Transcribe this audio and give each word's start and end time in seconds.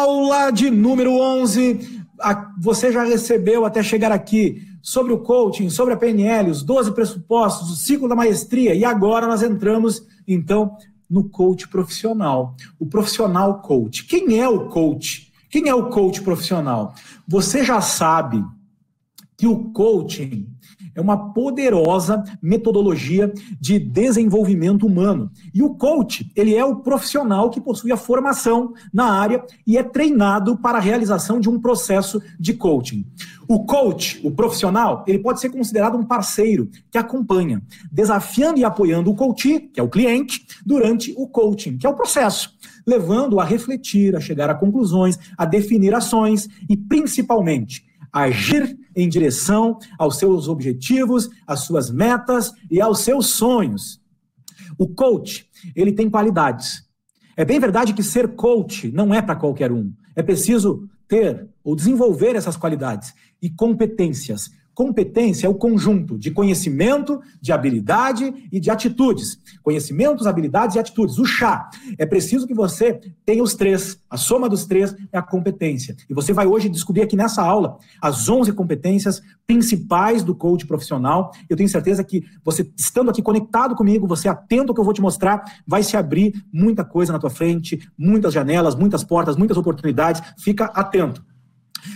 Aula 0.00 0.50
de 0.50 0.70
número 0.70 1.12
11. 1.12 2.06
Você 2.58 2.90
já 2.90 3.04
recebeu 3.04 3.66
até 3.66 3.82
chegar 3.82 4.10
aqui 4.10 4.66
sobre 4.80 5.12
o 5.12 5.18
coaching, 5.18 5.68
sobre 5.68 5.92
a 5.92 5.96
PNL, 5.96 6.50
os 6.50 6.62
12 6.62 6.92
pressupostos, 6.92 7.70
o 7.70 7.76
ciclo 7.76 8.08
da 8.08 8.16
maestria 8.16 8.74
e 8.74 8.82
agora 8.82 9.26
nós 9.26 9.42
entramos 9.42 10.02
então 10.26 10.74
no 11.08 11.28
coach 11.28 11.68
profissional, 11.68 12.54
o 12.78 12.86
profissional 12.86 13.60
coach. 13.60 14.06
Quem 14.06 14.40
é 14.40 14.48
o 14.48 14.68
coach? 14.68 15.30
Quem 15.50 15.68
é 15.68 15.74
o 15.74 15.90
coach 15.90 16.22
profissional? 16.22 16.94
Você 17.28 17.62
já 17.62 17.82
sabe 17.82 18.42
que 19.36 19.46
o 19.46 19.70
coaching 19.70 20.49
é 20.94 21.00
uma 21.00 21.32
poderosa 21.32 22.22
metodologia 22.42 23.32
de 23.60 23.78
desenvolvimento 23.78 24.86
humano. 24.86 25.30
E 25.54 25.62
o 25.62 25.74
coach, 25.74 26.30
ele 26.34 26.54
é 26.54 26.64
o 26.64 26.76
profissional 26.76 27.50
que 27.50 27.60
possui 27.60 27.92
a 27.92 27.96
formação 27.96 28.72
na 28.92 29.12
área 29.12 29.44
e 29.66 29.76
é 29.76 29.82
treinado 29.82 30.56
para 30.56 30.78
a 30.78 30.80
realização 30.80 31.40
de 31.40 31.48
um 31.48 31.60
processo 31.60 32.20
de 32.38 32.54
coaching. 32.54 33.04
O 33.48 33.64
coach, 33.64 34.20
o 34.24 34.30
profissional, 34.30 35.04
ele 35.08 35.18
pode 35.18 35.40
ser 35.40 35.50
considerado 35.50 35.96
um 35.96 36.04
parceiro 36.04 36.70
que 36.90 36.96
acompanha, 36.96 37.60
desafiando 37.90 38.60
e 38.60 38.64
apoiando 38.64 39.10
o 39.10 39.14
coach, 39.14 39.58
que 39.72 39.80
é 39.80 39.82
o 39.82 39.88
cliente, 39.88 40.46
durante 40.64 41.12
o 41.16 41.26
coaching, 41.26 41.76
que 41.76 41.86
é 41.86 41.90
o 41.90 41.94
processo, 41.94 42.54
levando 42.86 43.40
a 43.40 43.44
refletir, 43.44 44.14
a 44.14 44.20
chegar 44.20 44.48
a 44.50 44.54
conclusões, 44.54 45.18
a 45.36 45.44
definir 45.44 45.94
ações 45.94 46.48
e, 46.68 46.76
principalmente, 46.76 47.84
agir 48.12 48.78
em 48.94 49.08
direção 49.08 49.78
aos 49.98 50.16
seus 50.16 50.48
objetivos, 50.48 51.28
às 51.46 51.60
suas 51.60 51.90
metas 51.90 52.52
e 52.70 52.80
aos 52.80 53.00
seus 53.00 53.26
sonhos. 53.26 54.00
O 54.78 54.88
coach, 54.88 55.46
ele 55.74 55.92
tem 55.92 56.08
qualidades. 56.08 56.84
É 57.36 57.44
bem 57.44 57.58
verdade 57.58 57.94
que 57.94 58.02
ser 58.02 58.28
coach 58.34 58.90
não 58.92 59.14
é 59.14 59.22
para 59.22 59.36
qualquer 59.36 59.72
um. 59.72 59.92
É 60.14 60.22
preciso 60.22 60.88
ter 61.08 61.48
ou 61.62 61.74
desenvolver 61.74 62.36
essas 62.36 62.56
qualidades 62.56 63.14
e 63.42 63.50
competências 63.50 64.50
Competência 64.80 65.46
é 65.46 65.50
o 65.50 65.52
conjunto 65.52 66.16
de 66.16 66.30
conhecimento, 66.30 67.20
de 67.38 67.52
habilidade 67.52 68.32
e 68.50 68.58
de 68.58 68.70
atitudes. 68.70 69.38
Conhecimentos, 69.62 70.26
habilidades 70.26 70.74
e 70.74 70.78
atitudes. 70.78 71.18
O 71.18 71.24
chá. 71.26 71.68
É 71.98 72.06
preciso 72.06 72.46
que 72.46 72.54
você 72.54 72.98
tenha 73.26 73.42
os 73.42 73.54
três. 73.54 73.98
A 74.08 74.16
soma 74.16 74.48
dos 74.48 74.64
três 74.64 74.96
é 75.12 75.18
a 75.18 75.22
competência. 75.22 75.94
E 76.08 76.14
você 76.14 76.32
vai 76.32 76.46
hoje 76.46 76.70
descobrir 76.70 77.02
aqui 77.02 77.14
nessa 77.14 77.42
aula 77.42 77.76
as 78.00 78.26
11 78.26 78.54
competências 78.54 79.20
principais 79.46 80.24
do 80.24 80.34
coach 80.34 80.66
profissional. 80.66 81.30
Eu 81.46 81.58
tenho 81.58 81.68
certeza 81.68 82.02
que 82.02 82.24
você, 82.42 82.66
estando 82.74 83.10
aqui 83.10 83.20
conectado 83.20 83.74
comigo, 83.74 84.06
você 84.06 84.30
atento 84.30 84.70
ao 84.70 84.74
que 84.74 84.80
eu 84.80 84.84
vou 84.86 84.94
te 84.94 85.02
mostrar, 85.02 85.42
vai 85.66 85.82
se 85.82 85.94
abrir 85.94 86.42
muita 86.50 86.86
coisa 86.86 87.12
na 87.12 87.18
tua 87.18 87.28
frente, 87.28 87.86
muitas 87.98 88.32
janelas, 88.32 88.74
muitas 88.74 89.04
portas, 89.04 89.36
muitas 89.36 89.58
oportunidades. 89.58 90.22
Fica 90.38 90.64
atento. 90.64 91.22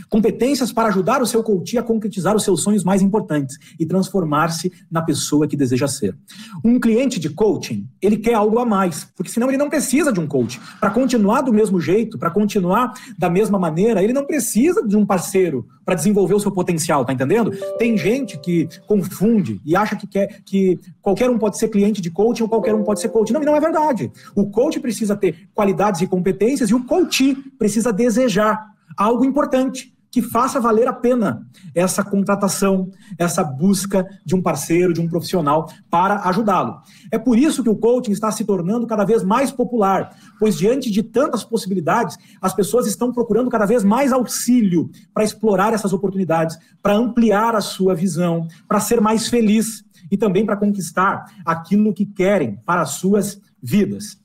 Competências 0.08 0.72
para 0.72 0.88
ajudar 0.88 1.22
o 1.22 1.26
seu 1.26 1.42
coach 1.42 1.76
a 1.78 1.82
concretizar 1.82 2.34
os 2.34 2.44
seus 2.44 2.62
sonhos 2.62 2.84
mais 2.84 3.02
importantes 3.02 3.56
e 3.78 3.86
transformar-se 3.86 4.72
na 4.90 5.02
pessoa 5.02 5.46
que 5.46 5.56
deseja 5.56 5.88
ser. 5.88 6.16
Um 6.64 6.78
cliente 6.78 7.18
de 7.20 7.30
coaching, 7.30 7.88
ele 8.00 8.16
quer 8.16 8.34
algo 8.34 8.58
a 8.58 8.66
mais, 8.66 9.06
porque 9.16 9.30
senão 9.30 9.48
ele 9.48 9.58
não 9.58 9.68
precisa 9.68 10.12
de 10.12 10.20
um 10.20 10.26
coach. 10.26 10.60
Para 10.80 10.90
continuar 10.90 11.42
do 11.42 11.52
mesmo 11.52 11.80
jeito, 11.80 12.18
para 12.18 12.30
continuar 12.30 12.92
da 13.18 13.30
mesma 13.30 13.58
maneira, 13.58 14.02
ele 14.02 14.12
não 14.12 14.24
precisa 14.24 14.86
de 14.86 14.96
um 14.96 15.04
parceiro 15.04 15.66
para 15.84 15.94
desenvolver 15.94 16.34
o 16.34 16.40
seu 16.40 16.50
potencial, 16.50 17.04
tá 17.04 17.12
entendendo? 17.12 17.50
Tem 17.78 17.96
gente 17.96 18.38
que 18.38 18.68
confunde 18.86 19.60
e 19.64 19.76
acha 19.76 19.96
que 19.96 20.06
quer 20.06 20.42
que 20.44 20.78
qualquer 21.02 21.28
um 21.28 21.38
pode 21.38 21.58
ser 21.58 21.68
cliente 21.68 22.00
de 22.00 22.10
coaching 22.10 22.42
ou 22.44 22.48
qualquer 22.48 22.74
um 22.74 22.82
pode 22.82 23.00
ser 23.00 23.10
coach. 23.10 23.32
Não, 23.32 23.40
não 23.40 23.56
é 23.56 23.60
verdade. 23.60 24.10
O 24.34 24.50
coach 24.50 24.80
precisa 24.80 25.14
ter 25.14 25.48
qualidades 25.54 26.00
e 26.00 26.06
competências 26.06 26.70
e 26.70 26.74
o 26.74 26.84
coach 26.84 27.34
precisa 27.58 27.92
desejar 27.92 28.73
algo 28.96 29.24
importante 29.24 29.94
que 30.14 30.22
faça 30.22 30.60
valer 30.60 30.86
a 30.86 30.92
pena 30.92 31.44
essa 31.74 32.04
contratação, 32.04 32.88
essa 33.18 33.42
busca 33.42 34.06
de 34.24 34.36
um 34.36 34.40
parceiro, 34.40 34.92
de 34.92 35.00
um 35.00 35.08
profissional 35.08 35.68
para 35.90 36.20
ajudá-lo. 36.28 36.78
É 37.10 37.18
por 37.18 37.36
isso 37.36 37.64
que 37.64 37.68
o 37.68 37.74
coaching 37.74 38.12
está 38.12 38.30
se 38.30 38.44
tornando 38.44 38.86
cada 38.86 39.04
vez 39.04 39.24
mais 39.24 39.50
popular, 39.50 40.16
pois 40.38 40.56
diante 40.56 40.88
de 40.88 41.02
tantas 41.02 41.42
possibilidades, 41.42 42.16
as 42.40 42.54
pessoas 42.54 42.86
estão 42.86 43.12
procurando 43.12 43.50
cada 43.50 43.66
vez 43.66 43.82
mais 43.82 44.12
auxílio 44.12 44.88
para 45.12 45.24
explorar 45.24 45.72
essas 45.72 45.92
oportunidades, 45.92 46.56
para 46.80 46.94
ampliar 46.94 47.56
a 47.56 47.60
sua 47.60 47.92
visão, 47.92 48.46
para 48.68 48.78
ser 48.78 49.00
mais 49.00 49.26
feliz 49.26 49.84
e 50.12 50.16
também 50.16 50.46
para 50.46 50.56
conquistar 50.56 51.24
aquilo 51.44 51.92
que 51.92 52.06
querem 52.06 52.54
para 52.64 52.82
as 52.82 52.90
suas 52.90 53.40
vidas. 53.60 54.23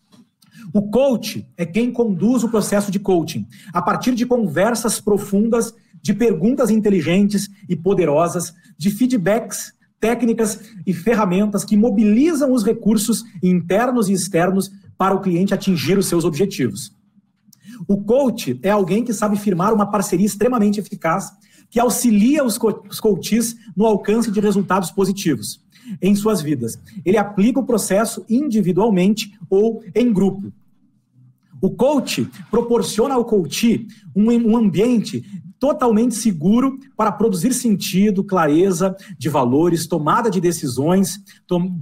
O 0.74 0.90
coach 0.90 1.48
é 1.58 1.66
quem 1.66 1.92
conduz 1.92 2.44
o 2.44 2.50
processo 2.50 2.92
de 2.92 3.00
coaching, 3.00 3.46
a 3.74 3.82
partir 3.82 4.14
de 4.14 4.26
conversas 4.26 5.00
profundas, 5.00 5.74
de 6.02 6.14
perguntas 6.14 6.70
inteligentes 6.70 7.50
e 7.68 7.76
poderosas, 7.76 8.54
de 8.78 8.92
feedbacks, 8.92 9.74
técnicas 10.00 10.60
e 10.86 10.94
ferramentas 10.94 11.66
que 11.66 11.76
mobilizam 11.76 12.54
os 12.54 12.64
recursos 12.64 13.24
internos 13.44 14.10
e 14.10 14.14
externos 14.14 14.72
para 14.98 15.16
o 15.16 15.22
cliente 15.22 15.54
atingir 15.54 15.98
os 15.98 16.06
seus 16.06 16.24
objetivos. 16.24 16.92
O 17.88 18.04
coach 18.04 18.60
é 18.62 18.70
alguém 18.70 19.04
que 19.04 19.14
sabe 19.14 19.38
firmar 19.38 19.74
uma 19.74 19.90
parceria 19.90 20.26
extremamente 20.26 20.80
eficaz, 20.80 21.32
que 21.70 21.80
auxilia 21.80 22.44
os, 22.44 22.58
co 22.58 22.84
os 22.90 23.00
coaches 23.00 23.56
no 23.76 23.86
alcance 23.86 24.32
de 24.32 24.40
resultados 24.40 24.92
positivos 24.92 25.62
em 26.02 26.16
suas 26.16 26.42
vidas. 26.42 26.80
Ele 27.06 27.18
aplica 27.18 27.60
o 27.60 27.66
processo 27.66 28.26
individualmente 28.30 29.32
ou 29.50 29.84
em 29.96 30.12
grupo. 30.12 30.52
O 31.62 31.70
coach 31.72 32.30
proporciona 32.50 33.16
ao 33.16 33.26
coach 33.26 33.86
um, 34.16 34.56
ambiente 34.56 35.24
totalmente 35.60 36.16
seguro 36.16 36.80
para 36.96 37.12
produzir 37.12 37.54
sentido, 37.54 38.24
clareza 38.24 38.96
de 39.18 39.28
valores, 39.28 39.86
tomada 39.86 40.32
de 40.32 40.40
decisões, 40.40 41.20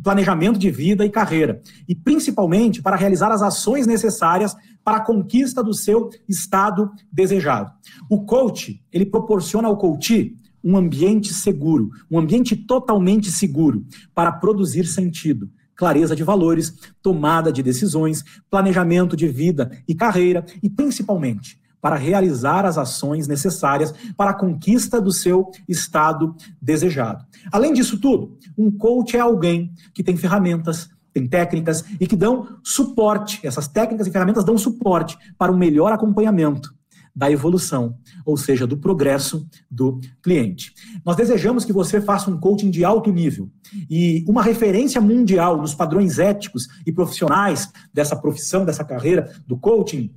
planejamento 0.04 0.58
de 0.58 0.72
vida 0.72 1.06
e 1.06 1.12
carreira. 1.12 1.62
E 1.88 1.94
principalmente 1.94 2.82
para 2.82 2.96
realizar 2.96 3.32
as 3.32 3.44
ações 3.44 3.86
necessárias 3.86 4.56
para 4.84 4.98
a 4.98 5.06
conquista 5.06 5.64
do 5.64 5.76
seu 5.76 6.10
estado 6.28 6.90
desejado. 7.12 7.72
O 8.10 8.26
coach, 8.26 8.82
ele 8.92 9.06
proporciona 9.06 9.68
ao 9.68 9.78
coach 9.78 10.36
um 10.68 10.76
ambiente 10.76 11.34
seguro, 11.34 11.92
um 12.12 12.20
ambiente 12.20 12.54
totalmente 12.54 13.32
seguro 13.32 13.86
para 14.14 14.34
produzir 14.34 14.86
sentido, 14.86 15.50
clareza 15.74 16.14
de 16.14 16.26
valores, 16.26 16.74
tomada 17.02 17.54
de 17.54 17.64
decisões, 17.64 18.22
planejamento 18.50 19.16
de 19.16 19.30
vida 19.30 19.72
e 19.88 19.96
carreira 19.96 20.46
e, 20.62 20.70
principalmente, 20.70 21.58
para 21.80 21.96
realizar 21.96 22.66
as 22.66 22.78
ações 22.78 23.30
necessárias 23.30 23.94
para 24.18 24.32
a 24.32 24.34
conquista 24.34 25.00
do 25.00 25.14
seu 25.14 25.50
estado 25.70 26.36
desejado. 26.62 27.24
Além 27.50 27.72
disso 27.72 27.98
tudo, 27.98 28.38
um 28.58 28.70
coach 28.70 29.16
é 29.16 29.22
alguém 29.22 29.72
que 29.94 30.04
tem 30.04 30.18
ferramentas, 30.18 30.90
tem 31.14 31.26
técnicas 31.26 31.86
e 31.98 32.06
que 32.06 32.16
dão 32.18 32.58
suporte. 32.62 33.40
Essas 33.42 33.70
técnicas 33.70 34.06
e 34.06 34.12
ferramentas 34.12 34.44
dão 34.44 34.58
suporte 34.58 35.18
para 35.38 35.50
um 35.50 35.58
melhor 35.58 35.94
acompanhamento 35.94 36.77
da 37.18 37.32
evolução, 37.32 37.98
ou 38.24 38.38
seja, 38.38 38.68
do 38.68 38.78
progresso 38.78 39.50
do 39.72 40.00
cliente. 40.22 40.72
Nós 41.04 41.16
desejamos 41.16 41.66
que 41.66 41.74
você 41.74 42.00
faça 42.00 42.30
um 42.30 42.40
coaching 42.40 42.70
de 42.70 42.86
alto 42.86 43.12
nível 43.12 43.50
e 43.90 44.24
uma 44.28 44.44
referência 44.44 45.02
mundial 45.02 45.58
nos 45.58 45.74
padrões 45.74 46.20
éticos 46.20 46.68
e 46.86 46.92
profissionais 46.92 47.72
dessa 47.92 48.16
profissão, 48.16 48.64
dessa 48.64 48.84
carreira 48.84 49.34
do 49.48 49.58
coaching 49.58 50.14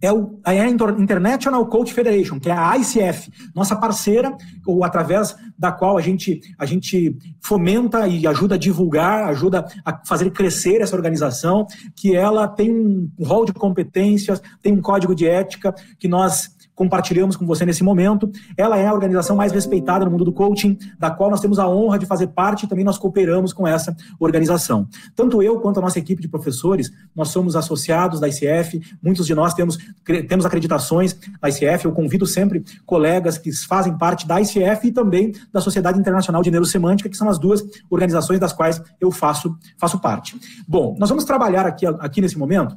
é, 0.00 0.08
é 0.52 0.60
a 0.60 0.68
International 0.68 1.64
Coach 1.66 1.92
Federation, 1.92 2.38
que 2.38 2.50
é 2.50 2.52
a 2.52 2.76
ICF, 2.76 3.30
nossa 3.54 3.76
parceira, 3.76 4.36
ou 4.66 4.84
através 4.84 5.34
da 5.58 5.72
qual 5.72 5.96
a 5.96 6.00
gente, 6.00 6.40
a 6.58 6.66
gente 6.66 7.16
fomenta 7.40 8.06
e 8.06 8.26
ajuda 8.26 8.54
a 8.54 8.58
divulgar, 8.58 9.28
ajuda 9.28 9.66
a 9.84 10.00
fazer 10.04 10.30
crescer 10.30 10.80
essa 10.80 10.96
organização, 10.96 11.66
que 11.94 12.14
ela 12.14 12.48
tem 12.48 12.70
um 12.70 13.10
rol 13.24 13.44
de 13.44 13.52
competências, 13.52 14.40
tem 14.60 14.72
um 14.72 14.80
código 14.80 15.14
de 15.14 15.26
ética 15.26 15.74
que 15.98 16.08
nós 16.08 16.50
compartilhamos 16.82 17.36
com 17.36 17.46
você 17.46 17.64
nesse 17.64 17.84
momento. 17.84 18.28
Ela 18.56 18.76
é 18.76 18.88
a 18.88 18.92
organização 18.92 19.36
mais 19.36 19.52
respeitada 19.52 20.04
no 20.04 20.10
mundo 20.10 20.24
do 20.24 20.32
coaching, 20.32 20.76
da 20.98 21.12
qual 21.12 21.30
nós 21.30 21.40
temos 21.40 21.60
a 21.60 21.68
honra 21.68 21.96
de 21.96 22.06
fazer 22.06 22.26
parte 22.28 22.64
e 22.64 22.68
também 22.68 22.84
nós 22.84 22.98
cooperamos 22.98 23.52
com 23.52 23.68
essa 23.68 23.96
organização. 24.18 24.88
Tanto 25.14 25.40
eu 25.40 25.60
quanto 25.60 25.78
a 25.78 25.80
nossa 25.80 26.00
equipe 26.00 26.20
de 26.20 26.26
professores, 26.26 26.90
nós 27.14 27.28
somos 27.28 27.54
associados 27.54 28.18
da 28.18 28.28
ICF, 28.28 28.80
muitos 29.00 29.26
de 29.26 29.34
nós 29.34 29.54
temos, 29.54 29.78
temos 30.28 30.44
acreditações 30.44 31.16
da 31.40 31.48
ICF, 31.48 31.84
eu 31.84 31.92
convido 31.92 32.26
sempre 32.26 32.64
colegas 32.84 33.38
que 33.38 33.52
fazem 33.52 33.96
parte 33.96 34.26
da 34.26 34.40
ICF 34.40 34.88
e 34.88 34.92
também 34.92 35.32
da 35.52 35.60
Sociedade 35.60 36.00
Internacional 36.00 36.42
de 36.42 36.50
Neurosemântica, 36.50 37.08
que 37.08 37.16
são 37.16 37.28
as 37.28 37.38
duas 37.38 37.62
organizações 37.88 38.40
das 38.40 38.52
quais 38.52 38.82
eu 39.00 39.12
faço, 39.12 39.56
faço 39.78 40.00
parte. 40.00 40.36
Bom, 40.66 40.96
nós 40.98 41.08
vamos 41.08 41.24
trabalhar 41.24 41.64
aqui, 41.64 41.86
aqui 41.86 42.20
nesse 42.20 42.36
momento 42.36 42.76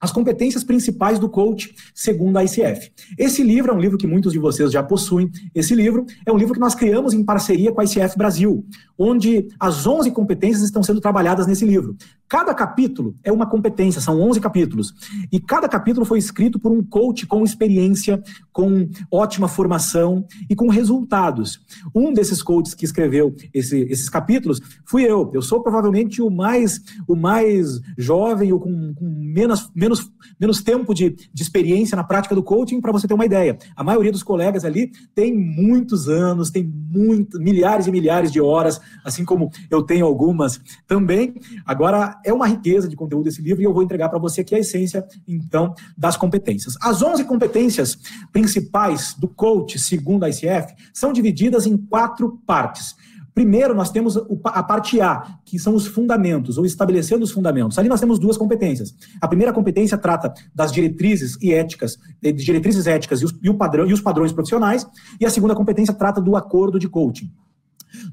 as 0.00 0.10
competências 0.10 0.64
principais 0.64 1.18
do 1.18 1.28
coach, 1.28 1.74
segundo 1.94 2.38
a 2.38 2.44
ICF. 2.44 2.90
Esse 3.18 3.42
livro 3.42 3.70
é 3.70 3.74
um 3.74 3.80
livro 3.80 3.98
que 3.98 4.06
muitos 4.06 4.32
de 4.32 4.38
vocês 4.38 4.72
já 4.72 4.82
possuem. 4.82 5.30
Esse 5.54 5.74
livro 5.74 6.06
é 6.24 6.32
um 6.32 6.38
livro 6.38 6.54
que 6.54 6.60
nós 6.60 6.74
criamos 6.74 7.12
em 7.12 7.22
parceria 7.22 7.70
com 7.70 7.80
a 7.80 7.84
ICF 7.84 8.16
Brasil, 8.16 8.64
onde 8.98 9.48
as 9.58 9.86
11 9.86 10.10
competências 10.12 10.62
estão 10.62 10.82
sendo 10.82 11.00
trabalhadas 11.00 11.46
nesse 11.46 11.66
livro. 11.66 11.96
Cada 12.30 12.54
capítulo 12.54 13.16
é 13.24 13.32
uma 13.32 13.44
competência, 13.44 14.00
são 14.00 14.20
11 14.20 14.40
capítulos. 14.40 14.94
E 15.32 15.40
cada 15.40 15.68
capítulo 15.68 16.06
foi 16.06 16.16
escrito 16.16 16.60
por 16.60 16.70
um 16.70 16.80
coach 16.80 17.26
com 17.26 17.42
experiência, 17.42 18.22
com 18.52 18.88
ótima 19.10 19.48
formação 19.48 20.24
e 20.48 20.54
com 20.54 20.68
resultados. 20.68 21.60
Um 21.92 22.12
desses 22.12 22.40
coaches 22.40 22.72
que 22.72 22.84
escreveu 22.84 23.34
esse, 23.52 23.80
esses 23.90 24.08
capítulos 24.08 24.60
fui 24.86 25.02
eu. 25.02 25.28
Eu 25.34 25.42
sou 25.42 25.60
provavelmente 25.60 26.22
o 26.22 26.30
mais, 26.30 26.80
o 27.08 27.16
mais 27.16 27.80
jovem 27.98 28.52
ou 28.52 28.60
com, 28.60 28.94
com 28.94 29.06
menos, 29.06 29.68
menos, 29.74 30.08
menos 30.38 30.62
tempo 30.62 30.94
de, 30.94 31.10
de 31.10 31.42
experiência 31.42 31.96
na 31.96 32.04
prática 32.04 32.36
do 32.36 32.44
coaching, 32.44 32.80
para 32.80 32.92
você 32.92 33.08
ter 33.08 33.14
uma 33.14 33.26
ideia. 33.26 33.58
A 33.74 33.82
maioria 33.82 34.12
dos 34.12 34.22
colegas 34.22 34.64
ali 34.64 34.92
tem 35.16 35.36
muitos 35.36 36.08
anos, 36.08 36.48
tem 36.48 36.62
muito, 36.64 37.40
milhares 37.40 37.88
e 37.88 37.90
milhares 37.90 38.30
de 38.30 38.40
horas, 38.40 38.80
assim 39.04 39.24
como 39.24 39.50
eu 39.68 39.82
tenho 39.82 40.06
algumas 40.06 40.60
também. 40.86 41.34
Agora, 41.66 42.19
é 42.24 42.32
uma 42.32 42.46
riqueza 42.46 42.88
de 42.88 42.96
conteúdo 42.96 43.28
esse 43.28 43.42
livro 43.42 43.62
e 43.62 43.64
eu 43.64 43.72
vou 43.72 43.82
entregar 43.82 44.08
para 44.08 44.18
você 44.18 44.40
aqui 44.40 44.54
a 44.54 44.58
essência, 44.58 45.06
então, 45.26 45.74
das 45.96 46.16
competências. 46.16 46.74
As 46.80 47.02
11 47.02 47.24
competências 47.24 47.98
principais 48.32 49.14
do 49.14 49.28
coach, 49.28 49.78
segundo 49.78 50.24
a 50.24 50.28
ICF, 50.28 50.74
são 50.92 51.12
divididas 51.12 51.66
em 51.66 51.76
quatro 51.76 52.40
partes. 52.46 52.94
Primeiro, 53.34 53.74
nós 53.74 53.90
temos 53.90 54.18
a 54.44 54.62
parte 54.62 55.00
A, 55.00 55.38
que 55.44 55.58
são 55.58 55.74
os 55.74 55.86
fundamentos, 55.86 56.58
ou 56.58 56.66
estabelecendo 56.66 57.24
os 57.24 57.30
fundamentos. 57.30 57.78
Ali 57.78 57.88
nós 57.88 58.00
temos 58.00 58.18
duas 58.18 58.36
competências. 58.36 58.94
A 59.20 59.28
primeira 59.28 59.52
competência 59.52 59.96
trata 59.96 60.34
das 60.54 60.72
diretrizes 60.72 61.38
e 61.40 61.52
éticas, 61.52 61.96
de 62.20 62.32
diretrizes 62.32 62.86
éticas 62.86 63.22
e 63.22 63.24
os, 63.24 63.34
e 63.42 63.54
padrão, 63.54 63.86
e 63.86 63.92
os 63.92 64.00
padrões 64.00 64.32
profissionais, 64.32 64.86
e 65.20 65.24
a 65.24 65.30
segunda 65.30 65.54
competência 65.54 65.94
trata 65.94 66.20
do 66.20 66.36
acordo 66.36 66.78
de 66.78 66.88
coaching. 66.88 67.30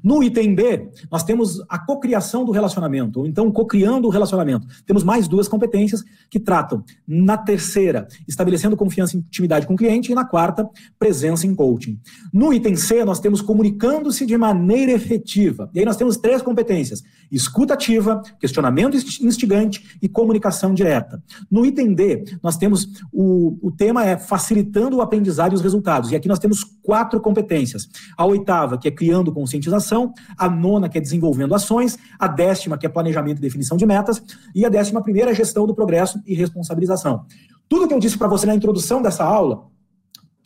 No 0.02 0.22
item 0.22 0.54
B, 0.54 0.88
nós 1.10 1.22
temos 1.22 1.62
a 1.68 1.78
cocriação 1.78 2.44
do 2.44 2.52
relacionamento, 2.52 3.20
ou 3.20 3.26
então 3.26 3.50
cocriando 3.50 4.08
o 4.08 4.10
relacionamento. 4.10 4.66
Temos 4.86 5.04
mais 5.04 5.28
duas 5.28 5.48
competências 5.48 6.04
que 6.30 6.40
tratam, 6.40 6.84
na 7.06 7.36
terceira, 7.36 8.06
estabelecendo 8.26 8.76
confiança 8.76 9.16
e 9.16 9.20
intimidade 9.20 9.66
com 9.66 9.74
o 9.74 9.76
cliente, 9.76 10.12
e 10.12 10.14
na 10.14 10.24
quarta, 10.24 10.68
presença 10.98 11.46
em 11.46 11.54
coaching. 11.54 11.98
No 12.32 12.52
item 12.52 12.76
C, 12.76 13.04
nós 13.04 13.20
temos 13.20 13.40
comunicando-se 13.40 14.26
de 14.26 14.36
maneira 14.36 14.92
efetiva. 14.92 15.70
E 15.74 15.80
aí 15.80 15.84
nós 15.84 15.96
temos 15.96 16.16
três 16.16 16.42
competências: 16.42 17.02
escuta 17.30 17.74
ativa, 17.74 18.22
questionamento 18.40 18.96
instigante 18.96 19.98
e 20.02 20.08
comunicação 20.08 20.74
direta. 20.74 21.22
No 21.50 21.64
item 21.64 21.94
D, 21.94 22.24
nós 22.42 22.56
temos 22.56 22.88
o, 23.12 23.58
o 23.62 23.70
tema 23.70 24.04
é 24.04 24.16
facilitando 24.16 24.96
o 24.96 25.00
aprendizado 25.00 25.52
e 25.52 25.54
os 25.54 25.62
resultados. 25.62 26.10
E 26.10 26.16
aqui 26.16 26.28
nós 26.28 26.38
temos 26.38 26.64
quatro 26.82 27.20
competências. 27.20 27.88
A 28.16 28.24
oitava, 28.24 28.78
que 28.78 28.88
é 28.88 28.90
criando 28.90 29.32
conscientização 29.32 29.67
conscientização, 29.68 30.12
a 30.36 30.48
nona, 30.48 30.88
que 30.88 30.98
é 30.98 31.00
desenvolvendo 31.00 31.54
ações, 31.54 31.98
a 32.18 32.26
décima, 32.26 32.78
que 32.78 32.86
é 32.86 32.88
planejamento 32.88 33.38
e 33.38 33.40
definição 33.40 33.76
de 33.76 33.86
metas, 33.86 34.22
e 34.54 34.64
a 34.64 34.68
décima 34.68 35.02
primeira, 35.02 35.34
gestão 35.34 35.66
do 35.66 35.74
progresso 35.74 36.20
e 36.26 36.34
responsabilização. 36.34 37.24
Tudo 37.68 37.86
que 37.86 37.94
eu 37.94 38.00
disse 38.00 38.16
para 38.16 38.28
você 38.28 38.46
na 38.46 38.54
introdução 38.54 39.02
dessa 39.02 39.24
aula 39.24 39.66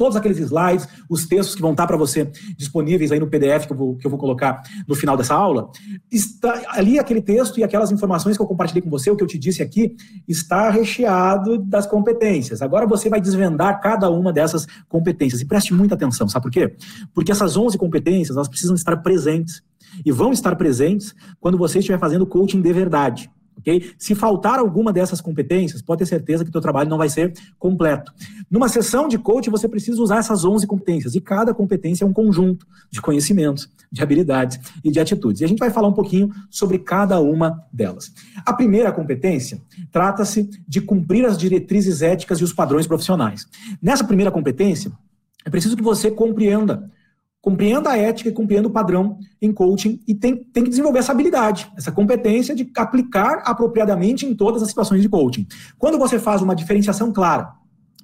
todos 0.03 0.17
aqueles 0.17 0.37
slides, 0.39 0.89
os 1.09 1.27
textos 1.27 1.55
que 1.55 1.63
vão 1.63 1.71
estar 1.71 1.87
para 1.87 1.97
você 1.97 2.29
disponíveis 2.57 3.13
aí 3.13 3.21
no 3.21 3.29
PDF 3.29 3.67
que 3.67 3.73
eu, 3.73 3.77
vou, 3.77 3.95
que 3.95 4.05
eu 4.05 4.11
vou 4.11 4.19
colocar 4.19 4.61
no 4.85 4.97
final 4.97 5.17
dessa 5.17 5.33
aula, 5.33 5.71
está 6.11 6.61
ali 6.71 6.99
aquele 6.99 7.23
texto 7.23 7.61
e 7.61 7.63
aquelas 7.63 7.93
informações 7.93 8.37
que 8.37 8.43
eu 8.43 8.47
compartilhei 8.49 8.83
com 8.83 8.91
você, 8.91 9.13
o 9.13 9.17
que 9.17 9.23
eu 9.23 9.29
te 9.29 9.39
disse 9.39 9.63
aqui, 9.63 9.95
está 10.27 10.71
recheado 10.71 11.57
das 11.57 11.87
competências. 11.87 12.63
Agora 12.63 12.85
você 12.85 13.09
vai 13.09 13.21
desvendar 13.21 13.81
cada 13.81 14.11
uma 14.11 14.33
dessas 14.33 14.67
competências 14.89 15.41
e 15.41 15.45
preste 15.45 15.73
muita 15.73 15.95
atenção, 15.95 16.29
sabe 16.29 16.43
por 16.43 16.51
quê? 16.51 16.75
Porque 17.15 17.31
essas 17.31 17.57
11 17.57 17.79
competências, 17.79 18.37
elas 18.37 18.49
precisam 18.49 18.75
estar 18.75 18.97
presentes 18.97 19.63
e 20.05 20.11
vão 20.11 20.33
estar 20.33 20.57
presentes 20.57 21.15
quando 21.39 21.57
você 21.57 21.79
estiver 21.79 22.01
fazendo 22.01 22.27
coaching 22.27 22.61
de 22.61 22.73
verdade. 22.73 23.31
Okay? 23.63 23.93
Se 23.97 24.15
faltar 24.15 24.59
alguma 24.59 24.93
dessas 24.93 25.21
competências, 25.21 25.81
pode 25.81 26.01
ter 26.01 26.07
certeza 26.07 26.45
que 26.45 26.51
o 26.51 26.53
teu 26.53 26.61
trabalho 26.61 26.91
não 26.91 26.99
vai 26.99 27.09
ser 27.09 27.33
completo. 27.59 28.13
Numa 28.51 28.69
sessão 28.69 29.09
de 29.09 29.17
coaching, 29.17 29.51
você 29.51 29.69
precisa 29.69 30.03
usar 30.03 30.19
essas 30.19 30.45
11 30.45 30.67
competências, 30.67 31.15
e 31.15 31.21
cada 31.21 31.55
competência 31.55 32.05
é 32.05 32.07
um 32.07 32.13
conjunto 32.13 32.67
de 32.91 33.01
conhecimentos, 33.01 33.69
de 33.91 34.03
habilidades 34.03 34.59
e 34.85 34.91
de 34.91 35.01
atitudes. 35.01 35.41
E 35.41 35.45
a 35.45 35.49
gente 35.49 35.61
vai 35.61 35.71
falar 35.71 35.89
um 35.89 35.93
pouquinho 35.93 36.31
sobre 36.51 36.79
cada 36.79 37.21
uma 37.21 37.65
delas. 37.73 38.13
A 38.45 38.53
primeira 38.53 38.93
competência 38.93 39.61
trata-se 39.91 40.51
de 40.67 40.81
cumprir 40.81 41.25
as 41.25 41.39
diretrizes 41.39 42.03
éticas 42.03 42.41
e 42.41 42.45
os 42.45 42.53
padrões 42.53 42.87
profissionais. 42.87 43.47
Nessa 43.81 44.05
primeira 44.05 44.31
competência, 44.31 44.93
é 45.45 45.51
preciso 45.51 45.77
que 45.77 45.83
você 45.83 46.11
compreenda 46.11 46.91
compreenda 47.43 47.91
a 47.91 47.99
ética 47.99 48.29
e 48.29 48.33
compreenda 48.33 48.69
o 48.69 48.71
padrão 48.71 49.19
em 49.41 49.53
coaching 49.53 50.01
e 50.07 50.15
tem, 50.15 50.37
tem 50.37 50.63
que 50.63 50.71
desenvolver 50.71 51.01
essa 51.01 51.11
habilidade, 51.11 51.71
essa 51.77 51.91
competência 51.91 52.55
de 52.55 52.71
aplicar 52.77 53.43
apropriadamente 53.45 54.25
em 54.25 54.33
todas 54.33 54.63
as 54.63 54.69
situações 54.69 55.03
de 55.03 55.09
coaching. 55.09 55.47
Quando 55.77 55.99
você 55.99 56.21
faz 56.21 56.41
uma 56.41 56.55
diferenciação 56.55 57.13
clara 57.13 57.53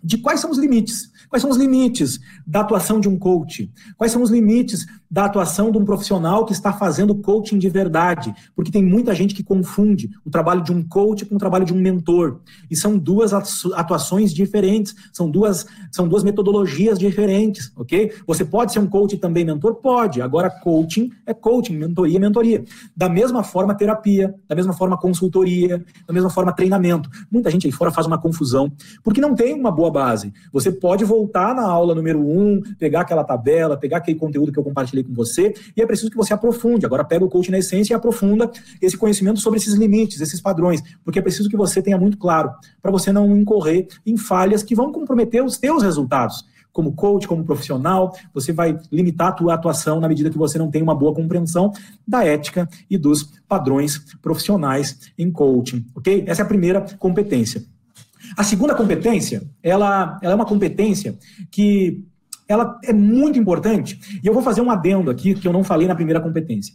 de 0.03 0.19
quais 0.19 0.41
são 0.41 0.51
os 0.51 0.59
limites, 0.59 1.11
quais 1.29 1.41
são 1.41 1.51
os 1.51 1.57
limites 1.57 2.19
da 2.45 2.61
atuação 2.61 2.99
de 2.99 3.09
um 3.09 3.17
coach, 3.17 3.71
quais 3.97 4.13
são 4.13 4.23
os 4.23 4.31
limites 4.31 4.87
da 5.11 5.25
atuação 5.25 5.71
de 5.71 5.79
um 5.79 5.85
profissional 5.85 6.45
que 6.45 6.53
está 6.53 6.73
fazendo 6.73 7.15
coaching 7.15 7.59
de 7.59 7.69
verdade, 7.69 8.35
porque 8.55 8.71
tem 8.71 8.85
muita 8.85 9.15
gente 9.15 9.35
que 9.35 9.43
confunde 9.43 10.11
o 10.25 10.31
trabalho 10.31 10.63
de 10.63 10.73
um 10.73 10.87
coach 10.87 11.25
com 11.25 11.37
o 11.37 11.39
trabalho 11.39 11.65
de 11.65 11.73
um 11.73 11.81
mentor, 11.81 12.41
e 12.71 12.77
são 12.77 12.99
duas 12.99 13.33
atuações 13.33 14.33
diferentes, 14.33 14.95
são 15.13 15.31
duas, 15.31 15.67
são 15.91 16.07
duas 16.07 16.23
metodologias 16.23 16.99
diferentes, 16.99 17.73
ok? 17.77 18.13
Você 18.27 18.45
pode 18.45 18.73
ser 18.73 18.79
um 18.81 18.87
coach 18.87 19.15
e 19.15 19.19
também 19.19 19.45
mentor? 19.45 19.77
Pode, 19.77 20.21
agora 20.21 20.51
coaching 20.51 21.11
é 21.27 21.33
coaching, 21.33 21.77
mentoria 21.77 22.17
é 22.17 22.21
mentoria. 22.21 22.65
Da 22.97 23.09
mesma 23.09 23.43
forma 23.43 23.75
terapia, 23.75 24.35
da 24.47 24.55
mesma 24.55 24.73
forma 24.73 24.97
consultoria, 24.99 25.85
da 26.07 26.13
mesma 26.13 26.31
forma 26.31 26.53
treinamento. 26.53 27.09
Muita 27.31 27.51
gente 27.51 27.67
aí 27.67 27.73
fora 27.73 27.91
faz 27.91 28.07
uma 28.07 28.19
confusão, 28.19 28.71
porque 29.03 29.21
não 29.21 29.35
tem 29.35 29.55
uma 29.55 29.71
boa 29.71 29.91
base. 29.91 30.33
Você 30.53 30.71
pode 30.71 31.05
voltar 31.05 31.55
na 31.55 31.63
aula 31.63 31.95
número 31.95 32.21
um, 32.21 32.61
pegar 32.79 33.03
aquela 33.03 33.25
tabela, 33.25 33.77
pegar 33.77 33.99
aquele 33.99 34.19
conteúdo 34.19 34.53
que 34.53 34.59
eu 34.59 34.65
compartilhei 34.65 34.98
compartilhei 34.99 35.05
com 35.05 35.15
você, 35.15 35.55
e 35.77 35.83
é 35.83 35.87
preciso 35.87 36.11
que 36.11 36.17
você 36.17 36.33
aprofunde. 36.33 36.85
Agora 36.85 37.05
pega 37.05 37.25
o 37.25 37.29
coach 37.29 37.51
na 37.51 37.59
essência 37.59 37.93
e 37.93 37.97
aprofunda 37.97 38.51
esse 38.81 38.97
conhecimento 38.97 39.41
sobre 39.41 39.59
esses 39.59 39.75
limites, 39.75 40.21
esses 40.21 40.41
padrões, 40.41 40.83
porque 41.05 41.19
é 41.19 41.23
preciso 41.23 41.49
que 41.49 41.57
você 41.57 41.81
tenha 41.83 41.99
muito 41.99 42.19
claro, 42.19 42.51
para 42.83 42.91
você 42.91 43.13
não 43.13 43.37
incorrer 43.37 43.89
em 44.05 44.17
falhas 44.17 44.63
que 44.63 44.75
vão 44.75 44.93
comprometer 44.93 45.45
os 45.45 45.59
teus 45.59 45.83
resultados. 45.83 46.45
Como 46.73 46.93
coach, 46.93 47.27
como 47.27 47.45
profissional, 47.45 48.15
você 48.33 48.53
vai 48.53 48.79
limitar 48.93 49.29
a 49.29 49.33
tua 49.33 49.55
atuação 49.55 50.01
na 50.01 50.09
medida 50.09 50.31
que 50.31 50.39
você 50.39 50.59
não 50.59 50.71
tem 50.71 50.83
uma 50.83 50.95
boa 50.95 51.15
compreensão 51.15 51.73
da 52.07 52.25
ética 52.25 52.69
e 52.89 52.97
dos 52.97 53.33
padrões 53.49 53.99
profissionais 54.21 55.11
em 55.19 55.31
coaching, 55.31 55.85
ok? 55.95 56.25
Essa 56.27 56.43
é 56.43 56.45
a 56.45 56.49
primeira 56.49 56.87
competência. 56.99 57.65
A 58.37 58.45
segunda 58.45 58.75
competência, 58.75 59.43
ela, 59.63 60.19
ela 60.23 60.33
é 60.33 60.35
uma 60.35 60.45
competência 60.45 61.17
que 61.51 62.05
ela 62.49 62.79
é 62.83 62.93
muito 62.93 63.39
importante. 63.39 64.21
E 64.23 64.27
eu 64.27 64.33
vou 64.33 64.43
fazer 64.43 64.63
um 64.63 64.71
adendo 64.71 65.11
aqui 65.11 65.35
que 65.35 65.47
eu 65.47 65.53
não 65.53 65.63
falei 65.63 65.87
na 65.87 65.95
primeira 65.95 66.21
competência. 66.21 66.73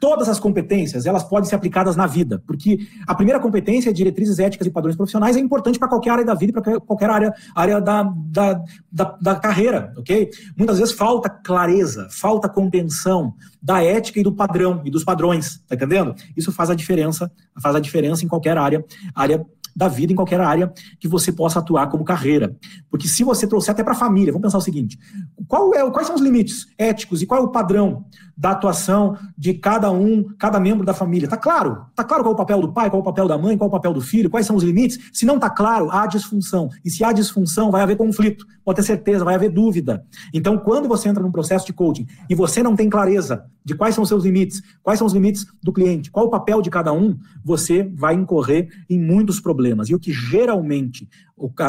Todas 0.00 0.28
as 0.28 0.40
competências, 0.40 1.04
elas 1.04 1.22
podem 1.22 1.48
ser 1.48 1.54
aplicadas 1.54 1.94
na 1.94 2.06
vida, 2.06 2.42
porque 2.46 2.78
a 3.06 3.14
primeira 3.14 3.38
competência, 3.38 3.92
diretrizes 3.92 4.38
éticas 4.38 4.66
e 4.66 4.70
padrões 4.70 4.96
profissionais, 4.96 5.36
é 5.36 5.40
importante 5.40 5.78
para 5.78 5.88
qualquer 5.88 6.10
área 6.10 6.24
da 6.24 6.34
vida, 6.34 6.52
para 6.52 6.80
qualquer 6.80 7.10
área, 7.10 7.34
área 7.54 7.80
da, 7.80 8.02
da, 8.02 8.64
da, 8.90 9.18
da, 9.20 9.34
carreira, 9.36 9.92
ok? 9.98 10.30
Muitas 10.56 10.78
vezes 10.78 10.94
falta 10.94 11.28
clareza, 11.28 12.08
falta 12.10 12.48
compreensão 12.48 13.34
da 13.62 13.82
ética 13.82 14.20
e 14.20 14.22
do 14.22 14.32
padrão 14.32 14.80
e 14.84 14.90
dos 14.90 15.04
padrões, 15.04 15.62
tá 15.68 15.74
entendendo? 15.74 16.14
Isso 16.34 16.50
faz 16.50 16.70
a 16.70 16.74
diferença, 16.74 17.30
faz 17.60 17.76
a 17.76 17.80
diferença 17.80 18.24
em 18.24 18.28
qualquer 18.28 18.56
área, 18.56 18.82
área 19.14 19.44
da 19.74 19.88
vida 19.88 20.12
em 20.12 20.16
qualquer 20.16 20.40
área 20.40 20.72
que 20.98 21.08
você 21.08 21.32
possa 21.32 21.58
atuar 21.58 21.88
como 21.88 22.04
carreira. 22.04 22.56
Porque 22.90 23.08
se 23.08 23.24
você 23.24 23.46
trouxer 23.46 23.72
até 23.72 23.82
para 23.82 23.92
a 23.92 23.96
família, 23.96 24.32
vamos 24.32 24.46
pensar 24.46 24.58
o 24.58 24.62
seguinte: 24.62 24.98
qual 25.46 25.74
é, 25.74 25.90
quais 25.90 26.06
são 26.06 26.16
os 26.16 26.22
limites 26.22 26.66
éticos 26.78 27.22
e 27.22 27.26
qual 27.26 27.40
é 27.40 27.44
o 27.44 27.48
padrão 27.48 28.04
da 28.36 28.52
atuação 28.52 29.16
de 29.36 29.54
cada 29.54 29.90
um, 29.90 30.24
cada 30.38 30.58
membro 30.58 30.84
da 30.84 30.94
família? 30.94 31.28
Tá 31.28 31.36
claro? 31.36 31.86
Tá 31.94 32.04
claro 32.04 32.22
qual 32.22 32.32
é 32.32 32.34
o 32.34 32.38
papel 32.38 32.60
do 32.60 32.72
pai, 32.72 32.90
qual 32.90 33.00
é 33.00 33.02
o 33.02 33.04
papel 33.04 33.28
da 33.28 33.36
mãe, 33.36 33.56
qual 33.56 33.66
é 33.66 33.70
o 33.70 33.72
papel 33.72 33.92
do 33.92 34.00
filho, 34.00 34.30
quais 34.30 34.46
são 34.46 34.56
os 34.56 34.62
limites? 34.62 34.98
Se 35.12 35.26
não 35.26 35.38
tá 35.38 35.50
claro, 35.50 35.90
há 35.90 36.06
disfunção. 36.06 36.68
E 36.84 36.90
se 36.90 37.04
há 37.04 37.12
disfunção, 37.12 37.70
vai 37.70 37.82
haver 37.82 37.96
conflito. 37.96 38.46
Pode 38.64 38.76
ter 38.76 38.82
certeza, 38.82 39.24
vai 39.24 39.34
haver 39.34 39.50
dúvida. 39.50 40.02
Então, 40.32 40.58
quando 40.58 40.88
você 40.88 41.08
entra 41.08 41.22
num 41.22 41.32
processo 41.32 41.66
de 41.66 41.72
coaching 41.72 42.06
e 42.28 42.34
você 42.34 42.62
não 42.62 42.76
tem 42.76 42.88
clareza 42.88 43.44
de 43.64 43.74
quais 43.74 43.94
são 43.94 44.02
os 44.02 44.08
seus 44.08 44.24
limites, 44.24 44.62
quais 44.82 44.98
são 44.98 45.06
os 45.06 45.12
limites 45.12 45.46
do 45.62 45.72
cliente, 45.72 46.10
qual 46.10 46.26
o 46.26 46.30
papel 46.30 46.62
de 46.62 46.70
cada 46.70 46.92
um, 46.92 47.18
você 47.44 47.82
vai 47.82 48.14
incorrer 48.14 48.68
em 48.88 48.98
muitos 48.98 49.40
problemas. 49.40 49.88
E 49.88 49.94
o 49.94 49.98
que 49.98 50.12
geralmente 50.12 51.08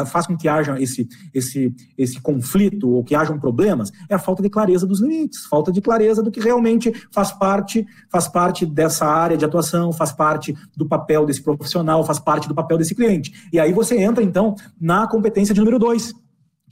faz 0.06 0.26
com 0.26 0.36
que 0.36 0.48
haja 0.48 0.80
esse, 0.80 1.08
esse, 1.32 1.74
esse 1.96 2.20
conflito 2.20 2.90
ou 2.90 3.02
que 3.02 3.14
hajam 3.14 3.38
problemas 3.38 3.90
é 4.08 4.14
a 4.14 4.18
falta 4.18 4.42
de 4.42 4.50
clareza 4.50 4.86
dos 4.86 5.00
limites, 5.00 5.46
falta 5.46 5.72
de 5.72 5.80
clareza 5.80 6.22
do 6.22 6.30
que 6.30 6.40
realmente 6.40 6.92
faz 7.10 7.32
parte, 7.32 7.86
faz 8.10 8.28
parte 8.28 8.66
dessa 8.66 9.06
área 9.06 9.36
de 9.36 9.44
atuação, 9.44 9.92
faz 9.92 10.12
parte 10.12 10.54
do 10.76 10.86
papel 10.86 11.24
desse 11.24 11.42
profissional, 11.42 12.04
faz 12.04 12.18
parte 12.18 12.48
do 12.48 12.54
papel 12.54 12.76
desse 12.76 12.94
cliente. 12.94 13.48
E 13.52 13.58
aí 13.58 13.72
você 13.72 13.98
entra, 13.98 14.22
então, 14.22 14.54
na 14.80 15.06
competência 15.06 15.54
de 15.54 15.60
número 15.60 15.78
dois, 15.78 16.12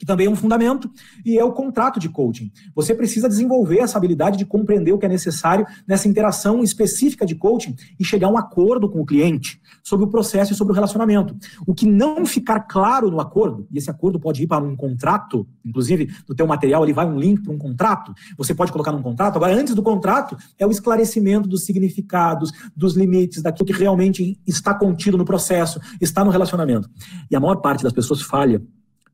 que 0.00 0.06
também 0.06 0.26
é 0.26 0.30
um 0.30 0.34
fundamento, 0.34 0.90
e 1.26 1.38
é 1.38 1.44
o 1.44 1.52
contrato 1.52 2.00
de 2.00 2.08
coaching. 2.08 2.50
Você 2.74 2.94
precisa 2.94 3.28
desenvolver 3.28 3.80
essa 3.80 3.98
habilidade 3.98 4.38
de 4.38 4.46
compreender 4.46 4.92
o 4.92 4.98
que 4.98 5.04
é 5.04 5.08
necessário 5.10 5.66
nessa 5.86 6.08
interação 6.08 6.62
específica 6.62 7.26
de 7.26 7.34
coaching 7.34 7.76
e 7.98 8.04
chegar 8.04 8.28
a 8.28 8.30
um 8.30 8.38
acordo 8.38 8.88
com 8.88 9.02
o 9.02 9.04
cliente 9.04 9.60
sobre 9.84 10.06
o 10.06 10.08
processo 10.08 10.54
e 10.54 10.56
sobre 10.56 10.72
o 10.72 10.74
relacionamento. 10.74 11.36
O 11.66 11.74
que 11.74 11.84
não 11.84 12.24
ficar 12.24 12.60
claro 12.60 13.10
no 13.10 13.20
acordo, 13.20 13.68
e 13.70 13.76
esse 13.76 13.90
acordo 13.90 14.18
pode 14.18 14.42
ir 14.42 14.46
para 14.46 14.64
um 14.64 14.74
contrato, 14.74 15.46
inclusive 15.62 16.08
no 16.26 16.34
teu 16.34 16.46
material 16.46 16.82
ali 16.82 16.94
vai 16.94 17.04
um 17.06 17.18
link 17.18 17.42
para 17.42 17.52
um 17.52 17.58
contrato, 17.58 18.14
você 18.38 18.54
pode 18.54 18.72
colocar 18.72 18.92
num 18.92 19.02
contrato. 19.02 19.36
Agora, 19.36 19.54
antes 19.54 19.74
do 19.74 19.82
contrato, 19.82 20.34
é 20.58 20.66
o 20.66 20.70
esclarecimento 20.70 21.46
dos 21.46 21.66
significados, 21.66 22.50
dos 22.74 22.96
limites, 22.96 23.42
daquilo 23.42 23.66
que 23.66 23.74
realmente 23.74 24.40
está 24.46 24.72
contido 24.72 25.18
no 25.18 25.26
processo, 25.26 25.78
está 26.00 26.24
no 26.24 26.30
relacionamento. 26.30 26.88
E 27.30 27.36
a 27.36 27.40
maior 27.40 27.56
parte 27.56 27.84
das 27.84 27.92
pessoas 27.92 28.22
falha 28.22 28.62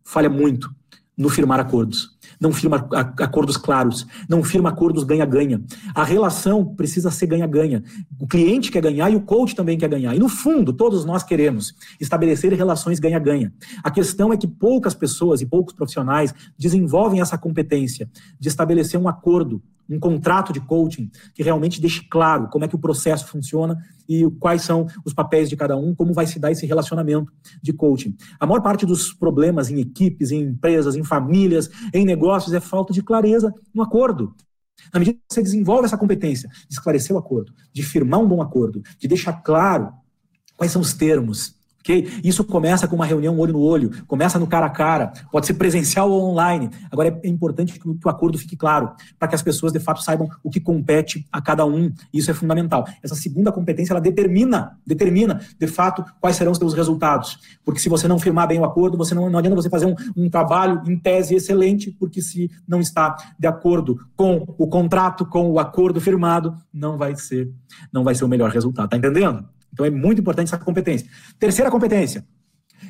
falha 0.07 0.31
muito 0.31 0.71
no 1.17 1.31
firmar 1.31 1.59
acordos. 1.59 2.15
Não 2.39 2.53
firma 2.53 2.87
acordos 3.19 3.57
claros, 3.57 4.07
não 4.29 4.45
firma 4.45 4.69
acordos 4.69 5.03
ganha-ganha. 5.03 5.63
A 5.95 6.05
relação 6.05 6.65
precisa 6.65 7.11
ser 7.11 7.27
ganha-ganha. 7.27 7.83
O 8.21 8.27
cliente 8.27 8.71
quer 8.71 8.83
ganhar 8.83 9.09
e 9.11 9.17
o 9.17 9.23
coach 9.23 9.55
também 9.55 9.79
quer 9.79 9.89
ganhar. 9.89 10.15
E 10.15 10.19
no 10.19 10.29
fundo, 10.29 10.75
todos 10.75 11.07
nós 11.07 11.23
queremos 11.23 11.75
estabelecer 11.99 12.53
relações 12.53 13.01
ganha-ganha. 13.01 13.53
A 13.83 13.91
questão 13.91 14.33
é 14.33 14.37
que 14.37 14.47
poucas 14.47 14.95
pessoas 14.95 15.41
e 15.41 15.47
poucos 15.47 15.75
profissionais 15.75 16.35
desenvolvem 16.59 17.23
essa 17.23 17.39
competência 17.39 18.11
de 18.39 18.49
estabelecer 18.49 19.01
um 19.01 19.09
acordo 19.09 19.63
um 19.89 19.99
contrato 19.99 20.53
de 20.53 20.61
coaching 20.61 21.11
que 21.35 21.43
realmente 21.43 21.81
deixe 21.81 22.03
claro 22.09 22.49
como 22.49 22.65
é 22.65 22.69
que 22.69 22.75
o 22.75 22.79
processo 22.79 23.27
funciona 23.27 23.77
e 24.09 24.29
quais 24.39 24.63
são 24.63 24.87
os 25.05 25.13
papéis 25.13 25.49
de 25.49 25.57
cada 25.57 25.77
um, 25.77 25.95
como 25.95 26.13
vai 26.13 26.27
se 26.27 26.39
dar 26.39 26.53
esse 26.53 26.67
relacionamento 26.67 27.33
de 27.63 27.73
coaching. 27.73 28.17
A 28.39 28.47
maior 28.47 28.61
parte 28.61 28.87
dos 28.87 29.13
problemas 29.13 29.71
em 29.71 29.81
equipes, 29.81 30.31
em 30.31 30.43
empresas, 30.43 30.97
em 30.97 31.05
famílias, 31.05 31.71
em 31.93 32.05
negócios 32.05 32.55
é 32.55 32.61
falta 32.61 32.93
de 32.93 33.03
clareza 33.03 33.53
no 33.75 33.83
acordo. 33.83 34.35
Na 34.93 35.01
medida 35.01 35.19
que 35.19 35.35
você 35.35 35.43
desenvolve 35.43 35.87
essa 35.87 35.99
competência 35.99 36.49
de 36.69 36.75
esclarecer 36.75 37.15
o 37.15 37.19
acordo, 37.19 37.53
de 37.73 37.83
firmar 37.83 38.21
um 38.21 38.29
bom 38.29 38.43
acordo, 38.43 38.83
de 38.99 39.09
deixar 39.09 39.33
claro 39.43 39.93
quais 40.57 40.73
são 40.73 40.81
os 40.81 40.95
termos, 40.95 41.56
Okay? 41.87 42.21
Isso 42.25 42.43
começa 42.43 42.89
com 42.89 42.97
uma 42.97 43.07
reunião 43.07 43.39
olho 43.39 43.53
no 43.53 43.61
olho, 43.61 43.91
começa 44.09 44.41
no 44.41 44.47
cara 44.49 44.67
a 44.67 44.71
cara, 44.71 45.13
pode 45.31 45.47
ser 45.47 45.55
presencial 45.55 46.11
ou 46.11 46.31
online. 46.31 46.69
Agora 46.91 47.17
é 47.23 47.29
importante 47.29 47.79
que 47.79 47.89
o 47.89 48.09
acordo 48.09 48.37
fique 48.37 48.57
claro, 48.57 48.91
para 49.17 49.29
que 49.29 49.37
as 49.37 49.43
pessoas 49.43 49.73
de 49.73 49.79
fato 49.79 50.03
saibam 50.03 50.29
o 50.43 50.51
que 50.51 50.59
compete 50.59 51.25
a 51.31 51.41
cada 51.41 51.65
um. 51.65 51.93
Isso 52.13 52.29
é 52.29 52.35
fundamental. 52.35 52.85
Essa 53.01 53.15
segunda 53.15 53.53
competência 53.53 53.93
ela 53.93 54.01
determina, 54.01 54.77
determina 54.85 55.41
de 55.59 55.67
fato 55.69 56.05
quais 56.21 56.35
serão 56.35 56.51
os 56.51 56.59
seus 56.59 56.75
resultados. 56.75 57.39
Porque 57.65 57.79
se 57.79 57.89
você 57.89 58.09
não 58.09 58.19
firmar 58.19 58.49
bem 58.49 58.59
o 58.59 58.65
acordo, 58.65 58.99
você 58.99 59.15
não, 59.15 59.31
não 59.31 59.39
adianta 59.39 59.55
você 59.55 59.71
fazer 59.71 59.87
um, 59.87 59.95
um 60.17 60.29
trabalho 60.29 60.83
em 60.89 60.99
tese 60.99 61.37
excelente, 61.37 61.93
porque 61.93 62.21
se 62.21 62.51
não 62.67 62.81
está 62.81 63.17
de 63.39 63.47
acordo 63.47 63.97
com 64.17 64.45
o 64.59 64.67
contrato, 64.67 65.25
com 65.25 65.53
o 65.53 65.61
acordo 65.61 66.01
firmado, 66.01 66.57
não 66.75 66.99
vai 66.99 67.15
ser, 67.15 67.49
não 67.93 68.03
vai 68.03 68.15
ser 68.17 68.25
o 68.25 68.29
melhor 68.29 68.51
resultado. 68.51 68.89
Tá 68.89 68.97
entendendo? 68.97 69.45
Então 69.77 69.85
é 69.85 69.91
muito 69.91 70.23
importante 70.23 70.49
essa 70.49 70.59
competência. 70.59 71.07
Terceira 71.39 71.71
competência, 71.71 72.27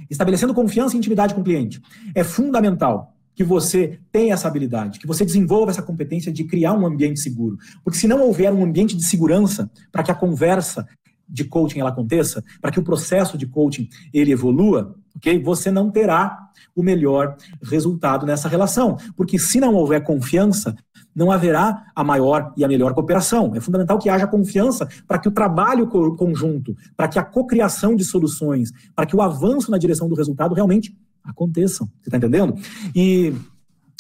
estabelecendo 0.09 0.55
confiança 0.55 0.95
e 0.95 0.99
intimidade 0.99 1.35
com 1.35 1.41
o 1.41 1.45
cliente. 1.45 1.83
É 2.15 2.23
fundamental 2.23 3.13
que 3.35 3.43
você 3.43 3.99
tenha 4.13 4.35
essa 4.35 4.47
habilidade, 4.47 5.01
que 5.01 5.07
você 5.07 5.25
desenvolva 5.25 5.73
essa 5.73 5.83
competência 5.83 6.33
de 6.33 6.45
criar 6.45 6.75
um 6.75 6.87
ambiente 6.87 7.19
seguro. 7.19 7.59
Porque 7.83 7.99
se 7.99 8.07
não 8.07 8.23
houver 8.23 8.53
um 8.53 8.63
ambiente 8.63 8.97
de 8.97 9.05
segurança 9.05 9.69
para 9.91 10.05
que 10.05 10.13
a 10.13 10.15
conversa 10.15 10.87
de 11.29 11.43
coaching 11.43 11.81
ela 11.81 11.91
aconteça, 11.91 12.43
para 12.61 12.71
que 12.71 12.79
o 12.79 12.85
processo 12.85 13.37
de 13.37 13.47
coaching 13.49 13.89
ele 14.15 14.31
evolua, 14.31 14.95
ok? 15.17 15.43
Você 15.43 15.73
não 15.73 15.91
terá 15.91 16.39
o 16.75 16.85
melhor 16.85 17.37
resultado 17.63 18.25
nessa 18.25 18.49
relação, 18.49 18.97
porque 19.17 19.41
se 19.41 19.59
não 19.59 19.75
houver 19.75 20.05
confiança, 20.05 20.77
não 21.17 21.33
haverá 21.33 21.87
a 21.95 22.05
maior 22.05 22.53
e 22.59 22.65
a 22.65 22.69
melhor 22.69 22.93
cooperação. 22.93 23.55
É 23.57 23.61
fundamental 23.61 23.99
que 23.99 24.11
haja 24.11 24.27
confiança 24.27 24.87
para 25.09 25.19
que 25.19 25.27
o 25.27 25.33
trabalho 25.33 25.87
conjunto, 25.87 26.77
para 26.95 27.09
que 27.09 27.19
a 27.19 27.25
cocriação 27.25 27.97
de 27.97 28.05
soluções, 28.05 28.71
para 28.95 29.07
que 29.07 29.17
o 29.17 29.23
avanço 29.23 29.71
na 29.71 29.79
direção 29.79 30.09
do 30.09 30.15
resultado 30.15 30.55
realmente 30.55 30.95
aconteçam. 31.25 31.87
Você 31.87 32.09
está 32.09 32.19
entendendo? 32.19 32.55
E 32.95 33.33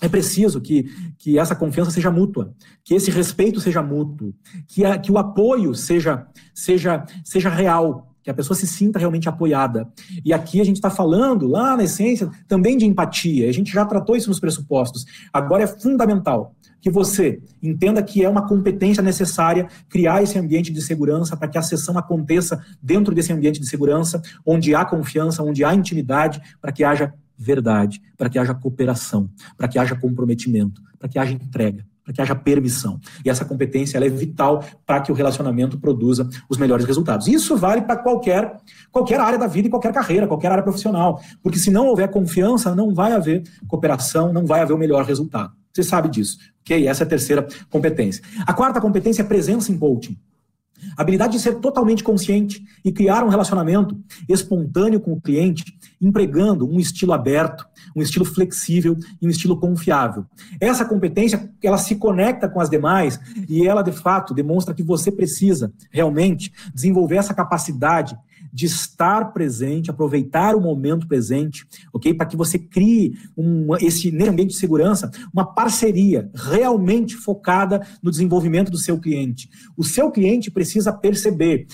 é 0.03 0.09
preciso 0.09 0.61
que, 0.61 0.85
que 1.19 1.39
essa 1.39 1.57
confiança 1.57 1.91
seja 1.91 2.11
mútua, 2.11 2.55
que 2.85 2.95
esse 2.95 3.11
respeito 3.11 3.61
seja 3.61 3.83
mútuo, 3.83 4.35
que, 4.69 4.85
a, 4.85 4.99
que 4.99 5.11
o 5.11 5.17
apoio 5.17 5.75
seja, 5.75 6.27
seja, 6.55 7.05
seja 7.25 7.49
real, 7.49 8.15
que 8.26 8.30
a 8.30 8.35
pessoa 8.35 8.56
se 8.56 8.66
sinta 8.66 8.99
realmente 8.99 9.28
apoiada. 9.28 9.88
E 10.25 10.33
aqui 10.33 10.61
a 10.61 10.64
gente 10.64 10.75
está 10.75 10.90
falando, 10.90 11.47
lá 11.47 11.76
na 11.76 11.85
essência, 11.85 12.28
também 12.49 12.76
de 12.76 12.85
empatia. 12.85 13.49
A 13.49 13.52
gente 13.52 13.73
já 13.73 13.87
tratou 13.87 14.16
isso 14.16 14.28
nos 14.28 14.40
pressupostos. 14.40 15.04
Agora 15.33 15.62
é 15.62 15.66
fundamental 15.68 16.52
que 16.80 16.90
você 16.90 17.40
entenda 17.62 18.02
que 18.02 18.25
é 18.25 18.28
uma 18.28 18.45
competência 18.49 19.00
necessária 19.00 19.68
criar 19.88 20.25
esse 20.25 20.37
ambiente 20.37 20.73
de 20.73 20.83
segurança 20.83 21.37
para 21.37 21.47
que 21.47 21.56
a 21.56 21.62
sessão 21.62 21.97
aconteça 21.97 22.61
dentro 22.83 23.14
desse 23.14 23.33
ambiente 23.33 23.61
de 23.61 23.68
segurança, 23.68 24.21
onde 24.45 24.75
há 24.75 24.85
confiança, 24.85 25.45
onde 25.45 25.64
há 25.64 25.73
intimidade, 25.73 26.42
para 26.61 26.73
que 26.73 26.83
haja 26.83 27.14
verdade, 27.38 28.02
para 28.16 28.28
que 28.28 28.40
haja 28.40 28.54
cooperação, 28.54 29.30
para 29.56 29.68
que 29.68 29.78
haja 29.78 29.95
comprometimento, 29.95 30.83
para 30.99 31.09
que 31.09 31.16
haja 31.16 31.33
entrega, 31.33 31.87
para 32.07 32.15
que 32.15 32.23
haja 32.23 32.37
permissão. 32.37 33.01
E 33.25 33.29
essa 33.29 33.45
competência 33.45 33.99
é 33.99 34.09
vital 34.09 34.65
para 34.87 35.01
que 35.01 35.11
o 35.11 35.15
relacionamento 35.15 35.77
produza 35.79 36.29
os 36.49 36.57
melhores 36.57 36.87
resultados. 36.87 37.27
Isso 37.27 37.57
vale 37.57 37.83
para 37.83 37.97
qualquer, 37.97 38.57
qualquer 38.93 39.19
área 39.19 39.39
da 39.39 39.49
vida 39.49 39.67
e 39.67 39.71
qualquer 39.71 39.93
carreira, 39.93 40.29
qualquer 40.29 40.53
área 40.53 40.63
profissional. 40.63 41.21
Porque 41.43 41.59
se 41.59 41.71
não 41.71 41.89
houver 41.89 42.09
confiança, 42.09 42.75
não 42.77 42.95
vai 42.95 43.13
haver 43.13 43.43
cooperação, 43.67 44.33
não 44.33 44.47
vai 44.47 44.61
haver 44.61 44.73
o 44.73 44.79
melhor 44.79 45.05
resultado. 45.05 45.53
Você 45.73 45.83
sabe 45.83 46.09
disso. 46.09 46.39
Ok? 46.61 46.87
Essa 46.87 47.03
é 47.03 47.07
a 47.07 47.09
terceira 47.09 47.47
competência. 47.69 48.23
A 48.47 48.55
quarta 48.55 48.81
competência 48.81 49.23
é 49.23 49.25
presença 49.25 49.73
em 49.73 49.79
coaching. 49.79 50.17
A 50.97 51.02
habilidade 51.02 51.33
de 51.33 51.40
ser 51.40 51.56
totalmente 51.56 52.04
consciente 52.04 52.62
e 52.85 52.92
criar 52.92 53.25
um 53.25 53.28
relacionamento 53.28 53.97
espontâneo 54.28 55.00
com 55.00 55.12
o 55.12 55.21
cliente, 55.21 55.64
empregando 56.00 56.68
um 56.68 56.78
estilo 56.78 57.12
aberto, 57.12 57.66
um 57.95 58.02
estilo 58.02 58.25
flexível 58.25 58.97
e 59.21 59.26
um 59.26 59.30
estilo 59.30 59.59
confiável. 59.59 60.25
Essa 60.61 60.85
competência, 60.85 61.50
ela 61.62 61.78
se 61.78 61.97
conecta 61.97 62.49
com 62.49 62.61
as 62.61 62.68
demais 62.68 63.18
e 63.49 63.66
ela, 63.66 63.83
de 63.83 63.92
fato, 63.92 64.35
demonstra 64.35 64.75
que 64.75 64.83
você 64.83 65.11
precisa 65.11 65.73
realmente 65.90 66.52
desenvolver 66.75 67.16
essa 67.16 67.35
capacidade 67.35 68.16
de 68.57 68.65
estar 68.65 69.35
presente, 69.35 69.91
aproveitar 69.91 70.57
o 70.57 70.61
momento 70.63 71.07
presente, 71.07 71.67
ok? 71.93 72.15
Para 72.15 72.25
que 72.25 72.39
você 72.39 72.59
crie 72.59 73.15
um, 73.37 73.77
esse 73.77 74.11
nesse 74.11 74.31
ambiente 74.31 74.53
de 74.53 74.57
segurança 74.57 75.11
uma 75.31 75.45
parceria 75.45 76.31
realmente 76.35 77.17
focada 77.17 77.87
no 78.03 78.11
desenvolvimento 78.11 78.71
do 78.71 78.79
seu 78.79 78.99
cliente. 78.99 79.51
O 79.77 79.85
seu 79.85 80.11
cliente 80.11 80.51
precisa 80.51 80.91
perceber, 80.91 81.67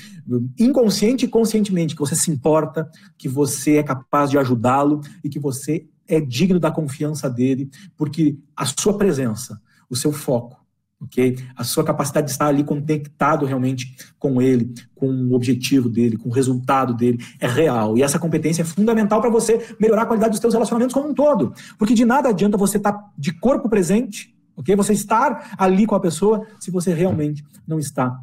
inconsciente 0.59 1.25
e 1.25 1.29
conscientemente, 1.29 1.95
que 1.95 2.01
você 2.01 2.17
se 2.17 2.33
importa, 2.33 2.91
que 3.17 3.29
você 3.29 3.77
é 3.77 3.83
capaz 3.85 4.29
de 4.29 4.37
ajudá-lo 4.37 5.03
e 5.23 5.29
que 5.29 5.39
você 5.39 5.87
é 6.09 6.21
digno 6.21 6.59
da 6.59 6.73
confiança 6.73 7.31
dele, 7.31 7.71
porque 7.97 8.37
a 8.57 8.67
sua 8.67 8.99
presença, 8.99 9.61
o 9.89 9.95
seu 9.95 10.11
foco, 10.11 10.62
ok? 11.03 11.37
A 11.57 11.65
sua 11.65 11.85
capacidade 11.85 12.27
de 12.27 12.33
estar 12.33 12.47
ali 12.47 12.63
conectado 12.63 13.45
realmente 13.45 13.95
com 14.19 14.41
ele, 14.41 14.73
com 14.95 15.09
o 15.09 15.35
objetivo 15.35 15.89
dele, 15.89 16.17
com 16.17 16.29
o 16.29 16.33
resultado 16.33 16.95
dele, 16.95 17.19
é 17.41 17.47
real. 17.47 17.99
E 17.99 18.03
essa 18.03 18.19
competência 18.19 18.63
é 18.63 18.65
fundamental 18.65 19.21
para 19.21 19.31
você 19.31 19.75
melhorar 19.81 20.03
a 20.03 20.07
qualidade 20.07 20.33
dos 20.33 20.41
seus 20.41 20.55
relacionamentos 20.55 20.95
como 20.95 21.09
um 21.09 21.15
todo. 21.15 21.53
Porque 21.79 21.95
de 21.95 22.05
nada 22.05 22.29
adianta 22.29 22.57
você 22.57 22.77
estar 22.77 22.93
tá 22.93 23.13
de 23.19 23.33
corpo 23.33 23.69
presente, 23.69 24.35
ok? 24.57 24.77
Você 24.77 24.93
estar 24.93 25.55
ali 25.59 25.87
com 25.87 25.95
a 25.95 26.01
pessoa 26.01 26.47
se 26.61 26.71
você 26.71 26.95
realmente 26.95 27.45
não 27.67 27.79
está 27.79 28.17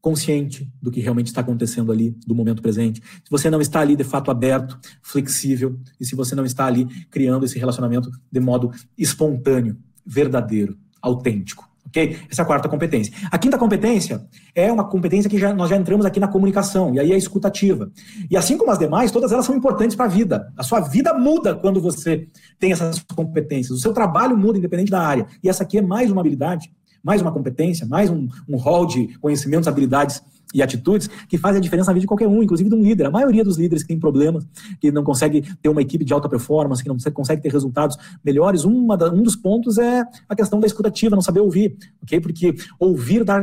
consciente 0.00 0.68
do 0.82 0.90
que 0.90 1.00
realmente 1.00 1.28
está 1.28 1.40
acontecendo 1.40 1.92
ali, 1.92 2.10
do 2.26 2.34
momento 2.34 2.60
presente. 2.60 3.00
Se 3.00 3.30
você 3.30 3.48
não 3.48 3.60
está 3.60 3.80
ali 3.80 3.94
de 3.94 4.02
fato 4.02 4.32
aberto, 4.32 4.78
flexível, 5.00 5.78
e 6.00 6.04
se 6.04 6.16
você 6.16 6.34
não 6.34 6.44
está 6.44 6.66
ali 6.66 6.86
criando 7.08 7.44
esse 7.44 7.56
relacionamento 7.56 8.10
de 8.30 8.40
modo 8.40 8.72
espontâneo, 8.98 9.76
verdadeiro, 10.04 10.76
autêntico. 11.00 11.71
Ok? 11.92 12.20
Essa 12.30 12.40
é 12.40 12.42
a 12.42 12.46
quarta 12.46 12.70
competência. 12.70 13.12
A 13.30 13.36
quinta 13.36 13.58
competência 13.58 14.24
é 14.54 14.72
uma 14.72 14.84
competência 14.84 15.28
que 15.28 15.38
já, 15.38 15.52
nós 15.52 15.68
já 15.68 15.76
entramos 15.76 16.06
aqui 16.06 16.18
na 16.18 16.26
comunicação, 16.26 16.94
e 16.94 16.98
aí 16.98 17.12
é 17.12 17.14
a 17.14 17.18
escutativa. 17.18 17.90
E 18.30 18.36
assim 18.36 18.56
como 18.56 18.70
as 18.70 18.78
demais, 18.78 19.12
todas 19.12 19.30
elas 19.30 19.44
são 19.44 19.54
importantes 19.54 19.94
para 19.94 20.06
a 20.06 20.08
vida. 20.08 20.50
A 20.56 20.62
sua 20.62 20.80
vida 20.80 21.12
muda 21.12 21.54
quando 21.54 21.82
você 21.82 22.26
tem 22.58 22.72
essas 22.72 23.04
competências. 23.14 23.78
O 23.78 23.80
seu 23.80 23.92
trabalho 23.92 24.36
muda, 24.38 24.56
independente 24.56 24.90
da 24.90 25.02
área. 25.02 25.26
E 25.44 25.50
essa 25.50 25.64
aqui 25.64 25.76
é 25.76 25.82
mais 25.82 26.10
uma 26.10 26.22
habilidade, 26.22 26.72
mais 27.04 27.20
uma 27.20 27.30
competência, 27.30 27.86
mais 27.86 28.08
um, 28.08 28.26
um 28.48 28.56
hall 28.56 28.86
de 28.86 29.18
conhecimentos, 29.18 29.68
habilidades 29.68 30.22
e 30.52 30.62
atitudes 30.62 31.08
que 31.28 31.38
fazem 31.38 31.58
a 31.58 31.60
diferença 31.60 31.90
na 31.90 31.94
vida 31.94 32.02
de 32.02 32.06
qualquer 32.06 32.28
um, 32.28 32.42
inclusive 32.42 32.68
de 32.68 32.74
um 32.74 32.82
líder. 32.82 33.06
A 33.06 33.10
maioria 33.10 33.44
dos 33.44 33.56
líderes 33.56 33.82
que 33.82 33.88
tem 33.88 33.98
problemas, 33.98 34.46
que 34.80 34.90
não 34.90 35.04
consegue 35.04 35.42
ter 35.60 35.68
uma 35.68 35.82
equipe 35.82 36.04
de 36.04 36.12
alta 36.12 36.28
performance, 36.28 36.82
que 36.82 36.88
não 36.88 36.96
consegue 37.12 37.42
ter 37.42 37.50
resultados 37.50 37.96
melhores, 38.24 38.62
da, 38.62 39.10
um 39.12 39.22
dos 39.22 39.36
pontos 39.36 39.78
é 39.78 40.04
a 40.28 40.36
questão 40.36 40.60
da 40.60 40.66
escutativa, 40.66 41.14
não 41.14 41.22
saber 41.22 41.40
ouvir, 41.40 41.76
ok? 42.02 42.20
Porque 42.20 42.54
ouvir 42.78 43.24
dá, 43.24 43.40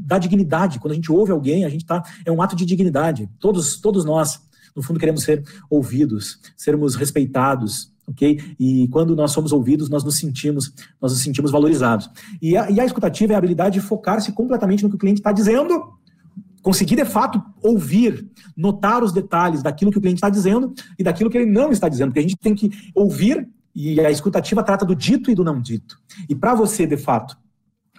dá 0.00 0.18
dignidade. 0.18 0.78
Quando 0.78 0.92
a 0.92 0.94
gente 0.94 1.10
ouve 1.10 1.32
alguém, 1.32 1.64
a 1.64 1.68
gente 1.68 1.84
tá 1.84 2.02
é 2.24 2.32
um 2.32 2.42
ato 2.42 2.56
de 2.56 2.64
dignidade. 2.64 3.28
Todos, 3.38 3.80
todos 3.80 4.04
nós, 4.04 4.40
no 4.74 4.82
fundo, 4.82 4.98
queremos 4.98 5.22
ser 5.22 5.44
ouvidos, 5.70 6.38
sermos 6.56 6.94
respeitados, 6.94 7.92
ok? 8.08 8.40
E 8.58 8.88
quando 8.88 9.14
nós 9.14 9.32
somos 9.32 9.52
ouvidos, 9.52 9.88
nós 9.88 10.02
nos 10.02 10.16
sentimos, 10.16 10.72
nós 11.00 11.12
nos 11.12 11.20
sentimos 11.20 11.50
valorizados. 11.50 12.08
E 12.40 12.56
a, 12.56 12.70
e 12.70 12.80
a 12.80 12.84
escutativa 12.84 13.32
é 13.32 13.36
a 13.36 13.38
habilidade 13.38 13.80
de 13.80 13.86
focar-se 13.86 14.32
completamente 14.32 14.82
no 14.82 14.88
que 14.88 14.96
o 14.96 14.98
cliente 14.98 15.20
está 15.20 15.32
dizendo, 15.32 15.97
conseguir 16.62 16.96
de 16.96 17.04
fato 17.04 17.42
ouvir, 17.62 18.28
notar 18.56 19.02
os 19.02 19.12
detalhes 19.12 19.62
daquilo 19.62 19.90
que 19.90 19.98
o 19.98 20.00
cliente 20.00 20.18
está 20.18 20.30
dizendo 20.30 20.74
e 20.98 21.04
daquilo 21.04 21.30
que 21.30 21.38
ele 21.38 21.50
não 21.50 21.70
está 21.70 21.88
dizendo, 21.88 22.08
porque 22.08 22.20
a 22.20 22.22
gente 22.22 22.36
tem 22.36 22.54
que 22.54 22.70
ouvir 22.94 23.48
e 23.74 24.00
a 24.00 24.10
escutativa 24.10 24.62
trata 24.62 24.84
do 24.84 24.94
dito 24.94 25.30
e 25.30 25.34
do 25.34 25.44
não 25.44 25.60
dito. 25.60 26.00
E 26.28 26.34
para 26.34 26.54
você, 26.54 26.86
de 26.86 26.96
fato, 26.96 27.38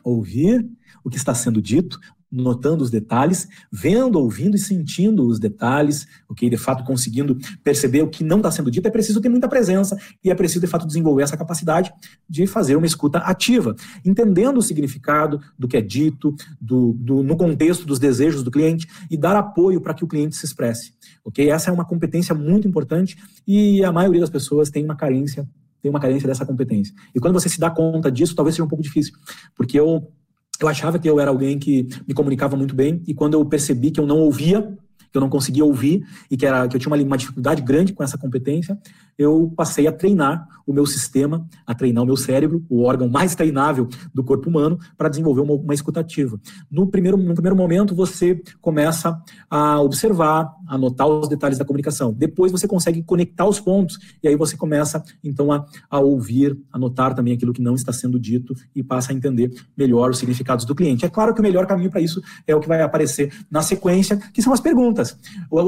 ouvir 0.04 0.68
o 1.04 1.10
que 1.10 1.18
está 1.18 1.34
sendo 1.34 1.62
dito, 1.62 2.00
notando 2.32 2.84
os 2.84 2.90
detalhes, 2.90 3.48
vendo, 3.72 4.20
ouvindo 4.20 4.56
e 4.56 4.60
sentindo 4.60 5.26
os 5.28 5.40
detalhes, 5.40 6.08
ok? 6.30 6.50
De 6.50 6.58
fato, 6.58 6.84
conseguindo 6.84 7.38
perceber 7.64 8.02
o 8.04 8.10
que 8.10 8.24
não 8.24 8.38
está 8.38 8.52
sendo 8.52 8.70
dito, 8.70 8.88
é 8.88 8.92
preciso 8.92 9.20
ter 9.20 9.30
muita 9.30 9.48
presença 9.48 9.98
e 10.24 10.30
é 10.30 10.36
preciso, 10.36 10.62
de 10.62 10.68
fato, 10.68 10.86
desenvolver 10.86 11.24
essa 11.24 11.38
capacidade 11.38 11.92
de 12.30 12.46
fazer 12.46 12.76
uma 12.76 12.86
escuta 12.86 13.20
ativa, 13.20 13.76
entendendo 14.06 14.58
o 14.58 14.62
significado 14.62 15.42
do 15.58 15.68
que 15.68 15.78
é 15.78 15.82
dito, 15.82 16.36
do, 16.62 16.94
do 16.94 17.24
no 17.24 17.36
contexto 17.36 17.86
dos 17.86 18.00
desejos 18.00 18.44
do 18.44 18.52
cliente 18.52 18.88
e 19.10 19.18
dar 19.18 19.36
apoio 19.36 19.82
para 19.82 19.94
que 19.94 20.04
o 20.04 20.08
cliente 20.08 20.36
se 20.36 20.46
expresse, 20.46 20.94
ok? 21.26 21.50
Essa 21.50 21.70
é 21.70 21.74
uma 21.74 21.86
competência 21.86 22.36
muito 22.36 22.68
importante 22.68 23.18
e 23.48 23.84
a 23.84 23.92
maioria 23.92 24.22
das 24.22 24.30
pessoas 24.30 24.70
tem 24.70 24.84
uma 24.84 24.96
carência 24.96 25.48
tem 25.82 25.90
uma 25.90 26.00
carência 26.00 26.28
dessa 26.28 26.46
competência. 26.46 26.94
E 27.16 27.22
quando 27.22 27.34
você 27.34 27.48
se 27.48 27.58
dá 27.58 27.70
conta 27.70 28.12
disso, 28.12 28.36
talvez 28.36 28.54
seja 28.54 28.66
um 28.66 28.68
pouco 28.68 28.84
difícil, 28.84 29.14
porque 29.56 29.80
eu 29.80 30.12
eu 30.60 30.68
achava 30.68 31.00
que 31.00 31.10
eu 31.10 31.20
era 31.20 31.30
alguém 31.32 31.58
que 31.58 31.88
me 32.08 32.14
comunicava 32.14 32.56
muito 32.58 32.76
bem, 32.76 33.02
e 33.08 33.14
quando 33.14 33.34
eu 33.34 33.46
percebi 33.46 33.92
que 33.92 34.00
eu 34.00 34.06
não 34.06 34.20
ouvia, 34.20 34.78
que 35.12 35.18
eu 35.18 35.22
não 35.22 35.30
conseguia 35.30 35.66
ouvir 35.66 36.06
e 36.30 36.38
que, 36.38 36.46
era, 36.46 36.68
que 36.68 36.76
eu 36.76 36.80
tinha 36.80 36.94
uma, 36.94 37.04
uma 37.04 37.18
dificuldade 37.18 37.62
grande 37.62 37.94
com 37.94 38.04
essa 38.04 38.18
competência, 38.18 38.78
eu 39.18 39.52
passei 39.56 39.88
a 39.88 39.92
treinar 39.92 40.48
o 40.66 40.74
meu 40.74 40.86
sistema, 40.86 41.46
a 41.66 41.74
treinar 41.74 42.04
o 42.04 42.06
meu 42.06 42.16
cérebro, 42.16 42.64
o 42.70 42.84
órgão 42.84 43.10
mais 43.10 43.36
treinável 43.36 43.88
do 44.14 44.24
corpo 44.24 44.50
humano, 44.50 44.78
para 44.98 45.10
desenvolver 45.10 45.42
uma, 45.42 45.54
uma 45.54 45.74
escutativa. 45.74 46.40
No 46.72 46.88
primeiro, 46.88 47.18
no 47.18 47.34
primeiro 47.34 47.56
momento, 47.56 47.96
você 47.96 48.42
começa 48.62 49.20
a 49.50 49.82
observar, 49.82 50.54
a 50.70 50.78
notar 50.78 51.08
os 51.08 51.28
detalhes 51.28 51.58
da 51.58 51.66
comunicação. 51.66 52.14
Depois 52.14 52.52
você 52.52 52.68
consegue 52.68 53.02
conectar 53.02 53.46
os 53.46 53.60
pontos, 53.60 53.98
e 54.22 54.28
aí 54.28 54.36
você 54.36 54.56
começa, 54.56 55.04
então, 55.24 55.52
a, 55.52 55.66
a 55.90 56.00
ouvir, 56.00 56.56
a 56.72 56.78
notar 56.78 57.16
também 57.16 57.34
aquilo 57.34 57.52
que 57.52 57.62
não 57.62 57.74
está 57.74 57.92
sendo 57.92 58.20
dito 58.20 58.54
e 58.76 58.84
passa 58.84 59.12
a 59.12 59.16
entender 59.16 59.52
melhor 59.76 60.12
os 60.12 60.20
significados 60.20 60.66
do 60.66 60.76
cliente. 60.76 61.04
É 61.04 61.10
claro 61.10 61.34
que 61.34 61.40
o 61.40 61.44
melhor 61.44 61.66
caminho 61.66 61.90
para 61.90 62.00
isso 62.00 62.22
é 62.46 62.56
o 62.56 62.60
que 62.60 62.68
vai 62.68 62.82
aparecer 62.82 63.34
na 63.50 63.64
sequência, 63.64 64.18
que 64.32 64.42
são 64.44 64.54
as 64.54 64.60
perguntas. 64.60 65.18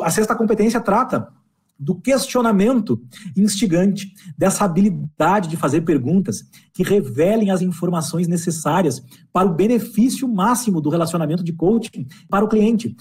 A 0.03 0.11
sexta 0.11 0.35
competência 0.35 0.79
trata 0.79 1.27
do 1.81 1.95
questionamento 1.95 3.01
instigante, 3.35 4.13
dessa 4.37 4.63
habilidade 4.65 5.49
de 5.49 5.57
fazer 5.57 5.81
perguntas 5.81 6.43
que 6.71 6.83
revelem 6.83 7.49
as 7.49 7.63
informações 7.63 8.27
necessárias 8.27 9.01
para 9.33 9.49
o 9.49 9.55
benefício 9.55 10.27
máximo 10.27 10.79
do 10.79 10.91
relacionamento 10.91 11.43
de 11.43 11.51
coaching 11.51 12.05
para 12.29 12.45
o 12.45 12.47
cliente. 12.47 12.95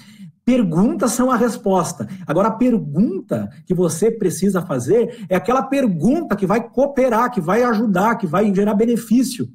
Perguntas 0.51 1.13
são 1.13 1.31
a 1.31 1.37
resposta. 1.37 2.09
Agora, 2.27 2.49
a 2.49 2.51
pergunta 2.51 3.49
que 3.65 3.73
você 3.73 4.11
precisa 4.11 4.61
fazer 4.61 5.25
é 5.29 5.37
aquela 5.37 5.63
pergunta 5.63 6.35
que 6.35 6.45
vai 6.45 6.69
cooperar, 6.69 7.31
que 7.31 7.41
vai 7.41 7.63
ajudar, 7.63 8.17
que 8.17 8.27
vai 8.27 8.53
gerar 8.53 8.75
benefício 8.75 9.49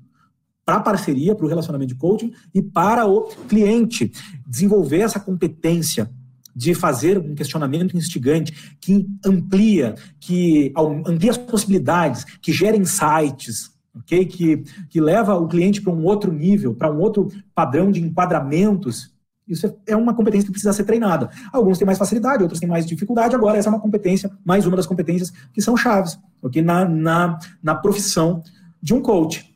para 0.63 0.77
a 0.77 0.79
parceria, 0.79 1.35
para 1.35 1.45
o 1.45 1.49
relacionamento 1.49 1.93
de 1.93 1.99
coaching 1.99 2.31
e 2.53 2.61
para 2.61 3.05
o 3.05 3.23
cliente. 3.49 4.09
Desenvolver 4.47 5.01
essa 5.01 5.19
competência 5.19 6.09
de 6.55 6.73
fazer 6.73 7.17
um 7.17 7.35
questionamento 7.35 7.97
instigante 7.97 8.77
que 8.79 9.05
amplia, 9.25 9.95
que 10.17 10.71
amplia 10.77 11.31
as 11.31 11.37
possibilidades, 11.37 12.23
que 12.41 12.53
gera 12.53 12.77
insights, 12.77 13.69
ok? 13.93 14.25
Que, 14.27 14.63
que 14.89 15.01
leva 15.01 15.35
o 15.35 15.45
cliente 15.45 15.81
para 15.81 15.91
um 15.91 16.05
outro 16.05 16.31
nível, 16.31 16.73
para 16.73 16.89
um 16.89 17.01
outro 17.01 17.27
padrão 17.53 17.91
de 17.91 18.01
enquadramentos. 18.01 19.13
Isso 19.47 19.67
é, 19.67 19.73
é 19.87 19.95
uma 19.95 20.13
competência 20.13 20.45
que 20.45 20.51
precisa 20.51 20.73
ser 20.73 20.83
treinada. 20.83 21.29
Alguns 21.51 21.77
têm 21.77 21.85
mais 21.85 21.97
facilidade, 21.97 22.41
outros 22.41 22.59
têm 22.59 22.69
mais 22.69 22.85
dificuldade. 22.85 23.35
Agora, 23.35 23.57
essa 23.57 23.69
é 23.69 23.71
uma 23.71 23.79
competência, 23.79 24.31
mais 24.43 24.65
uma 24.65 24.75
das 24.75 24.87
competências 24.87 25.31
que 25.53 25.61
são 25.61 25.77
chaves, 25.77 26.17
ok? 26.41 26.61
Na, 26.61 26.85
na, 26.85 27.39
na 27.61 27.75
profissão 27.75 28.41
de 28.81 28.93
um 28.93 29.01
coach. 29.01 29.55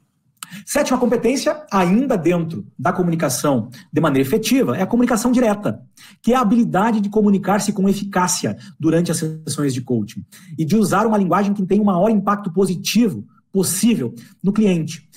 Sétima 0.65 0.98
competência, 0.98 1.63
ainda 1.72 2.17
dentro 2.17 2.65
da 2.77 2.92
comunicação 2.92 3.70
de 3.92 4.01
maneira 4.01 4.27
efetiva, 4.27 4.75
é 4.75 4.81
a 4.81 4.87
comunicação 4.87 5.31
direta, 5.31 5.81
que 6.22 6.33
é 6.33 6.35
a 6.35 6.42
habilidade 6.42 7.01
de 7.01 7.09
comunicar-se 7.09 7.72
com 7.72 7.87
eficácia 7.87 8.57
durante 8.79 9.11
as 9.11 9.18
sessões 9.18 9.74
de 9.74 9.81
coaching 9.81 10.25
e 10.57 10.66
de 10.66 10.75
usar 10.75 11.05
uma 11.05 11.18
linguagem 11.18 11.53
que 11.53 11.66
tenha 11.66 11.81
o 11.81 11.85
maior 11.85 12.09
impacto 12.09 12.51
positivo 12.51 13.25
possível 13.51 14.13
no 14.44 14.51
cliente. 14.51 15.07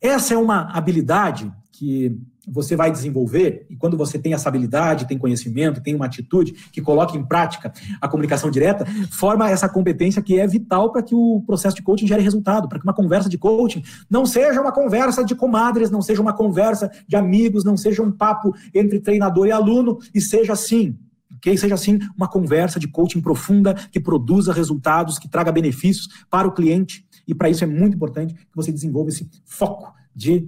Essa 0.00 0.34
é 0.34 0.36
uma 0.36 0.70
habilidade 0.72 1.50
que 1.70 2.18
você 2.46 2.74
vai 2.74 2.90
desenvolver, 2.90 3.66
e 3.70 3.76
quando 3.76 3.96
você 3.96 4.18
tem 4.18 4.34
essa 4.34 4.48
habilidade, 4.48 5.06
tem 5.06 5.16
conhecimento, 5.16 5.80
tem 5.80 5.94
uma 5.94 6.06
atitude 6.06 6.52
que 6.72 6.80
coloca 6.80 7.16
em 7.16 7.24
prática 7.24 7.72
a 8.00 8.08
comunicação 8.08 8.50
direta, 8.50 8.84
forma 9.10 9.48
essa 9.48 9.68
competência 9.68 10.20
que 10.20 10.38
é 10.38 10.46
vital 10.46 10.90
para 10.90 11.02
que 11.02 11.14
o 11.14 11.42
processo 11.46 11.76
de 11.76 11.82
coaching 11.82 12.06
gere 12.06 12.22
resultado, 12.22 12.68
para 12.68 12.78
que 12.78 12.84
uma 12.84 12.94
conversa 12.94 13.28
de 13.28 13.38
coaching 13.38 13.82
não 14.10 14.26
seja 14.26 14.60
uma 14.60 14.72
conversa 14.72 15.24
de 15.24 15.34
comadres, 15.34 15.90
não 15.90 16.02
seja 16.02 16.20
uma 16.20 16.32
conversa 16.32 16.90
de 17.06 17.16
amigos, 17.16 17.64
não 17.64 17.76
seja 17.76 18.02
um 18.02 18.10
papo 18.10 18.52
entre 18.74 18.98
treinador 18.98 19.46
e 19.46 19.52
aluno, 19.52 19.98
e 20.12 20.20
seja 20.20 20.52
assim, 20.52 20.98
que 21.40 21.56
seja 21.56 21.74
assim 21.74 21.98
uma 22.16 22.28
conversa 22.28 22.78
de 22.78 22.88
coaching 22.88 23.20
profunda 23.20 23.74
que 23.74 24.00
produza 24.00 24.52
resultados, 24.52 25.18
que 25.18 25.28
traga 25.28 25.52
benefícios 25.52 26.08
para 26.30 26.46
o 26.46 26.52
cliente. 26.52 27.04
E 27.26 27.34
para 27.34 27.50
isso 27.50 27.62
é 27.62 27.66
muito 27.66 27.94
importante 27.94 28.34
que 28.34 28.56
você 28.56 28.72
desenvolva 28.72 29.10
esse 29.10 29.28
foco 29.44 29.92
de 30.14 30.46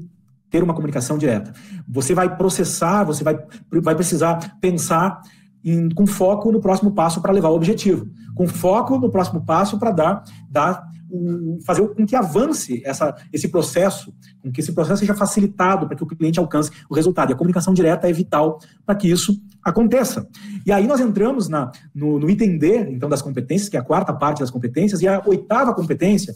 ter 0.54 0.62
uma 0.62 0.72
comunicação 0.72 1.18
direta. 1.18 1.52
Você 1.88 2.14
vai 2.14 2.36
processar, 2.36 3.02
você 3.02 3.24
vai, 3.24 3.36
vai 3.82 3.96
precisar 3.96 4.56
pensar 4.60 5.20
em, 5.64 5.88
com 5.88 6.06
foco 6.06 6.52
no 6.52 6.60
próximo 6.60 6.92
passo 6.92 7.20
para 7.20 7.32
levar 7.32 7.48
o 7.48 7.56
objetivo, 7.56 8.06
com 8.36 8.46
foco 8.46 8.96
no 8.96 9.10
próximo 9.10 9.44
passo 9.44 9.80
para 9.80 9.90
dar, 9.90 10.22
dar 10.48 10.86
o, 11.10 11.58
fazer 11.66 11.88
com 11.88 12.06
que 12.06 12.14
avance 12.14 12.80
essa, 12.84 13.16
esse 13.32 13.48
processo, 13.48 14.14
com 14.40 14.52
que 14.52 14.60
esse 14.60 14.70
processo 14.72 15.00
seja 15.00 15.12
facilitado 15.12 15.88
para 15.88 15.96
que 15.96 16.04
o 16.04 16.06
cliente 16.06 16.38
alcance 16.38 16.70
o 16.88 16.94
resultado. 16.94 17.30
E 17.30 17.32
a 17.32 17.36
comunicação 17.36 17.74
direta 17.74 18.08
é 18.08 18.12
vital 18.12 18.60
para 18.86 18.94
que 18.94 19.10
isso 19.10 19.36
aconteça. 19.60 20.24
E 20.64 20.70
aí 20.70 20.86
nós 20.86 21.00
entramos 21.00 21.48
na, 21.48 21.72
no, 21.92 22.20
no 22.20 22.30
entender, 22.30 22.88
então, 22.92 23.08
das 23.08 23.22
competências, 23.22 23.68
que 23.68 23.76
é 23.76 23.80
a 23.80 23.84
quarta 23.84 24.12
parte 24.12 24.38
das 24.38 24.52
competências, 24.52 25.02
e 25.02 25.08
a 25.08 25.20
oitava 25.26 25.74
competência 25.74 26.32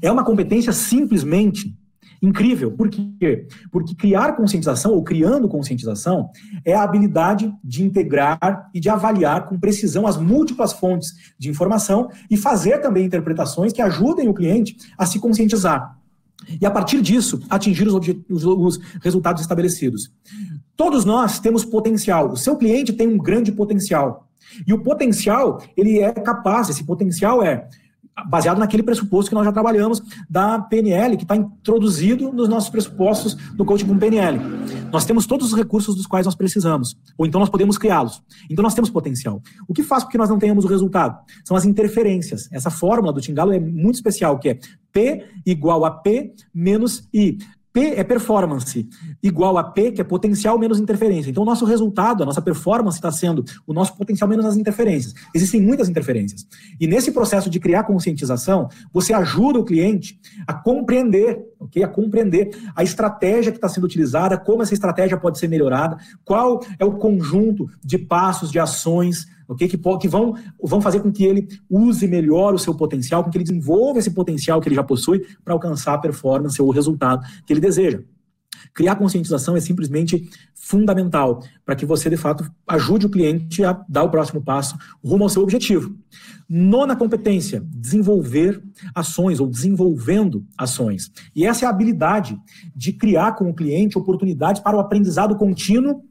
é 0.00 0.10
uma 0.10 0.24
competência 0.24 0.72
simplesmente 0.72 1.76
incrível. 2.22 2.70
Por 2.70 2.88
quê? 2.88 3.46
Porque 3.70 3.94
criar 3.94 4.36
conscientização, 4.36 4.92
ou 4.92 5.02
criando 5.02 5.48
conscientização, 5.48 6.30
é 6.64 6.74
a 6.74 6.82
habilidade 6.82 7.52
de 7.62 7.84
integrar 7.84 8.70
e 8.74 8.80
de 8.80 8.88
avaliar 8.88 9.46
com 9.46 9.58
precisão 9.58 10.06
as 10.06 10.16
múltiplas 10.16 10.72
fontes 10.72 11.34
de 11.38 11.48
informação 11.48 12.08
e 12.30 12.36
fazer 12.36 12.78
também 12.78 13.06
interpretações 13.06 13.72
que 13.72 13.82
ajudem 13.82 14.28
o 14.28 14.34
cliente 14.34 14.76
a 14.96 15.06
se 15.06 15.18
conscientizar. 15.18 15.96
E 16.60 16.66
a 16.66 16.70
partir 16.70 17.00
disso, 17.00 17.40
atingir 17.48 17.88
os, 17.88 17.94
os, 18.28 18.44
os 18.44 18.78
resultados 19.02 19.42
estabelecidos. 19.42 20.12
Todos 20.76 21.04
nós 21.04 21.40
temos 21.40 21.64
potencial. 21.64 22.30
O 22.30 22.36
seu 22.36 22.56
cliente 22.56 22.92
tem 22.92 23.08
um 23.08 23.18
grande 23.18 23.50
potencial. 23.50 24.28
E 24.66 24.72
o 24.72 24.78
potencial, 24.78 25.62
ele 25.76 25.98
é 25.98 26.12
capaz, 26.12 26.68
esse 26.68 26.84
potencial 26.84 27.42
é 27.42 27.66
baseado 28.24 28.58
naquele 28.58 28.82
pressuposto 28.82 29.28
que 29.28 29.34
nós 29.34 29.44
já 29.44 29.52
trabalhamos 29.52 30.02
da 30.28 30.58
PNL, 30.58 31.16
que 31.16 31.24
está 31.24 31.36
introduzido 31.36 32.32
nos 32.32 32.48
nossos 32.48 32.70
pressupostos 32.70 33.34
do 33.54 33.64
coaching 33.64 33.86
com 33.86 33.98
PNL. 33.98 34.38
Nós 34.90 35.04
temos 35.04 35.26
todos 35.26 35.48
os 35.48 35.54
recursos 35.54 35.94
dos 35.94 36.06
quais 36.06 36.24
nós 36.24 36.34
precisamos, 36.34 36.96
ou 37.18 37.26
então 37.26 37.38
nós 37.38 37.50
podemos 37.50 37.76
criá-los. 37.76 38.22
Então 38.50 38.62
nós 38.62 38.74
temos 38.74 38.90
potencial. 38.90 39.42
O 39.68 39.74
que 39.74 39.82
faz 39.82 40.04
com 40.04 40.10
que 40.10 40.18
nós 40.18 40.30
não 40.30 40.38
tenhamos 40.38 40.64
o 40.64 40.68
resultado? 40.68 41.18
São 41.44 41.56
as 41.56 41.64
interferências. 41.64 42.48
Essa 42.50 42.70
fórmula 42.70 43.12
do 43.12 43.20
Tingalo 43.20 43.52
é 43.52 43.60
muito 43.60 43.96
especial, 43.96 44.38
que 44.38 44.48
é 44.50 44.58
P 44.92 45.24
igual 45.44 45.84
a 45.84 45.90
P 45.90 46.32
menos 46.54 47.06
I. 47.12 47.36
P 47.76 47.92
é 47.94 48.02
performance, 48.02 48.88
igual 49.28 49.58
a 49.58 49.64
P, 49.64 49.92
que 49.92 50.00
é 50.00 50.04
potencial 50.04 50.58
menos 50.58 50.78
interferência. 50.78 51.30
Então, 51.30 51.42
o 51.42 51.46
nosso 51.46 51.64
resultado, 51.64 52.22
a 52.22 52.26
nossa 52.26 52.42
performance 52.42 52.98
está 52.98 53.10
sendo 53.10 53.44
o 53.66 53.72
nosso 53.72 53.96
potencial 53.96 54.28
menos 54.28 54.44
as 54.44 54.56
interferências. 54.56 55.14
Existem 55.34 55.60
muitas 55.60 55.88
interferências. 55.88 56.46
E 56.80 56.86
nesse 56.86 57.12
processo 57.12 57.50
de 57.50 57.60
criar 57.60 57.84
conscientização, 57.84 58.68
você 58.92 59.12
ajuda 59.12 59.58
o 59.58 59.64
cliente 59.64 60.18
a 60.46 60.54
compreender, 60.54 61.44
ok? 61.58 61.82
A 61.82 61.88
compreender 61.88 62.50
a 62.74 62.82
estratégia 62.82 63.52
que 63.52 63.58
está 63.58 63.68
sendo 63.68 63.84
utilizada, 63.84 64.36
como 64.36 64.62
essa 64.62 64.74
estratégia 64.74 65.16
pode 65.16 65.38
ser 65.38 65.48
melhorada, 65.48 65.96
qual 66.24 66.60
é 66.78 66.84
o 66.84 66.92
conjunto 66.92 67.68
de 67.84 67.98
passos, 67.98 68.50
de 68.50 68.58
ações 68.58 69.26
okay? 69.48 69.68
que, 69.68 69.78
que 69.78 70.08
vão, 70.08 70.34
vão 70.62 70.80
fazer 70.80 71.00
com 71.00 71.12
que 71.12 71.24
ele 71.24 71.48
use 71.68 72.06
melhor 72.06 72.54
o 72.54 72.58
seu 72.58 72.74
potencial, 72.74 73.22
com 73.22 73.30
que 73.30 73.38
ele 73.38 73.44
desenvolva 73.44 73.98
esse 73.98 74.10
potencial 74.10 74.60
que 74.60 74.68
ele 74.68 74.76
já 74.76 74.84
possui 74.84 75.24
para 75.44 75.54
alcançar 75.54 75.94
a 75.94 75.98
performance 75.98 76.60
ou 76.60 76.68
o 76.68 76.72
resultado 76.72 77.26
que 77.46 77.52
ele 77.52 77.60
deseja. 77.60 78.00
Criar 78.76 78.96
conscientização 78.96 79.56
é 79.56 79.60
simplesmente 79.60 80.28
fundamental 80.54 81.42
para 81.64 81.74
que 81.74 81.86
você, 81.86 82.10
de 82.10 82.16
fato, 82.18 82.44
ajude 82.68 83.06
o 83.06 83.08
cliente 83.08 83.64
a 83.64 83.72
dar 83.88 84.02
o 84.02 84.10
próximo 84.10 84.42
passo 84.42 84.76
rumo 85.02 85.24
ao 85.24 85.30
seu 85.30 85.42
objetivo. 85.42 85.96
Nona 86.46 86.94
competência, 86.94 87.64
desenvolver 87.72 88.62
ações 88.94 89.40
ou 89.40 89.46
desenvolvendo 89.46 90.44
ações. 90.58 91.10
E 91.34 91.46
essa 91.46 91.64
é 91.64 91.66
a 91.66 91.70
habilidade 91.70 92.38
de 92.74 92.92
criar 92.92 93.32
com 93.32 93.48
o 93.48 93.54
cliente 93.54 93.96
oportunidades 93.96 94.60
para 94.60 94.76
o 94.76 94.80
aprendizado 94.80 95.36
contínuo 95.36 96.02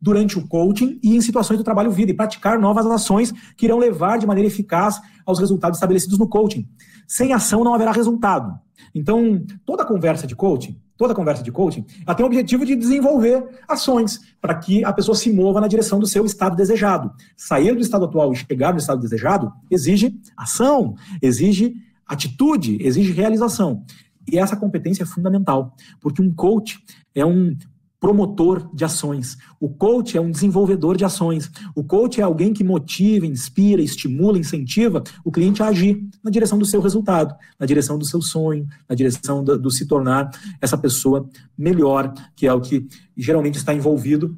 durante 0.00 0.38
o 0.38 0.48
coaching 0.48 0.98
e 1.02 1.14
em 1.14 1.20
situações 1.20 1.58
do 1.58 1.64
trabalho 1.64 1.90
vida 1.90 2.12
e 2.12 2.14
praticar 2.14 2.58
novas 2.58 2.86
ações 2.86 3.30
que 3.58 3.66
irão 3.66 3.78
levar 3.78 4.18
de 4.18 4.26
maneira 4.26 4.48
eficaz 4.48 4.98
aos 5.26 5.38
resultados 5.38 5.76
estabelecidos 5.76 6.18
no 6.18 6.26
coaching. 6.26 6.66
Sem 7.06 7.34
ação 7.34 7.62
não 7.62 7.74
haverá 7.74 7.92
resultado. 7.92 8.58
Então, 8.94 9.44
toda 9.66 9.84
conversa 9.84 10.26
de 10.26 10.34
coaching, 10.34 10.80
toda 10.96 11.14
conversa 11.14 11.42
de 11.42 11.52
coaching, 11.52 11.84
ela 12.06 12.14
tem 12.14 12.24
o 12.24 12.26
objetivo 12.26 12.64
de 12.64 12.74
desenvolver 12.74 13.44
ações 13.68 14.20
para 14.40 14.54
que 14.54 14.84
a 14.84 14.92
pessoa 14.92 15.14
se 15.14 15.32
mova 15.32 15.60
na 15.60 15.68
direção 15.68 15.98
do 15.98 16.06
seu 16.06 16.24
estado 16.24 16.56
desejado. 16.56 17.12
Sair 17.36 17.74
do 17.74 17.80
estado 17.80 18.04
atual 18.06 18.32
e 18.32 18.36
chegar 18.36 18.72
no 18.72 18.78
estado 18.78 19.00
desejado 19.00 19.52
exige 19.70 20.18
ação, 20.36 20.94
exige 21.20 21.74
atitude, 22.06 22.78
exige 22.80 23.12
realização. 23.12 23.84
E 24.30 24.38
essa 24.38 24.56
competência 24.56 25.04
é 25.04 25.06
fundamental, 25.06 25.74
porque 26.00 26.20
um 26.20 26.32
coach 26.32 26.82
é 27.14 27.24
um 27.24 27.56
promotor 28.00 28.68
de 28.74 28.84
ações. 28.84 29.36
O 29.60 29.68
coach 29.68 30.16
é 30.16 30.20
um 30.20 30.30
desenvolvedor 30.30 30.96
de 30.96 31.04
ações. 31.04 31.50
O 31.74 31.82
coach 31.82 32.20
é 32.20 32.24
alguém 32.24 32.52
que 32.52 32.62
motiva, 32.62 33.26
inspira, 33.26 33.82
estimula, 33.82 34.38
incentiva 34.38 35.02
o 35.24 35.32
cliente 35.32 35.62
a 35.62 35.68
agir 35.68 36.06
na 36.22 36.30
direção 36.30 36.58
do 36.58 36.64
seu 36.64 36.80
resultado, 36.80 37.34
na 37.58 37.66
direção 37.66 37.98
do 37.98 38.04
seu 38.04 38.20
sonho, 38.20 38.66
na 38.88 38.94
direção 38.94 39.42
do, 39.42 39.58
do 39.58 39.70
se 39.70 39.86
tornar 39.86 40.30
essa 40.60 40.76
pessoa 40.76 41.28
melhor, 41.56 42.12
que 42.34 42.46
é 42.46 42.52
o 42.52 42.60
que 42.60 42.86
geralmente 43.16 43.56
está 43.56 43.72
envolvido 43.72 44.36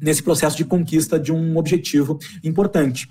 nesse 0.00 0.22
processo 0.22 0.56
de 0.56 0.64
conquista 0.64 1.18
de 1.18 1.32
um 1.32 1.56
objetivo 1.56 2.18
importante. 2.42 3.10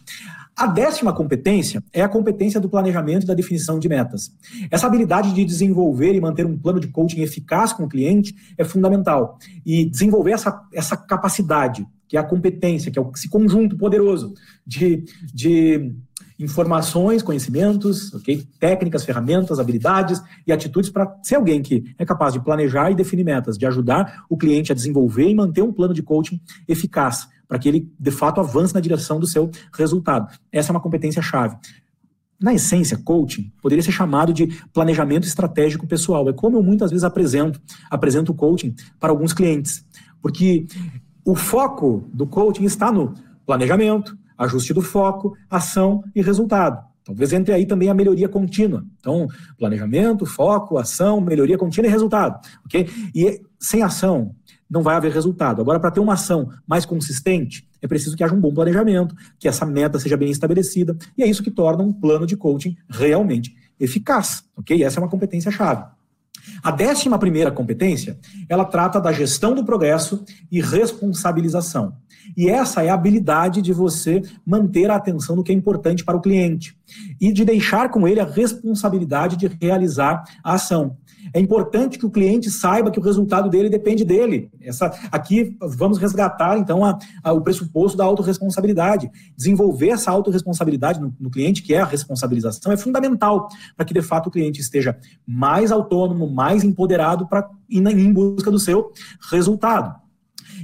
A 0.55 0.67
décima 0.67 1.11
competência 1.13 1.83
é 1.91 2.01
a 2.03 2.09
competência 2.09 2.59
do 2.59 2.69
planejamento 2.69 3.23
e 3.23 3.27
da 3.27 3.33
definição 3.33 3.79
de 3.79 3.89
metas. 3.89 4.31
Essa 4.69 4.85
habilidade 4.85 5.33
de 5.33 5.43
desenvolver 5.43 6.13
e 6.13 6.21
manter 6.21 6.45
um 6.45 6.57
plano 6.57 6.79
de 6.79 6.87
coaching 6.89 7.21
eficaz 7.21 7.73
com 7.73 7.83
o 7.83 7.89
cliente 7.89 8.35
é 8.55 8.63
fundamental. 8.63 9.39
E 9.65 9.85
desenvolver 9.85 10.31
essa, 10.31 10.61
essa 10.71 10.95
capacidade, 10.95 11.87
que 12.07 12.15
é 12.15 12.19
a 12.19 12.23
competência, 12.23 12.91
que 12.91 12.99
é 12.99 13.03
esse 13.15 13.27
conjunto 13.29 13.75
poderoso 13.75 14.35
de, 14.65 15.03
de 15.33 15.91
informações, 16.39 17.23
conhecimentos, 17.23 18.13
okay? 18.13 18.43
técnicas, 18.59 19.03
ferramentas, 19.03 19.59
habilidades 19.59 20.21
e 20.45 20.51
atitudes 20.51 20.91
para 20.91 21.17
ser 21.23 21.35
alguém 21.35 21.63
que 21.63 21.83
é 21.97 22.05
capaz 22.05 22.33
de 22.33 22.39
planejar 22.39 22.91
e 22.91 22.95
definir 22.95 23.23
metas, 23.23 23.57
de 23.57 23.65
ajudar 23.65 24.23
o 24.29 24.37
cliente 24.37 24.71
a 24.71 24.75
desenvolver 24.75 25.27
e 25.27 25.33
manter 25.33 25.63
um 25.63 25.73
plano 25.73 25.95
de 25.95 26.03
coaching 26.03 26.39
eficaz 26.67 27.27
para 27.53 27.59
que 27.59 27.69
ele, 27.69 27.93
de 27.99 28.09
fato, 28.09 28.41
avance 28.41 28.73
na 28.73 28.79
direção 28.79 29.19
do 29.19 29.27
seu 29.27 29.51
resultado. 29.77 30.27
Essa 30.51 30.71
é 30.71 30.73
uma 30.73 30.79
competência 30.79 31.21
chave. 31.21 31.55
Na 32.41 32.51
essência, 32.51 32.97
coaching 32.97 33.53
poderia 33.61 33.83
ser 33.83 33.91
chamado 33.91 34.33
de 34.33 34.47
planejamento 34.73 35.27
estratégico 35.27 35.85
pessoal. 35.85 36.27
É 36.27 36.33
como 36.33 36.57
eu 36.57 36.63
muitas 36.63 36.89
vezes 36.89 37.03
apresento, 37.03 37.61
apresento 37.91 38.31
o 38.31 38.35
coaching 38.35 38.73
para 38.99 39.11
alguns 39.11 39.33
clientes. 39.33 39.85
Porque 40.19 40.65
o 41.23 41.35
foco 41.35 42.09
do 42.11 42.25
coaching 42.25 42.63
está 42.63 42.91
no 42.91 43.13
planejamento, 43.45 44.17
ajuste 44.35 44.73
do 44.73 44.81
foco, 44.81 45.37
ação 45.47 46.03
e 46.15 46.23
resultado. 46.23 46.83
Talvez 47.05 47.33
entre 47.33 47.53
aí 47.53 47.67
também 47.67 47.87
a 47.87 47.93
melhoria 47.93 48.27
contínua. 48.27 48.83
Então, 48.99 49.27
planejamento, 49.59 50.25
foco, 50.25 50.79
ação, 50.79 51.21
melhoria 51.21 51.57
contínua 51.57 51.87
e 51.87 51.91
resultado. 51.91 52.39
ok? 52.65 52.89
E 53.13 53.41
sem 53.59 53.83
ação, 53.83 54.33
não 54.73 54.81
vai 54.81 54.95
haver 54.95 55.11
resultado. 55.11 55.61
Agora, 55.61 55.79
para 55.79 55.91
ter 55.91 55.99
uma 55.99 56.13
ação 56.13 56.49
mais 56.67 56.83
consistente, 56.83 57.69
é 57.79 57.87
preciso 57.87 58.17
que 58.17 58.23
haja 58.23 58.33
um 58.33 58.41
bom 58.41 58.51
planejamento, 58.51 59.15
que 59.37 59.47
essa 59.47 59.67
meta 59.67 59.99
seja 59.99 60.17
bem 60.17 60.31
estabelecida, 60.31 60.97
e 61.15 61.21
é 61.21 61.27
isso 61.27 61.43
que 61.43 61.51
torna 61.51 61.83
um 61.83 61.93
plano 61.93 62.25
de 62.25 62.35
coaching 62.35 62.75
realmente 62.89 63.55
eficaz, 63.79 64.43
ok? 64.57 64.83
Essa 64.83 64.99
é 64.99 65.03
uma 65.03 65.09
competência 65.09 65.51
chave. 65.51 65.85
A 66.61 66.71
décima 66.71 67.17
primeira 67.17 67.51
competência, 67.51 68.17
ela 68.49 68.65
trata 68.65 68.99
da 68.99 69.11
gestão 69.11 69.53
do 69.53 69.63
progresso 69.63 70.23
e 70.51 70.61
responsabilização. 70.61 71.95
E 72.37 72.49
essa 72.49 72.83
é 72.83 72.89
a 72.89 72.93
habilidade 72.93 73.61
de 73.61 73.73
você 73.73 74.21
manter 74.45 74.89
a 74.89 74.95
atenção 74.95 75.35
no 75.35 75.43
que 75.43 75.51
é 75.51 75.55
importante 75.55 76.03
para 76.03 76.17
o 76.17 76.21
cliente 76.21 76.75
e 77.19 77.31
de 77.31 77.43
deixar 77.43 77.89
com 77.89 78.07
ele 78.07 78.19
a 78.19 78.25
responsabilidade 78.25 79.35
de 79.35 79.47
realizar 79.61 80.23
a 80.43 80.53
ação. 80.53 80.97
É 81.33 81.39
importante 81.39 81.97
que 81.97 82.05
o 82.05 82.11
cliente 82.11 82.49
saiba 82.51 82.91
que 82.91 82.99
o 82.99 83.01
resultado 83.01 83.49
dele 83.49 83.69
depende 83.69 84.03
dele. 84.03 84.49
Essa, 84.61 84.87
aqui 85.11 85.55
vamos 85.59 85.97
resgatar, 85.97 86.57
então, 86.57 86.83
a, 86.83 86.97
a, 87.23 87.31
o 87.31 87.41
pressuposto 87.41 87.97
da 87.97 88.03
autorresponsabilidade. 88.03 89.09
Desenvolver 89.37 89.89
essa 89.89 90.11
autorresponsabilidade 90.11 90.99
no, 90.99 91.13
no 91.19 91.29
cliente, 91.29 91.61
que 91.61 91.73
é 91.73 91.79
a 91.79 91.85
responsabilização, 91.85 92.71
é 92.71 92.77
fundamental 92.77 93.47
para 93.75 93.85
que, 93.85 93.93
de 93.93 94.01
fato, 94.01 94.27
o 94.27 94.31
cliente 94.31 94.59
esteja 94.59 94.97
mais 95.25 95.71
autônomo, 95.71 96.29
mais 96.33 96.63
empoderado 96.63 97.27
para 97.27 97.49
ir 97.69 97.85
em 97.85 98.11
busca 98.11 98.49
do 98.49 98.59
seu 98.59 98.91
resultado. 99.31 100.03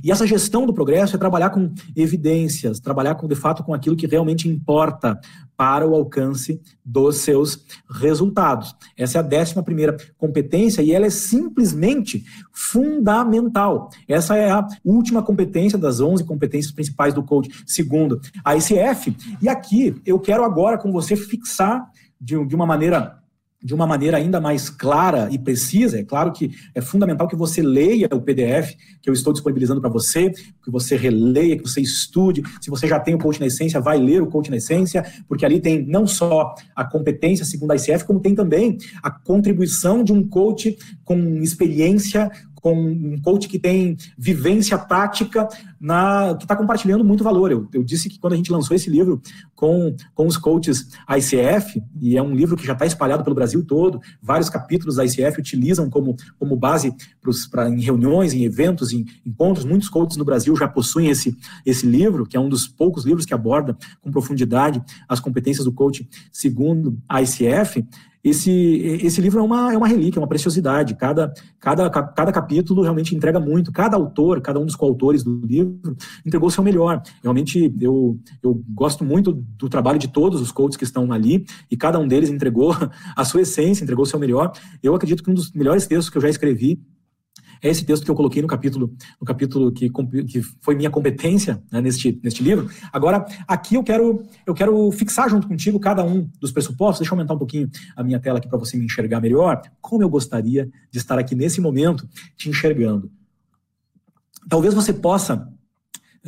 E 0.03 0.11
essa 0.11 0.27
gestão 0.27 0.65
do 0.65 0.73
progresso 0.73 1.15
é 1.15 1.19
trabalhar 1.19 1.49
com 1.49 1.73
evidências, 1.95 2.79
trabalhar 2.79 3.15
com, 3.15 3.27
de 3.27 3.35
fato 3.35 3.63
com 3.63 3.73
aquilo 3.73 3.95
que 3.95 4.07
realmente 4.07 4.47
importa 4.47 5.19
para 5.57 5.85
o 5.85 5.93
alcance 5.93 6.61
dos 6.85 7.17
seus 7.17 7.65
resultados. 7.89 8.73
Essa 8.97 9.17
é 9.17 9.19
a 9.19 9.23
décima 9.23 9.61
primeira 9.61 9.97
competência 10.17 10.81
e 10.81 10.93
ela 10.93 11.05
é 11.05 11.09
simplesmente 11.09 12.23
fundamental. 12.53 13.89
Essa 14.07 14.37
é 14.37 14.49
a 14.49 14.65
última 14.85 15.21
competência 15.21 15.77
das 15.77 15.99
11 15.99 16.23
competências 16.23 16.71
principais 16.71 17.13
do 17.13 17.23
coach, 17.23 17.49
segundo 17.65 18.21
a 18.43 18.55
ICF. 18.55 19.15
E 19.41 19.49
aqui 19.49 20.01
eu 20.05 20.17
quero 20.17 20.45
agora 20.45 20.77
com 20.77 20.91
você 20.91 21.15
fixar 21.15 21.89
de, 22.19 22.45
de 22.45 22.55
uma 22.55 22.65
maneira 22.65 23.18
de 23.61 23.73
uma 23.73 23.85
maneira 23.85 24.17
ainda 24.17 24.39
mais 24.39 24.69
clara 24.69 25.27
e 25.31 25.37
precisa. 25.37 25.99
É 25.99 26.03
claro 26.03 26.31
que 26.31 26.51
é 26.73 26.81
fundamental 26.81 27.27
que 27.27 27.35
você 27.35 27.61
leia 27.61 28.07
o 28.11 28.21
PDF 28.21 28.75
que 29.01 29.09
eu 29.09 29.13
estou 29.13 29.33
disponibilizando 29.33 29.81
para 29.81 29.89
você, 29.89 30.29
que 30.29 30.71
você 30.71 30.95
releia, 30.95 31.57
que 31.57 31.63
você 31.63 31.81
estude. 31.81 32.41
Se 32.61 32.69
você 32.69 32.87
já 32.87 32.99
tem 32.99 33.15
o 33.15 33.17
Coach 33.17 33.39
na 33.39 33.47
Essência, 33.47 33.79
vai 33.81 33.97
ler 33.97 34.21
o 34.21 34.27
Coach 34.27 34.49
na 34.49 34.57
Essência, 34.57 35.05
porque 35.27 35.45
ali 35.45 35.59
tem 35.59 35.85
não 35.85 36.07
só 36.07 36.53
a 36.75 36.85
competência 36.85 37.45
segundo 37.45 37.71
a 37.71 37.75
ICF, 37.75 38.05
como 38.05 38.19
tem 38.19 38.33
também 38.33 38.77
a 39.03 39.11
contribuição 39.11 40.03
de 40.03 40.13
um 40.13 40.25
coach 40.27 40.77
com 41.03 41.17
experiência, 41.41 42.31
com 42.61 42.73
um 42.73 43.21
coach 43.21 43.47
que 43.47 43.57
tem 43.57 43.97
vivência 44.17 44.77
prática, 44.77 45.47
na, 45.79 46.35
que 46.37 46.43
está 46.43 46.55
compartilhando 46.55 47.03
muito 47.03 47.23
valor. 47.23 47.51
Eu, 47.51 47.67
eu, 47.73 47.83
disse 47.83 48.09
que 48.09 48.19
quando 48.19 48.33
a 48.33 48.35
gente 48.35 48.51
lançou 48.51 48.75
esse 48.75 48.89
livro 48.89 49.21
com, 49.55 49.95
com 50.13 50.27
os 50.27 50.37
coaches 50.37 50.89
ICF, 51.09 51.81
e 51.99 52.17
é 52.17 52.21
um 52.21 52.35
livro 52.35 52.57
que 52.57 52.65
já 52.65 52.73
está 52.73 52.85
espalhado 52.85 53.23
pelo 53.23 53.35
Brasil 53.35 53.63
todo, 53.65 54.01
vários 54.21 54.49
capítulos 54.49 54.95
da 54.95 55.05
ICF 55.05 55.39
utilizam 55.39 55.89
como, 55.89 56.15
como 56.37 56.55
base 56.55 56.93
pros, 57.21 57.47
pra, 57.47 57.69
em 57.69 57.81
reuniões, 57.81 58.33
em 58.33 58.43
eventos, 58.43 58.91
em 58.91 59.05
encontros. 59.25 59.65
Muitos 59.65 59.89
coaches 59.89 60.17
no 60.17 60.25
Brasil 60.25 60.55
já 60.55 60.67
possuem 60.67 61.09
esse, 61.09 61.35
esse 61.65 61.85
livro, 61.85 62.25
que 62.25 62.35
é 62.35 62.39
um 62.39 62.49
dos 62.49 62.67
poucos 62.67 63.05
livros 63.05 63.25
que 63.25 63.33
aborda 63.33 63.77
com 64.01 64.11
profundidade 64.11 64.81
as 65.07 65.19
competências 65.19 65.65
do 65.65 65.71
coach 65.71 66.07
segundo 66.31 66.97
a 67.07 67.21
ICF. 67.21 67.85
Esse, 68.23 68.51
esse 69.01 69.21
livro 69.21 69.39
é 69.39 69.43
uma, 69.43 69.73
é 69.73 69.77
uma 69.77 69.87
relíquia, 69.87 70.19
é 70.19 70.21
uma 70.21 70.27
preciosidade. 70.27 70.95
Cada, 70.95 71.33
cada, 71.59 71.89
cada 71.89 72.31
capítulo 72.31 72.81
realmente 72.81 73.15
entrega 73.15 73.39
muito. 73.39 73.71
Cada 73.71 73.95
autor, 73.95 74.41
cada 74.41 74.59
um 74.59 74.65
dos 74.65 74.75
coautores 74.75 75.23
do 75.23 75.39
livro, 75.45 75.95
entregou 76.25 76.49
o 76.49 76.51
seu 76.51 76.63
melhor. 76.63 77.01
Realmente, 77.23 77.73
eu, 77.79 78.19
eu 78.43 78.61
gosto 78.69 79.05
muito 79.05 79.31
do 79.31 79.69
trabalho 79.69 79.97
de 79.97 80.09
todos 80.09 80.41
os 80.41 80.51
coaches 80.51 80.75
que 80.75 80.83
estão 80.83 81.11
ali, 81.11 81.45
e 81.71 81.77
cada 81.77 81.97
um 81.97 82.07
deles 82.07 82.29
entregou 82.29 82.75
a 83.15 83.23
sua 83.23 83.41
essência, 83.41 83.83
entregou 83.83 84.03
o 84.03 84.07
seu 84.07 84.19
melhor. 84.19 84.51
Eu 84.83 84.93
acredito 84.93 85.23
que 85.23 85.31
um 85.31 85.33
dos 85.33 85.51
melhores 85.53 85.87
textos 85.87 86.09
que 86.09 86.17
eu 86.17 86.21
já 86.21 86.29
escrevi 86.29 86.81
é 87.61 87.69
esse 87.69 87.85
texto 87.85 88.03
que 88.03 88.11
eu 88.11 88.15
coloquei 88.15 88.41
no 88.41 88.47
capítulo, 88.47 88.93
no 89.19 89.25
capítulo 89.25 89.71
que, 89.71 89.89
que 90.25 90.41
foi 90.61 90.75
minha 90.75 90.89
competência 90.89 91.61
né, 91.71 91.81
neste, 91.81 92.19
neste 92.23 92.43
livro. 92.43 92.69
Agora, 92.91 93.25
aqui 93.47 93.75
eu 93.75 93.83
quero, 93.83 94.23
eu 94.45 94.53
quero 94.53 94.91
fixar 94.91 95.29
junto 95.29 95.47
contigo 95.47 95.79
cada 95.79 96.03
um 96.03 96.29
dos 96.39 96.51
pressupostos. 96.51 96.99
Deixa 96.99 97.13
eu 97.13 97.17
aumentar 97.17 97.33
um 97.33 97.37
pouquinho 97.37 97.69
a 97.95 98.03
minha 98.03 98.19
tela 98.19 98.39
aqui 98.39 98.47
para 98.47 98.57
você 98.57 98.77
me 98.77 98.85
enxergar 98.85 99.19
melhor. 99.19 99.61
Como 99.81 100.03
eu 100.03 100.09
gostaria 100.09 100.69
de 100.91 100.97
estar 100.97 101.19
aqui 101.19 101.35
nesse 101.35 101.59
momento 101.59 102.07
te 102.35 102.49
enxergando. 102.49 103.11
Talvez 104.47 104.73
você 104.73 104.93
possa 104.93 105.47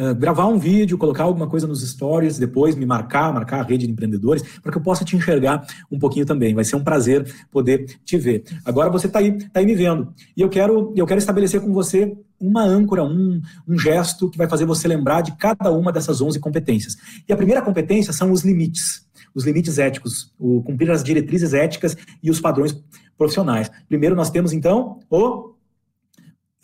eh, 0.02 0.16
gravar 0.16 0.48
um 0.48 0.58
vídeo, 0.58 0.98
colocar 0.98 1.26
alguma 1.26 1.46
coisa 1.46 1.68
nos 1.68 1.88
stories, 1.88 2.40
depois 2.40 2.76
me 2.76 2.88
marcar, 2.88 3.32
marcar 3.32 3.60
a 3.60 3.64
rede 3.64 3.86
de 3.86 3.92
empreendedores, 3.92 4.42
para 4.60 4.72
que 4.72 4.78
eu 4.80 4.82
possa 4.82 5.06
te 5.06 5.16
enxergar 5.16 5.64
um 5.92 6.00
pouquinho 6.00 6.26
também. 6.26 6.56
Vai 6.56 6.64
ser 6.64 6.76
um 6.76 6.84
prazer 6.84 7.32
poder 7.52 7.86
te 8.04 8.18
ver. 8.18 8.44
Agora 8.66 8.90
você 8.90 9.06
está 9.06 9.20
aí, 9.20 9.38
tá 9.50 9.60
aí 9.60 9.66
me 9.66 9.76
vendo. 9.76 10.12
E 10.36 10.42
eu 10.42 10.50
quero, 10.50 10.92
eu 10.96 11.06
quero 11.06 11.20
estabelecer 11.20 11.62
com 11.62 11.72
você 11.72 12.18
uma 12.40 12.64
âncora, 12.64 13.04
um, 13.04 13.40
um 13.68 13.78
gesto 13.78 14.28
que 14.28 14.40
vai 14.40 14.50
fazer 14.50 14.66
você 14.66 14.88
lembrar 14.88 15.22
de 15.22 15.34
cada 15.38 15.72
uma 15.72 15.92
dessas 15.92 16.20
11 16.20 16.40
competências. 16.40 16.98
E 17.30 17.32
a 17.32 17.38
primeira 17.38 17.62
competência 17.62 18.12
são 18.12 18.32
os 18.32 18.42
limites. 18.42 19.06
Os 19.36 19.46
limites 19.46 19.78
éticos, 19.78 20.34
o 20.40 20.64
cumprir 20.64 20.90
as 20.90 21.04
diretrizes 21.04 21.54
éticas 21.54 21.96
e 22.24 22.32
os 22.32 22.42
padrões 22.42 22.76
profissionais. 23.16 23.70
Primeiro 23.88 24.16
nós 24.16 24.32
temos 24.32 24.52
então 24.52 25.00
o 25.12 25.51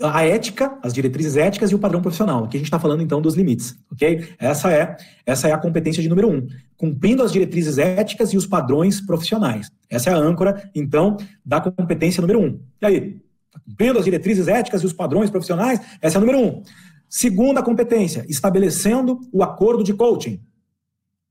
a 0.02 0.24
ética, 0.24 0.78
as 0.84 0.94
diretrizes 0.94 1.36
éticas 1.36 1.72
e 1.72 1.76
o 1.76 1.80
padrão 1.80 2.02
profissional. 2.02 2.44
Aqui 2.44 2.58
a 2.58 2.60
gente 2.60 2.68
está 2.68 2.80
falando 2.80 3.02
então 3.02 3.20
dos 3.20 3.36
limites, 3.36 3.76
ok? 3.92 4.30
Essa 4.38 4.72
é 4.72 4.98
essa 5.26 5.48
é 5.48 5.52
a 5.52 5.58
competência 5.58 6.04
de 6.04 6.10
número 6.10 6.30
um, 6.30 6.48
cumprindo 6.76 7.24
as 7.24 7.32
diretrizes 7.32 7.78
éticas 7.78 8.30
e 8.30 8.38
os 8.38 8.46
padrões 8.46 9.02
profissionais. 9.02 9.72
Essa 9.90 10.12
é 10.12 10.14
a 10.14 10.18
âncora 10.18 10.70
então 10.76 11.18
da 11.44 11.60
competência 11.60 12.22
número 12.22 12.40
um. 12.40 12.60
E 12.82 12.86
aí, 12.86 13.22
tá 13.52 13.60
cumprindo 13.60 13.98
as 13.98 14.06
diretrizes 14.06 14.48
éticas 14.48 14.84
e 14.84 14.86
os 14.86 14.94
padrões 14.94 15.32
profissionais? 15.32 15.80
Essa 16.00 16.18
é 16.18 16.20
a 16.20 16.22
número 16.22 16.40
um. 16.40 16.64
Segunda 17.10 17.64
competência, 17.64 18.26
estabelecendo 18.30 19.20
o 19.32 19.42
acordo 19.42 19.84
de 19.84 19.94
coaching. 19.94 20.40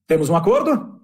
Temos 0.07 0.29
um 0.29 0.35
acordo? 0.35 1.00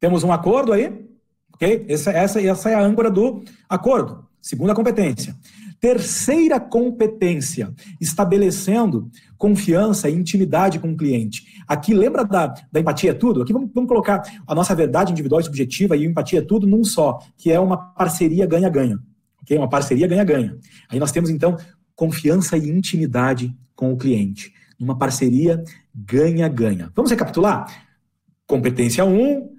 Temos 0.00 0.24
um 0.24 0.32
acordo 0.32 0.72
aí? 0.72 1.06
Ok? 1.54 1.86
Essa, 1.88 2.10
essa, 2.10 2.42
essa 2.42 2.70
é 2.70 2.74
a 2.74 2.80
âncora 2.80 3.10
do 3.10 3.44
acordo. 3.68 4.26
Segunda 4.40 4.74
competência. 4.74 5.36
Terceira 5.84 6.58
competência, 6.58 7.70
estabelecendo 8.00 9.10
confiança 9.36 10.08
e 10.08 10.14
intimidade 10.14 10.78
com 10.78 10.90
o 10.90 10.96
cliente. 10.96 11.62
Aqui, 11.68 11.92
lembra 11.92 12.24
da, 12.24 12.54
da 12.72 12.80
empatia 12.80 13.10
é 13.10 13.12
tudo? 13.12 13.42
Aqui 13.42 13.52
vamos, 13.52 13.70
vamos 13.74 13.86
colocar 13.86 14.22
a 14.46 14.54
nossa 14.54 14.74
verdade 14.74 15.12
individual 15.12 15.42
e 15.42 15.44
subjetiva 15.44 15.94
e 15.94 16.06
empatia 16.06 16.38
é 16.38 16.42
tudo 16.42 16.66
num 16.66 16.82
só, 16.84 17.18
que 17.36 17.52
é 17.52 17.60
uma 17.60 17.76
parceria 17.76 18.46
ganha-ganha. 18.46 18.98
Okay? 19.42 19.58
Uma 19.58 19.68
parceria 19.68 20.06
ganha-ganha. 20.06 20.56
Aí 20.88 20.98
nós 20.98 21.12
temos, 21.12 21.28
então, 21.28 21.54
confiança 21.94 22.56
e 22.56 22.66
intimidade 22.66 23.54
com 23.76 23.92
o 23.92 23.96
cliente. 23.98 24.54
Uma 24.80 24.96
parceria 24.96 25.62
ganha-ganha. 25.94 26.90
Vamos 26.96 27.10
recapitular? 27.10 27.66
Competência 28.46 29.04
1, 29.04 29.22
um, 29.22 29.50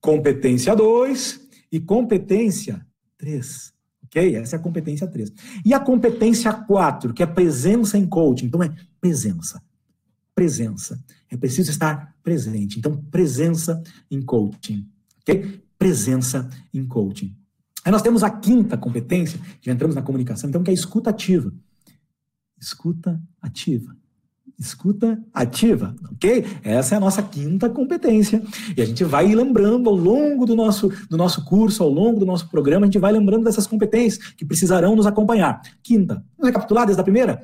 competência 0.00 0.76
2 0.76 1.40
e 1.72 1.80
competência 1.80 2.86
3. 3.18 3.72
Ok? 4.12 4.36
Essa 4.36 4.56
é 4.56 4.58
a 4.58 4.62
competência 4.62 5.06
3. 5.06 5.32
E 5.64 5.72
a 5.72 5.80
competência 5.80 6.52
4, 6.52 7.14
que 7.14 7.22
é 7.22 7.26
presença 7.26 7.96
em 7.96 8.06
coaching. 8.06 8.46
Então, 8.46 8.62
é 8.62 8.74
presença. 9.00 9.62
Presença. 10.34 11.02
É 11.30 11.36
preciso 11.36 11.70
estar 11.70 12.14
presente. 12.22 12.78
Então, 12.78 12.96
presença 13.10 13.82
em 14.10 14.20
coaching. 14.20 14.86
Ok? 15.22 15.62
Presença 15.78 16.48
em 16.74 16.86
coaching. 16.86 17.34
Aí 17.84 17.90
nós 17.90 18.02
temos 18.02 18.22
a 18.22 18.30
quinta 18.30 18.76
competência, 18.76 19.40
já 19.60 19.72
entramos 19.72 19.96
na 19.96 20.02
comunicação, 20.02 20.48
então, 20.48 20.62
que 20.62 20.70
é 20.70 20.72
a 20.72 20.74
escuta 20.74 21.10
ativa. 21.10 21.52
Escuta 22.60 23.20
ativa 23.40 23.96
escuta 24.58 25.18
ativa, 25.32 25.94
ok? 26.12 26.44
Essa 26.62 26.94
é 26.94 26.98
a 26.98 27.00
nossa 27.00 27.22
quinta 27.22 27.68
competência. 27.68 28.42
E 28.76 28.80
a 28.80 28.84
gente 28.84 29.04
vai 29.04 29.34
lembrando 29.34 29.88
ao 29.88 29.96
longo 29.96 30.46
do 30.46 30.54
nosso, 30.54 30.88
do 31.08 31.16
nosso 31.16 31.44
curso, 31.44 31.82
ao 31.82 31.88
longo 31.88 32.20
do 32.20 32.26
nosso 32.26 32.48
programa, 32.48 32.84
a 32.84 32.86
gente 32.86 32.98
vai 32.98 33.12
lembrando 33.12 33.44
dessas 33.44 33.66
competências 33.66 34.32
que 34.32 34.44
precisarão 34.44 34.94
nos 34.94 35.06
acompanhar. 35.06 35.60
Quinta, 35.82 36.24
vamos 36.36 36.52
recapitular 36.52 36.86
desde 36.86 37.00
a 37.00 37.04
primeira? 37.04 37.42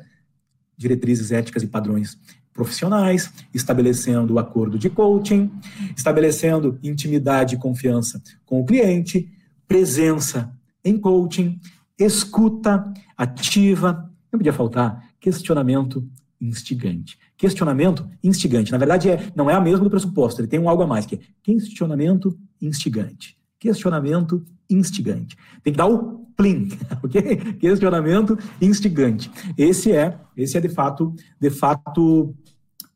Diretrizes 0.76 1.32
éticas 1.32 1.62
e 1.62 1.66
padrões 1.66 2.18
profissionais, 2.52 3.32
estabelecendo 3.54 4.34
o 4.34 4.38
acordo 4.38 4.78
de 4.78 4.90
coaching, 4.90 5.50
estabelecendo 5.96 6.78
intimidade 6.82 7.54
e 7.54 7.58
confiança 7.58 8.20
com 8.44 8.60
o 8.60 8.64
cliente, 8.64 9.30
presença 9.66 10.52
em 10.84 10.98
coaching, 10.98 11.60
escuta 11.98 12.92
ativa, 13.16 14.10
não 14.32 14.38
podia 14.38 14.52
faltar 14.52 15.08
questionamento 15.20 16.04
instigante. 16.40 17.18
Questionamento 17.36 18.08
instigante. 18.22 18.72
Na 18.72 18.78
verdade, 18.78 19.10
é, 19.10 19.32
não 19.34 19.50
é 19.50 19.54
a 19.54 19.60
mesma 19.60 19.84
do 19.84 19.90
pressuposto, 19.90 20.40
ele 20.40 20.48
tem 20.48 20.60
um 20.60 20.68
algo 20.68 20.82
a 20.82 20.86
mais, 20.86 21.06
que 21.06 21.16
é 21.16 21.18
questionamento 21.42 22.36
instigante. 22.60 23.36
Questionamento 23.58 24.44
instigante. 24.70 25.36
Tem 25.62 25.72
que 25.72 25.76
dar 25.76 25.86
o 25.86 26.26
plim, 26.36 26.68
ok? 27.02 27.36
Questionamento 27.54 28.38
instigante. 28.60 29.30
Esse 29.56 29.92
é, 29.92 30.18
esse 30.36 30.56
é 30.56 30.60
de 30.60 30.68
fato, 30.68 31.14
de 31.40 31.50
fato 31.50 32.34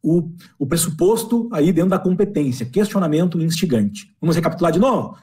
o, 0.02 0.30
o 0.58 0.66
pressuposto 0.66 1.48
aí 1.52 1.72
dentro 1.72 1.90
da 1.90 1.98
competência. 1.98 2.66
Questionamento 2.66 3.40
instigante. 3.40 4.14
Vamos 4.20 4.36
recapitular 4.36 4.72
de 4.72 4.78
novo? 4.78 5.16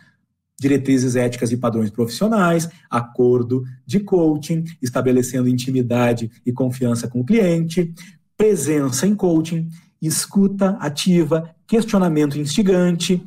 Diretrizes 0.59 1.15
éticas 1.15 1.51
e 1.51 1.57
padrões 1.57 1.89
profissionais, 1.89 2.69
acordo 2.89 3.63
de 3.85 3.99
coaching, 3.99 4.63
estabelecendo 4.81 5.47
intimidade 5.47 6.29
e 6.45 6.51
confiança 6.51 7.07
com 7.07 7.21
o 7.21 7.25
cliente, 7.25 7.93
presença 8.37 9.07
em 9.07 9.15
coaching, 9.15 9.69
escuta 10.01 10.77
ativa, 10.79 11.49
questionamento 11.67 12.37
instigante, 12.37 13.23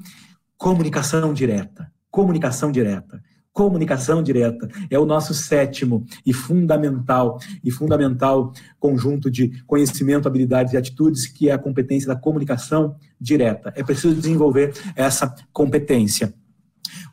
comunicação 0.57 1.33
direta. 1.33 1.91
Comunicação 2.11 2.71
direta. 2.71 3.23
Comunicação 3.53 4.23
direta 4.23 4.67
é 4.91 4.99
o 4.99 5.05
nosso 5.05 5.35
sétimo 5.35 6.07
e 6.25 6.33
fundamental 6.33 7.39
e 7.63 7.71
fundamental 7.71 8.53
conjunto 8.81 9.31
de 9.31 9.63
conhecimento, 9.67 10.27
habilidades 10.27 10.73
e 10.73 10.77
atitudes 10.79 11.27
que 11.27 11.51
é 11.51 11.53
a 11.53 11.59
competência 11.59 12.09
da 12.09 12.17
comunicação 12.17 12.97
direta. 13.21 13.71
É 13.77 13.85
preciso 13.85 14.15
desenvolver 14.15 14.73
essa 14.97 15.35
competência. 15.53 16.33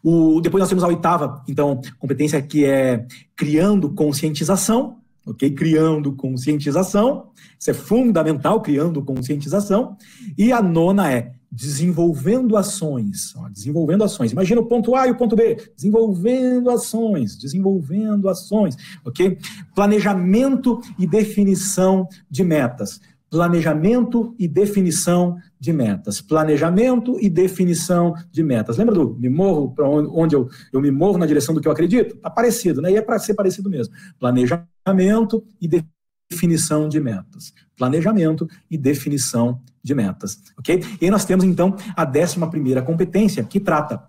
O, 0.04 0.40
depois 0.42 0.62
nós 0.62 0.70
temos 0.70 0.84
a 0.84 0.88
oitava, 0.88 1.44
então, 1.48 1.82
competência 1.98 2.42
que 2.42 2.66
é 2.66 3.06
criando 3.36 3.90
conscientização, 3.92 4.98
ok? 5.26 5.52
Criando 5.52 6.14
conscientização, 6.14 7.28
isso 7.60 7.72
é 7.72 7.74
fundamental, 7.74 8.62
criando 8.62 9.04
conscientização. 9.04 9.98
E 10.38 10.52
a 10.52 10.62
nona 10.62 11.12
é 11.12 11.34
desenvolvendo 11.52 12.56
ações, 12.56 13.34
ó, 13.36 13.50
desenvolvendo 13.50 14.04
ações. 14.04 14.32
Imagina 14.32 14.62
o 14.62 14.66
ponto 14.66 14.96
A 14.96 15.08
e 15.08 15.12
o 15.12 15.18
ponto 15.18 15.36
B, 15.36 15.58
desenvolvendo 15.76 16.70
ações, 16.70 17.36
desenvolvendo 17.38 18.30
ações, 18.30 18.76
ok? 19.04 19.38
Planejamento 19.74 20.80
e 20.98 21.08
definição 21.08 22.08
de 22.30 22.44
metas 22.44 23.02
planejamento 23.30 24.36
e 24.39 24.48
definição 24.48 25.38
de 25.60 25.72
metas. 25.72 26.20
Planejamento 26.22 27.18
e 27.22 27.30
definição 27.30 28.13
de 28.32 28.44
metas. 28.44 28.78
Lembra 28.78 28.96
do 28.96 29.15
me 29.15 29.30
movo 29.30 29.74
para 29.74 29.88
onde 29.88 30.36
eu, 30.36 30.50
eu 30.74 30.82
me 30.82 30.92
movo 30.92 31.18
na 31.18 31.26
direção 31.26 31.54
do 31.54 31.62
que 31.62 31.68
eu 31.68 31.72
acredito? 31.72 32.15
Está 32.15 32.30
parecido, 32.30 32.82
né? 32.82 32.92
E 32.92 32.98
é 32.98 33.02
para 33.02 33.20
ser 33.20 33.34
parecido 33.34 33.70
mesmo. 33.70 33.94
Planejamento 34.20 35.44
e 35.62 35.84
definição 36.32 36.89
de 36.89 37.00
metas. 37.00 37.54
Planejamento 37.78 38.48
e 38.70 38.78
definição 38.78 39.62
de 39.84 39.94
metas. 39.94 40.42
Ok? 40.58 40.84
E 41.00 41.06
aí 41.06 41.12
nós 41.12 41.26
temos 41.26 41.46
então 41.46 41.76
a 41.96 42.06
décima 42.06 42.50
primeira 42.50 42.82
competência 42.82 43.44
que 43.44 43.60
trata 43.60 44.04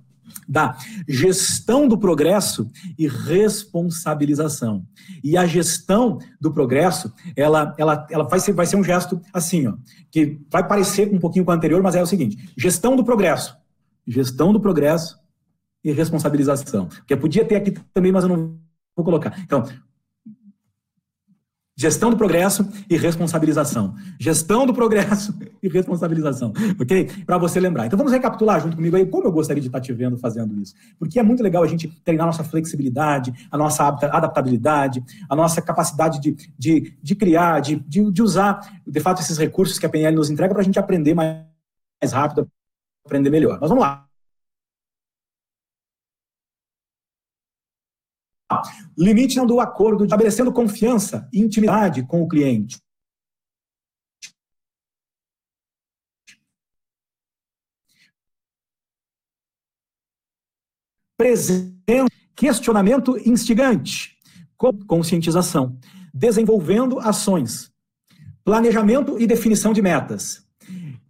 da 0.50 0.76
gestão 1.08 1.86
do 1.86 1.96
progresso 1.96 2.68
e 2.98 3.06
responsabilização. 3.06 4.84
E 5.22 5.36
a 5.36 5.46
gestão 5.46 6.18
do 6.40 6.52
progresso, 6.52 7.12
ela, 7.36 7.72
ela, 7.78 8.04
ela 8.10 8.24
vai, 8.24 8.40
ser, 8.40 8.52
vai 8.52 8.66
ser 8.66 8.74
um 8.74 8.82
gesto 8.82 9.20
assim, 9.32 9.68
ó, 9.68 9.74
que 10.10 10.40
vai 10.50 10.66
parecer 10.66 11.08
um 11.14 11.20
pouquinho 11.20 11.44
com 11.44 11.52
o 11.52 11.54
anterior, 11.54 11.80
mas 11.80 11.94
é 11.94 12.02
o 12.02 12.06
seguinte: 12.06 12.52
gestão 12.58 12.96
do 12.96 13.04
progresso. 13.04 13.56
Gestão 14.04 14.52
do 14.52 14.58
progresso 14.58 15.16
e 15.84 15.92
responsabilização. 15.92 16.88
Que 17.06 17.16
podia 17.16 17.44
ter 17.44 17.54
aqui 17.54 17.72
também, 17.94 18.10
mas 18.10 18.24
eu 18.24 18.30
não 18.30 18.58
vou 18.96 19.04
colocar. 19.04 19.38
Então, 19.40 19.62
Gestão 21.80 22.10
do 22.10 22.16
progresso 22.18 22.68
e 22.90 22.96
responsabilização. 22.98 23.94
Gestão 24.18 24.66
do 24.66 24.74
progresso 24.74 25.34
e 25.62 25.66
responsabilização, 25.66 26.52
ok? 26.78 27.08
Para 27.24 27.38
você 27.38 27.58
lembrar. 27.58 27.86
Então 27.86 27.96
vamos 27.96 28.12
recapitular 28.12 28.60
junto 28.60 28.76
comigo 28.76 28.96
aí 28.96 29.06
como 29.06 29.26
eu 29.26 29.32
gostaria 29.32 29.62
de 29.62 29.68
estar 29.68 29.80
te 29.80 29.90
vendo 29.90 30.18
fazendo 30.18 30.60
isso. 30.60 30.74
Porque 30.98 31.18
é 31.18 31.22
muito 31.22 31.42
legal 31.42 31.62
a 31.62 31.66
gente 31.66 31.88
treinar 32.04 32.24
a 32.24 32.26
nossa 32.26 32.44
flexibilidade, 32.44 33.32
a 33.50 33.56
nossa 33.56 33.88
adaptabilidade, 33.88 35.02
a 35.26 35.34
nossa 35.34 35.62
capacidade 35.62 36.20
de, 36.20 36.36
de, 36.58 36.92
de 37.02 37.14
criar, 37.14 37.60
de, 37.60 37.76
de, 37.76 38.12
de 38.12 38.22
usar, 38.22 38.60
de 38.86 39.00
fato, 39.00 39.22
esses 39.22 39.38
recursos 39.38 39.78
que 39.78 39.86
a 39.86 39.88
PNL 39.88 40.14
nos 40.14 40.28
entrega 40.28 40.52
para 40.52 40.60
a 40.60 40.64
gente 40.64 40.78
aprender 40.78 41.14
mais, 41.14 41.38
mais 41.98 42.12
rápido, 42.12 42.46
aprender 43.06 43.30
melhor. 43.30 43.56
Mas 43.58 43.70
vamos 43.70 43.82
lá. 43.82 44.09
Limite 48.98 49.40
do 49.46 49.60
acordo, 49.60 50.04
estabelecendo 50.04 50.52
confiança 50.52 51.28
e 51.32 51.40
intimidade 51.40 52.04
com 52.06 52.22
o 52.22 52.28
cliente. 52.28 52.78
Questionamento 62.34 63.18
instigante, 63.28 64.16
conscientização, 64.86 65.78
desenvolvendo 66.12 66.98
ações, 66.98 67.70
planejamento 68.42 69.20
e 69.20 69.26
definição 69.26 69.72
de 69.72 69.82
metas, 69.82 70.49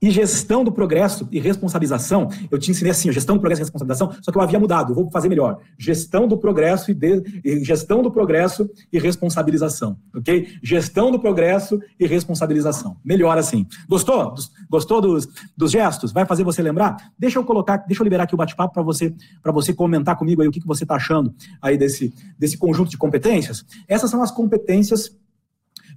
e 0.01 0.11
gestão 0.11 0.65
do 0.65 0.73
progresso 0.73 1.29
e 1.31 1.39
responsabilização, 1.39 2.29
eu 2.51 2.59
te 2.59 2.71
ensinei 2.71 2.91
assim, 2.91 3.13
gestão 3.13 3.37
do 3.37 3.41
progresso 3.41 3.63
e 3.63 3.65
responsabilização, 3.65 4.13
só 4.23 4.33
que 4.33 4.39
eu 4.39 4.43
havia 4.43 4.59
mudado, 4.59 4.93
eu 4.93 4.95
vou 4.95 5.11
fazer 5.11 5.29
melhor. 5.29 5.59
Gestão 5.79 6.27
do 6.27 6.39
progresso 6.39 6.91
e, 6.91 6.95
de, 6.95 7.65
gestão 7.65 8.03
do 8.03 8.11
progresso 8.11 8.69
e 8.93 8.99
responsabilização, 8.99 9.97
ok? 10.15 10.49
Gestão 10.63 11.11
do 11.11 11.19
progresso 11.19 11.81
e 11.99 12.07
responsabilização. 12.07 12.97
Melhor 13.05 13.37
assim. 13.37 13.67
Gostou? 13.89 14.35
Gostou 14.69 15.01
dos, 15.01 15.29
dos 15.57 15.71
gestos? 15.71 16.13
Vai 16.13 16.25
fazer 16.25 16.45
você 16.45 16.63
lembrar? 16.63 17.13
Deixa 17.19 17.39
eu 17.39 17.45
colocar, 17.45 17.79
deixa 17.79 18.03
eu 18.03 18.05
liberar 18.05 18.25
aqui 18.25 18.35
o 18.35 18.39
bate-papo 18.39 18.73
para 18.73 18.83
você, 18.83 19.15
para 19.43 19.53
você 19.53 19.73
comentar 19.73 20.17
comigo 20.17 20.41
aí 20.41 20.49
o 20.49 20.51
que, 20.51 20.61
que 20.61 20.67
você 20.67 20.85
está 20.85 20.95
achando 20.95 21.35
aí 21.61 21.77
desse, 21.77 22.13
desse 22.39 22.57
conjunto 22.57 22.91
de 22.91 22.97
competências. 22.97 23.65
Essas 23.87 24.11
são 24.11 24.23
as 24.23 24.31
competências 24.31 25.17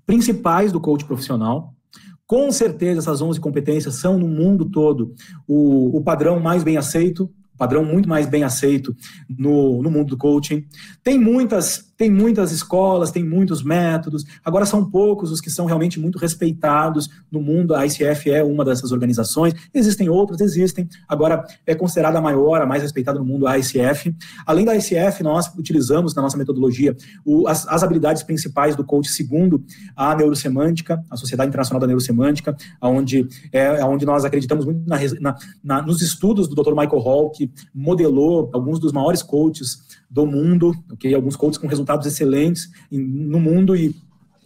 principais 0.05 0.71
do 0.71 0.79
coach 0.79 1.05
profissional. 1.05 1.73
Com 2.25 2.51
certeza, 2.51 2.99
essas 2.99 3.21
11 3.21 3.39
competências 3.39 3.95
são 3.95 4.17
no 4.17 4.27
mundo 4.27 4.65
todo 4.65 5.13
o, 5.47 5.97
o 5.97 6.01
padrão 6.01 6.39
mais 6.39 6.63
bem 6.63 6.77
aceito, 6.77 7.29
padrão 7.57 7.85
muito 7.85 8.09
mais 8.09 8.27
bem 8.27 8.43
aceito 8.43 8.95
no, 9.29 9.81
no 9.81 9.89
mundo 9.89 10.09
do 10.09 10.17
coaching. 10.17 10.65
Tem 11.03 11.19
muitas 11.19 11.92
tem 12.03 12.11
muitas 12.11 12.51
escolas, 12.51 13.11
tem 13.11 13.23
muitos 13.23 13.63
métodos, 13.63 14.25
agora 14.43 14.65
são 14.65 14.83
poucos 14.83 15.31
os 15.31 15.39
que 15.39 15.49
são 15.49 15.65
realmente 15.65 15.97
muito 15.97 16.17
respeitados 16.17 17.09
no 17.31 17.39
mundo. 17.39 17.73
A 17.73 17.85
ICF 17.85 18.29
é 18.29 18.43
uma 18.43 18.65
dessas 18.65 18.91
organizações, 18.91 19.53
existem 19.73 20.09
outras, 20.09 20.41
existem, 20.41 20.89
agora 21.07 21.45
é 21.65 21.73
considerada 21.73 22.17
a 22.17 22.21
maior, 22.21 22.61
a 22.61 22.65
mais 22.65 22.83
respeitada 22.83 23.19
no 23.19 23.23
mundo, 23.23 23.47
a 23.47 23.57
ICF. 23.57 24.13
Além 24.45 24.65
da 24.65 24.75
ICF, 24.75 25.23
nós 25.23 25.49
utilizamos 25.57 26.13
na 26.13 26.21
nossa 26.21 26.37
metodologia 26.37 26.93
o, 27.23 27.47
as, 27.47 27.65
as, 27.69 27.83
habilidades 27.83 28.21
principais 28.21 28.75
do 28.75 28.83
coach 28.83 29.09
segundo 29.09 29.63
a 29.95 30.13
neurosemântica, 30.13 31.01
a 31.09 31.15
Sociedade 31.15 31.47
Internacional 31.47 31.79
da 31.79 31.87
Neurosemântica, 31.87 32.53
onde, 32.81 33.25
é, 33.53 33.81
onde 33.85 34.05
nós 34.05 34.25
acreditamos 34.25 34.65
muito 34.65 34.85
na, 34.85 34.97
na, 35.21 35.35
na, 35.63 35.81
nos 35.81 36.01
estudos 36.01 36.49
do 36.49 36.55
Dr. 36.61 36.71
Michael 36.71 36.99
Hall, 37.01 37.31
que 37.31 37.49
modelou 37.73 38.49
alguns 38.53 38.77
dos 38.77 38.91
maiores 38.91 39.23
coaches 39.23 40.03
do 40.13 40.27
mundo, 40.27 40.75
okay? 40.91 41.11
alguns 41.15 41.35
coaches 41.35 41.57
com 41.57 41.65
resultados 41.65 41.92
excelentes 42.05 42.69
no 42.91 43.39
mundo 43.39 43.75
e, 43.75 43.95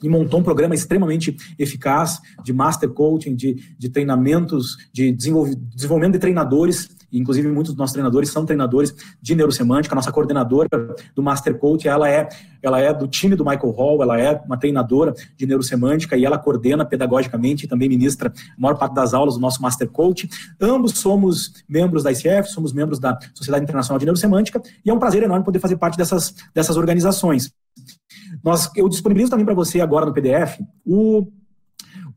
e, 0.01 0.09
montou 0.09 0.39
um 0.39 0.43
programa 0.43 0.75
extremamente 0.75 1.35
eficaz 1.57 2.19
de 2.43 2.53
master 2.53 2.89
coaching, 2.89 3.35
de, 3.35 3.55
de 3.77 3.89
treinamentos, 3.89 4.77
de 4.93 5.11
desenvolvimento 5.11 6.13
de 6.13 6.19
treinadores 6.19 6.96
inclusive 7.11 7.47
muitos 7.47 7.73
dos 7.73 7.77
nossos 7.77 7.93
treinadores 7.93 8.29
são 8.29 8.45
treinadores 8.45 8.93
de 9.21 9.35
neurosemântica. 9.35 9.93
A 9.93 9.97
nossa 9.97 10.11
coordenadora 10.11 10.69
do 11.15 11.23
Master 11.23 11.57
Coach, 11.57 11.87
ela 11.87 12.09
é, 12.09 12.27
ela 12.61 12.79
é 12.79 12.93
do 12.93 13.07
time 13.07 13.35
do 13.35 13.45
Michael 13.45 13.71
Hall, 13.71 14.03
ela 14.03 14.19
é 14.19 14.41
uma 14.45 14.57
treinadora 14.57 15.13
de 15.35 15.45
neurosemântica 15.45 16.17
e 16.17 16.25
ela 16.25 16.37
coordena 16.37 16.85
pedagogicamente 16.85 17.65
e 17.65 17.67
também 17.67 17.89
ministra 17.89 18.29
a 18.29 18.61
maior 18.61 18.77
parte 18.77 18.93
das 18.93 19.13
aulas 19.13 19.35
do 19.35 19.39
nosso 19.39 19.61
Master 19.61 19.89
Coach. 19.89 20.29
Ambos 20.59 20.93
somos 20.99 21.63
membros 21.67 22.03
da 22.03 22.11
ICF, 22.11 22.49
somos 22.49 22.73
membros 22.73 22.99
da 22.99 23.17
Sociedade 23.33 23.63
Internacional 23.63 23.99
de 23.99 24.05
Neurosemântica 24.05 24.61
e 24.85 24.89
é 24.89 24.93
um 24.93 24.99
prazer 24.99 25.23
enorme 25.23 25.45
poder 25.45 25.59
fazer 25.59 25.77
parte 25.77 25.97
dessas, 25.97 26.33
dessas 26.53 26.77
organizações. 26.77 27.51
Nós, 28.43 28.69
eu 28.75 28.87
disponibilizo 28.89 29.31
também 29.31 29.45
para 29.45 29.55
você 29.55 29.81
agora 29.81 30.05
no 30.05 30.13
PDF 30.13 30.59
o 30.85 31.27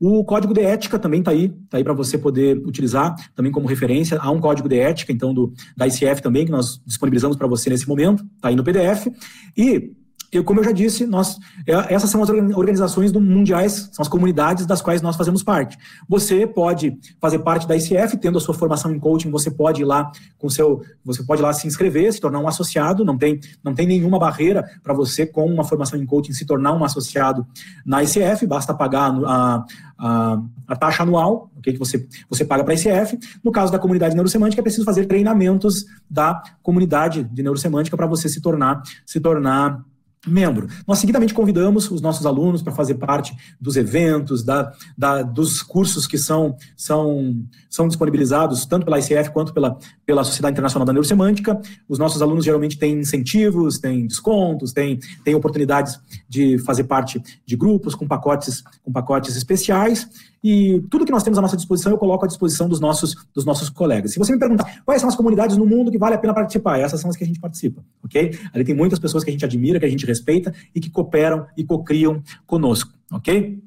o 0.03 0.25
código 0.25 0.51
de 0.51 0.61
ética 0.61 0.97
também 0.97 1.19
está 1.19 1.29
aí, 1.29 1.53
está 1.63 1.77
aí 1.77 1.83
para 1.83 1.93
você 1.93 2.17
poder 2.17 2.57
utilizar 2.57 3.15
também 3.35 3.51
como 3.51 3.67
referência. 3.67 4.17
Há 4.19 4.31
um 4.31 4.39
código 4.39 4.67
de 4.67 4.79
ética, 4.79 5.11
então, 5.11 5.31
do, 5.31 5.53
da 5.77 5.85
ICF 5.85 6.23
também, 6.23 6.43
que 6.43 6.51
nós 6.51 6.81
disponibilizamos 6.83 7.37
para 7.37 7.45
você 7.45 7.69
nesse 7.69 7.87
momento, 7.87 8.25
está 8.35 8.49
aí 8.49 8.55
no 8.55 8.63
PDF. 8.63 9.07
E 9.55 9.91
eu, 10.31 10.43
como 10.43 10.59
eu 10.59 10.63
já 10.63 10.71
disse, 10.71 11.05
nós, 11.05 11.37
é, 11.67 11.93
essas 11.93 12.09
são 12.09 12.23
as 12.23 12.29
organizações 12.29 13.11
do 13.11 13.19
mundiais, 13.19 13.89
são 13.91 14.01
as 14.01 14.07
comunidades 14.07 14.65
das 14.65 14.81
quais 14.81 15.01
nós 15.01 15.15
fazemos 15.15 15.43
parte. 15.43 15.77
Você 16.07 16.47
pode 16.47 16.97
fazer 17.19 17.39
parte 17.39 17.67
da 17.67 17.75
ICF, 17.75 18.17
tendo 18.17 18.37
a 18.37 18.41
sua 18.41 18.53
formação 18.53 18.93
em 18.93 18.99
coaching, 18.99 19.29
você 19.29 19.51
pode 19.51 19.81
ir 19.81 19.85
lá 19.85 20.11
com 20.37 20.49
seu, 20.49 20.81
você 21.03 21.23
pode 21.23 21.41
lá 21.41 21.51
se 21.51 21.67
inscrever, 21.67 22.13
se 22.13 22.21
tornar 22.21 22.39
um 22.39 22.47
associado, 22.47 23.03
não 23.03 23.17
tem, 23.17 23.39
não 23.63 23.73
tem 23.73 23.85
nenhuma 23.85 24.17
barreira 24.17 24.63
para 24.81 24.93
você 24.93 25.25
com 25.25 25.45
uma 25.45 25.63
formação 25.63 26.01
em 26.01 26.05
coaching 26.05 26.33
se 26.33 26.45
tornar 26.45 26.73
um 26.73 26.83
associado 26.83 27.45
na 27.85 28.01
ICF, 28.03 28.47
basta 28.47 28.73
pagar 28.73 29.11
a, 29.25 29.65
a, 29.99 30.41
a 30.67 30.75
taxa 30.75 31.03
anual, 31.03 31.51
okay, 31.57 31.73
que 31.73 31.79
você, 31.79 32.07
você 32.29 32.45
paga 32.45 32.63
para 32.63 32.73
a 32.73 32.75
ICF. 32.75 33.19
No 33.43 33.51
caso 33.51 33.71
da 33.71 33.79
comunidade 33.79 34.15
neurosemântica, 34.15 34.61
é 34.61 34.63
preciso 34.63 34.85
fazer 34.85 35.05
treinamentos 35.05 35.85
da 36.09 36.41
comunidade 36.63 37.23
de 37.23 37.43
neurosemântica 37.43 37.97
para 37.97 38.07
você 38.07 38.29
se 38.29 38.41
tornar 38.41 38.81
se 39.05 39.19
tornar 39.19 39.83
membro. 40.27 40.67
Nós 40.87 40.99
seguidamente 40.99 41.33
convidamos 41.33 41.89
os 41.89 41.99
nossos 41.99 42.25
alunos 42.25 42.61
para 42.61 42.71
fazer 42.71 42.95
parte 42.95 43.35
dos 43.59 43.75
eventos, 43.75 44.43
da, 44.43 44.71
da, 44.95 45.23
dos 45.23 45.63
cursos 45.63 46.05
que 46.05 46.17
são, 46.17 46.55
são, 46.77 47.43
são 47.69 47.87
disponibilizados 47.87 48.65
tanto 48.65 48.85
pela 48.85 48.99
ICF 48.99 49.31
quanto 49.31 49.51
pela, 49.51 49.77
pela 50.05 50.23
Sociedade 50.23 50.53
Internacional 50.53 50.85
da 50.85 50.93
Neurosemântica. 50.93 51.59
Os 51.89 51.97
nossos 51.97 52.21
alunos 52.21 52.45
geralmente 52.45 52.77
têm 52.77 52.99
incentivos, 52.99 53.79
têm 53.79 54.05
descontos, 54.05 54.71
têm, 54.71 54.99
têm 55.23 55.33
oportunidades 55.33 55.99
de 56.29 56.59
fazer 56.59 56.83
parte 56.83 57.21
de 57.45 57.55
grupos 57.55 57.95
com 57.95 58.07
pacotes, 58.07 58.63
com 58.83 58.91
pacotes 58.91 59.35
especiais. 59.35 60.07
E 60.43 60.81
tudo 60.89 61.05
que 61.05 61.11
nós 61.11 61.23
temos 61.23 61.37
à 61.37 61.41
nossa 61.41 61.55
disposição, 61.55 61.91
eu 61.91 61.97
coloco 61.97 62.25
à 62.25 62.27
disposição 62.27 62.67
dos 62.67 62.79
nossos, 62.79 63.15
dos 63.33 63.45
nossos 63.45 63.69
colegas. 63.69 64.11
Se 64.11 64.19
você 64.19 64.31
me 64.31 64.39
perguntar 64.39 64.81
quais 64.83 64.99
são 64.99 65.09
as 65.09 65.15
comunidades 65.15 65.55
no 65.55 65.65
mundo 65.65 65.91
que 65.91 65.97
vale 65.97 66.15
a 66.15 66.17
pena 66.17 66.33
participar, 66.33 66.79
essas 66.79 66.99
são 66.99 67.09
as 67.09 67.15
que 67.15 67.23
a 67.23 67.27
gente 67.27 67.39
participa, 67.39 67.83
ok? 68.03 68.37
Ali 68.53 68.63
tem 68.63 68.75
muitas 68.75 68.97
pessoas 68.97 69.23
que 69.23 69.29
a 69.29 69.33
gente 69.33 69.45
admira, 69.45 69.79
que 69.79 69.85
a 69.85 69.89
gente 69.89 70.05
respeita 70.05 70.53
e 70.73 70.79
que 70.79 70.89
cooperam 70.89 71.45
e 71.55 71.63
cocriam 71.63 72.23
conosco, 72.47 72.91
ok? 73.11 73.61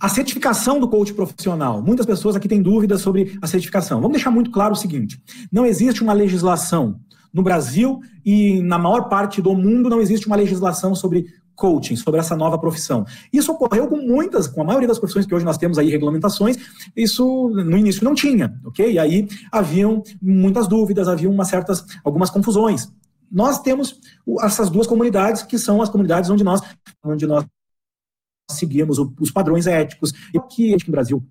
A 0.00 0.08
certificação 0.08 0.78
do 0.78 0.88
coach 0.88 1.12
profissional. 1.12 1.82
Muitas 1.82 2.06
pessoas 2.06 2.36
aqui 2.36 2.46
têm 2.46 2.62
dúvidas 2.62 3.00
sobre 3.00 3.36
a 3.42 3.48
certificação. 3.48 4.00
Vamos 4.00 4.14
deixar 4.14 4.30
muito 4.30 4.52
claro 4.52 4.74
o 4.74 4.76
seguinte: 4.76 5.20
não 5.50 5.66
existe 5.66 6.02
uma 6.02 6.12
legislação 6.12 7.00
no 7.32 7.42
Brasil 7.42 8.00
e 8.24 8.62
na 8.62 8.78
maior 8.78 9.08
parte 9.08 9.42
do 9.42 9.54
mundo 9.54 9.90
não 9.90 10.00
existe 10.00 10.26
uma 10.26 10.36
legislação 10.36 10.94
sobre 10.94 11.26
coaching, 11.58 11.96
sobre 11.96 12.20
essa 12.20 12.36
nova 12.36 12.56
profissão. 12.56 13.04
Isso 13.32 13.52
ocorreu 13.52 13.88
com 13.88 13.96
muitas, 13.96 14.46
com 14.46 14.62
a 14.62 14.64
maioria 14.64 14.86
das 14.86 14.98
profissões 14.98 15.26
que 15.26 15.34
hoje 15.34 15.44
nós 15.44 15.58
temos 15.58 15.76
aí 15.76 15.90
regulamentações, 15.90 16.56
isso 16.96 17.48
no 17.50 17.76
início 17.76 18.04
não 18.04 18.14
tinha, 18.14 18.54
ok? 18.64 18.92
E 18.92 18.98
aí 18.98 19.28
haviam 19.50 20.02
muitas 20.22 20.68
dúvidas, 20.68 21.08
haviam 21.08 21.44
certas, 21.44 21.84
algumas 22.04 22.30
confusões. 22.30 22.88
Nós 23.30 23.60
temos 23.60 23.98
essas 24.40 24.70
duas 24.70 24.86
comunidades 24.86 25.42
que 25.42 25.58
são 25.58 25.82
as 25.82 25.90
comunidades 25.90 26.30
onde 26.30 26.44
nós, 26.44 26.62
onde 27.04 27.26
nós 27.26 27.44
seguimos 28.50 28.98
os 29.20 29.30
padrões 29.30 29.66
éticos 29.66 30.12
e 30.34 30.40
que 30.40 30.76
no 30.86 30.92
Brasil 30.92 31.22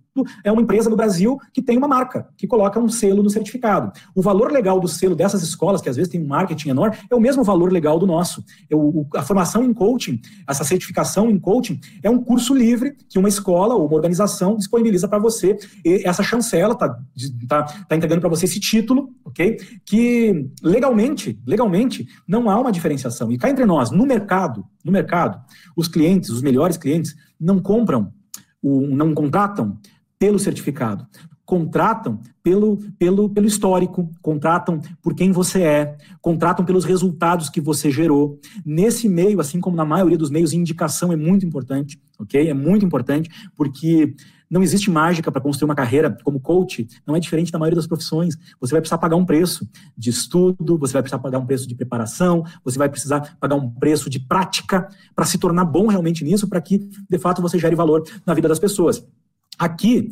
é 0.44 0.52
uma 0.52 0.62
empresa 0.62 0.90
no 0.90 0.96
Brasil 0.96 1.38
que 1.54 1.62
tem 1.62 1.78
uma 1.78 1.88
marca, 1.88 2.28
que 2.38 2.48
coloca 2.48 2.80
um 2.80 2.90
selo 2.90 3.22
no 3.22 3.30
certificado. 3.30 3.92
O 4.16 4.22
valor 4.22 4.52
legal 4.52 4.80
do 4.80 4.88
selo 4.88 5.16
dessas 5.16 5.44
escolas, 5.44 5.82
que 5.82 5.90
às 5.90 5.96
vezes 5.96 6.12
tem 6.12 6.22
um 6.22 6.28
marketing 6.28 6.70
enorme, 6.70 6.98
é 7.10 7.16
o 7.16 7.20
mesmo 7.20 7.44
valor 7.44 7.72
legal 7.72 8.00
do 8.00 8.08
nosso. 8.08 8.44
Eu, 8.70 9.06
a 9.16 9.22
formação 9.22 9.64
em 9.64 9.74
coaching, 9.74 10.20
essa 10.48 10.64
certificação 10.64 11.30
em 11.30 11.40
coaching, 11.40 11.80
é 12.02 12.10
um 12.10 12.24
curso 12.24 12.56
livre 12.56 12.96
que 13.10 13.20
uma 13.20 13.30
escola 13.30 13.76
ou 13.76 13.86
uma 13.86 13.96
organização 13.96 14.56
disponibiliza 14.56 15.08
para 15.08 15.20
você. 15.20 15.58
Essa 16.04 16.24
chancela 16.24 16.74
está 16.74 16.98
tá, 17.48 17.64
tá 17.64 17.96
entregando 17.96 18.22
para 18.22 18.30
você 18.30 18.46
esse 18.46 18.60
título, 18.60 19.10
ok? 19.26 19.58
Que 19.86 20.50
legalmente, 20.64 21.40
legalmente, 21.46 22.08
não 22.28 22.50
há 22.50 22.60
uma 22.60 22.72
diferenciação. 22.72 23.32
E 23.32 23.38
cá 23.38 23.50
entre 23.50 23.66
nós, 23.66 23.92
no 23.92 24.06
mercado, 24.06 24.66
no 24.88 24.92
mercado, 24.94 25.40
os 25.76 25.88
clientes, 25.88 26.30
os 26.30 26.42
melhores 26.42 26.78
clientes, 26.78 27.14
não 27.40 27.60
compram, 27.60 28.12
não 28.64 29.14
contratam 29.14 29.78
pelo 30.18 30.40
certificado. 30.40 31.06
Contratam 31.46 32.20
pelo, 32.44 32.78
pelo, 32.98 33.30
pelo 33.30 33.48
histórico, 33.48 34.10
contratam 34.22 34.82
por 35.02 35.14
quem 35.14 35.32
você 35.32 35.64
é, 35.64 35.98
contratam 36.22 36.66
pelos 36.66 36.84
resultados 36.84 37.50
que 37.50 37.62
você 37.62 37.92
gerou. 37.92 38.40
Nesse 38.66 39.08
meio, 39.08 39.40
assim 39.40 39.60
como 39.60 39.76
na 39.76 39.86
maioria 39.86 40.18
dos 40.18 40.30
meios, 40.30 40.52
indicação 40.52 41.14
é 41.14 41.16
muito 41.16 41.46
importante, 41.46 42.00
ok? 42.20 42.50
É 42.50 42.54
muito 42.54 42.86
importante, 42.86 43.30
porque 43.56 44.14
não 44.50 44.64
existe 44.64 44.90
mágica 44.90 45.32
para 45.32 45.42
construir 45.42 45.70
uma 45.70 45.76
carreira 45.76 46.16
como 46.24 46.40
coach, 46.40 46.88
não 47.06 47.16
é 47.16 47.20
diferente 47.20 47.52
da 47.52 47.60
maioria 47.60 47.76
das 47.76 47.88
profissões. 47.88 48.38
Você 48.60 48.72
vai 48.72 48.82
precisar 48.82 48.98
pagar 48.98 49.16
um 49.16 49.26
preço 49.26 49.68
de 49.98 50.10
estudo, 50.10 50.78
você 50.78 50.94
vai 50.94 51.02
precisar 51.02 51.20
pagar 51.20 51.40
um 51.40 51.46
preço 51.46 51.68
de 51.68 51.76
preparação, 51.76 52.44
você 52.64 52.78
vai 52.78 52.90
precisar 52.90 53.38
pagar 53.40 53.56
um 53.56 53.70
preço 53.70 54.10
de 54.10 54.20
prática 54.20 54.88
para 55.16 55.26
se 55.26 55.38
tornar 55.38 55.66
bom 55.66 55.88
realmente 55.88 56.24
nisso, 56.24 56.48
para 56.48 56.62
que, 56.62 56.90
de 57.10 57.18
fato, 57.18 57.42
você 57.42 57.58
gere 57.60 57.76
valor 57.76 58.04
na 58.26 58.34
vida 58.34 58.48
das 58.48 58.60
pessoas. 58.60 59.06
Aqui, 59.58 60.12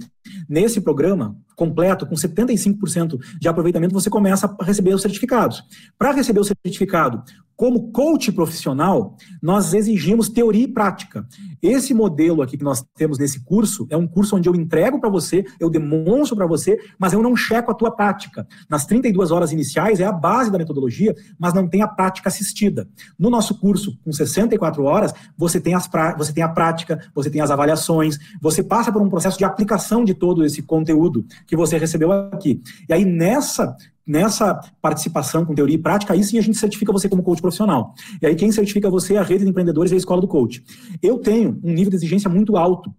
nesse 0.49 0.81
programa 0.81 1.37
completo, 1.55 2.07
com 2.07 2.15
75% 2.15 3.19
de 3.39 3.47
aproveitamento, 3.47 3.93
você 3.93 4.09
começa 4.09 4.55
a 4.59 4.63
receber 4.63 4.93
os 4.95 5.03
certificados. 5.03 5.63
Para 5.99 6.11
receber 6.11 6.39
o 6.39 6.43
certificado 6.43 7.23
como 7.55 7.91
coach 7.91 8.31
profissional, 8.31 9.15
nós 9.41 9.73
exigimos 9.73 10.29
teoria 10.29 10.63
e 10.63 10.67
prática. 10.67 11.25
Esse 11.61 11.93
modelo 11.93 12.41
aqui 12.41 12.57
que 12.57 12.63
nós 12.63 12.85
temos 12.95 13.17
nesse 13.17 13.39
curso 13.39 13.87
é 13.89 13.97
um 13.97 14.07
curso 14.07 14.35
onde 14.35 14.49
eu 14.49 14.55
entrego 14.55 14.99
para 14.99 15.09
você, 15.09 15.45
eu 15.59 15.69
demonstro 15.69 16.35
para 16.35 16.45
você, 16.45 16.77
mas 16.99 17.13
eu 17.13 17.21
não 17.21 17.35
checo 17.35 17.71
a 17.71 17.73
tua 17.73 17.91
prática. 17.91 18.45
Nas 18.69 18.85
32 18.85 19.31
horas 19.31 19.51
iniciais 19.51 19.99
é 19.99 20.05
a 20.05 20.11
base 20.11 20.51
da 20.51 20.57
metodologia, 20.57 21.15
mas 21.39 21.53
não 21.53 21.67
tem 21.67 21.81
a 21.81 21.87
prática 21.87 22.29
assistida. 22.29 22.87
No 23.17 23.29
nosso 23.29 23.59
curso, 23.59 23.97
com 24.03 24.11
64 24.11 24.83
horas, 24.83 25.13
você 25.37 25.59
tem, 25.59 25.73
as 25.73 25.89
você 26.17 26.33
tem 26.33 26.43
a 26.43 26.49
prática, 26.49 26.99
você 27.13 27.29
tem 27.29 27.41
as 27.41 27.51
avaliações, 27.51 28.17
você 28.41 28.61
passa 28.61 28.91
por 28.91 29.01
um 29.01 29.09
processo 29.09 29.37
de 29.37 29.45
aplicação 29.45 30.03
de 30.03 30.13
todo 30.13 30.43
esse 30.43 30.61
conteúdo 30.61 31.25
que 31.47 31.55
você 31.55 31.77
recebeu 31.77 32.11
aqui. 32.11 32.61
E 32.89 32.93
aí, 32.93 33.05
nessa 33.05 33.75
nessa 34.05 34.59
participação 34.81 35.45
com 35.45 35.55
teoria 35.55 35.75
e 35.75 35.79
prática, 35.79 36.13
aí 36.13 36.23
sim 36.23 36.37
a 36.37 36.41
gente 36.41 36.57
certifica 36.57 36.91
você 36.91 37.09
como 37.09 37.23
coach 37.23 37.41
profissional. 37.41 37.93
E 38.21 38.25
aí 38.25 38.35
quem 38.35 38.51
certifica 38.51 38.89
você 38.89 39.15
é 39.15 39.17
a 39.17 39.23
rede 39.23 39.43
de 39.43 39.49
empreendedores 39.49 39.91
e 39.91 39.95
a 39.95 39.97
escola 39.97 40.21
do 40.21 40.27
coach. 40.27 40.63
Eu 41.01 41.17
tenho 41.17 41.59
um 41.63 41.73
nível 41.73 41.89
de 41.89 41.95
exigência 41.95 42.29
muito 42.29 42.57
alto 42.57 42.93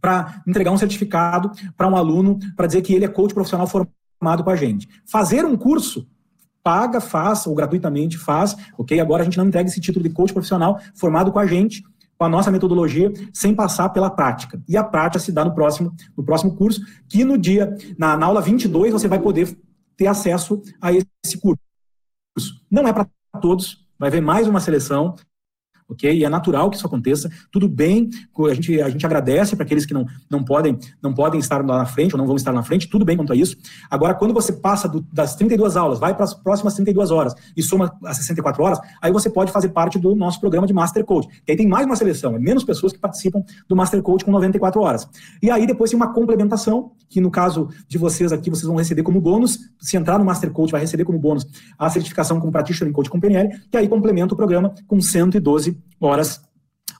para 0.00 0.42
entregar 0.46 0.72
um 0.72 0.78
certificado 0.78 1.50
para 1.76 1.88
um 1.88 1.96
aluno 1.96 2.38
para 2.56 2.66
dizer 2.66 2.82
que 2.82 2.94
ele 2.94 3.04
é 3.04 3.08
coach 3.08 3.32
profissional 3.32 3.66
formado 3.66 4.44
com 4.44 4.50
a 4.50 4.56
gente. 4.56 4.88
Fazer 5.06 5.44
um 5.44 5.56
curso 5.56 6.06
paga, 6.62 7.00
faz, 7.00 7.46
ou 7.46 7.54
gratuitamente 7.54 8.18
faz, 8.18 8.56
ok? 8.76 8.98
Agora 8.98 9.22
a 9.22 9.24
gente 9.24 9.38
não 9.38 9.46
entrega 9.46 9.68
esse 9.68 9.80
título 9.80 10.02
de 10.02 10.12
coach 10.12 10.32
profissional 10.32 10.80
formado 10.96 11.30
com 11.30 11.38
a 11.38 11.46
gente 11.46 11.84
com 12.18 12.24
a 12.24 12.28
nossa 12.28 12.50
metodologia 12.50 13.12
sem 13.32 13.54
passar 13.54 13.90
pela 13.90 14.10
prática. 14.10 14.60
E 14.68 14.76
a 14.76 14.82
prática 14.82 15.18
se 15.18 15.30
dá 15.30 15.44
no 15.44 15.54
próximo, 15.54 15.94
no 16.16 16.24
próximo 16.24 16.56
curso, 16.56 16.80
que 17.08 17.24
no 17.24 17.36
dia, 17.36 17.76
na, 17.98 18.16
na 18.16 18.26
aula 18.26 18.40
22, 18.40 18.92
você 18.92 19.06
vai 19.06 19.20
poder 19.20 19.56
ter 19.96 20.06
acesso 20.06 20.60
a 20.80 20.92
esse 20.92 21.38
curso. 21.40 21.60
Não 22.70 22.86
é 22.86 22.92
para 22.92 23.08
todos, 23.40 23.86
vai 23.98 24.08
haver 24.08 24.20
mais 24.20 24.46
uma 24.46 24.60
seleção, 24.60 25.14
ok? 25.88 26.12
E 26.12 26.24
é 26.24 26.28
natural 26.28 26.70
que 26.70 26.76
isso 26.76 26.86
aconteça. 26.86 27.30
Tudo 27.50 27.68
bem, 27.68 28.10
a 28.38 28.54
gente, 28.54 28.80
a 28.80 28.88
gente 28.88 29.06
agradece 29.06 29.54
para 29.54 29.64
aqueles 29.64 29.86
que 29.86 29.94
não, 29.94 30.06
não, 30.28 30.44
podem, 30.44 30.78
não 31.02 31.14
podem 31.14 31.38
estar 31.38 31.64
lá 31.64 31.78
na 31.78 31.86
frente 31.86 32.14
ou 32.14 32.18
não 32.18 32.26
vão 32.26 32.36
estar 32.36 32.52
na 32.52 32.62
frente, 32.62 32.88
tudo 32.88 33.04
bem 33.04 33.16
quanto 33.16 33.32
a 33.32 33.36
isso. 33.36 33.56
Agora, 33.90 34.14
quando 34.14 34.34
você 34.34 34.52
passa 34.52 34.88
do, 34.88 35.06
das 35.12 35.36
32 35.36 35.76
aulas, 35.76 35.98
vai 35.98 36.14
para 36.14 36.24
as 36.24 36.34
próximas 36.34 36.74
32 36.74 37.10
horas 37.10 37.34
e 37.56 37.62
soma 37.62 37.96
as 38.04 38.16
64 38.16 38.62
horas, 38.62 38.80
aí 39.00 39.12
você 39.12 39.30
pode 39.30 39.52
fazer 39.52 39.68
parte 39.68 39.98
do 39.98 40.14
nosso 40.14 40.40
programa 40.40 40.66
de 40.66 40.72
Master 40.72 41.04
Coach. 41.04 41.28
E 41.46 41.50
aí 41.50 41.56
tem 41.56 41.66
mais 41.66 41.86
uma 41.86 41.96
seleção, 41.96 42.34
é 42.34 42.38
menos 42.38 42.64
pessoas 42.64 42.92
que 42.92 42.98
participam 42.98 43.42
do 43.68 43.76
Master 43.76 44.02
Coach 44.02 44.24
com 44.24 44.30
94 44.30 44.80
horas. 44.80 45.08
E 45.42 45.50
aí 45.50 45.66
depois 45.66 45.90
tem 45.90 45.96
uma 45.96 46.12
complementação, 46.12 46.92
que 47.08 47.20
no 47.20 47.30
caso 47.30 47.68
de 47.88 47.98
vocês 47.98 48.32
aqui, 48.32 48.50
vocês 48.50 48.66
vão 48.66 48.76
receber 48.76 49.02
como 49.02 49.20
bônus. 49.20 49.58
Se 49.80 49.96
entrar 49.96 50.18
no 50.18 50.24
Master 50.24 50.50
Coach, 50.50 50.72
vai 50.72 50.80
receber 50.80 51.04
como 51.04 51.18
bônus 51.18 51.46
a 51.78 51.88
certificação 51.88 52.40
como 52.40 52.50
Practitioner 52.50 52.92
Coach 52.92 53.08
com 53.08 53.20
PNL, 53.20 53.48
que 53.70 53.76
aí 53.76 53.88
complementa 53.88 54.34
o 54.34 54.36
programa 54.36 54.74
com 54.86 55.00
112 55.00 55.75
horas, 56.00 56.40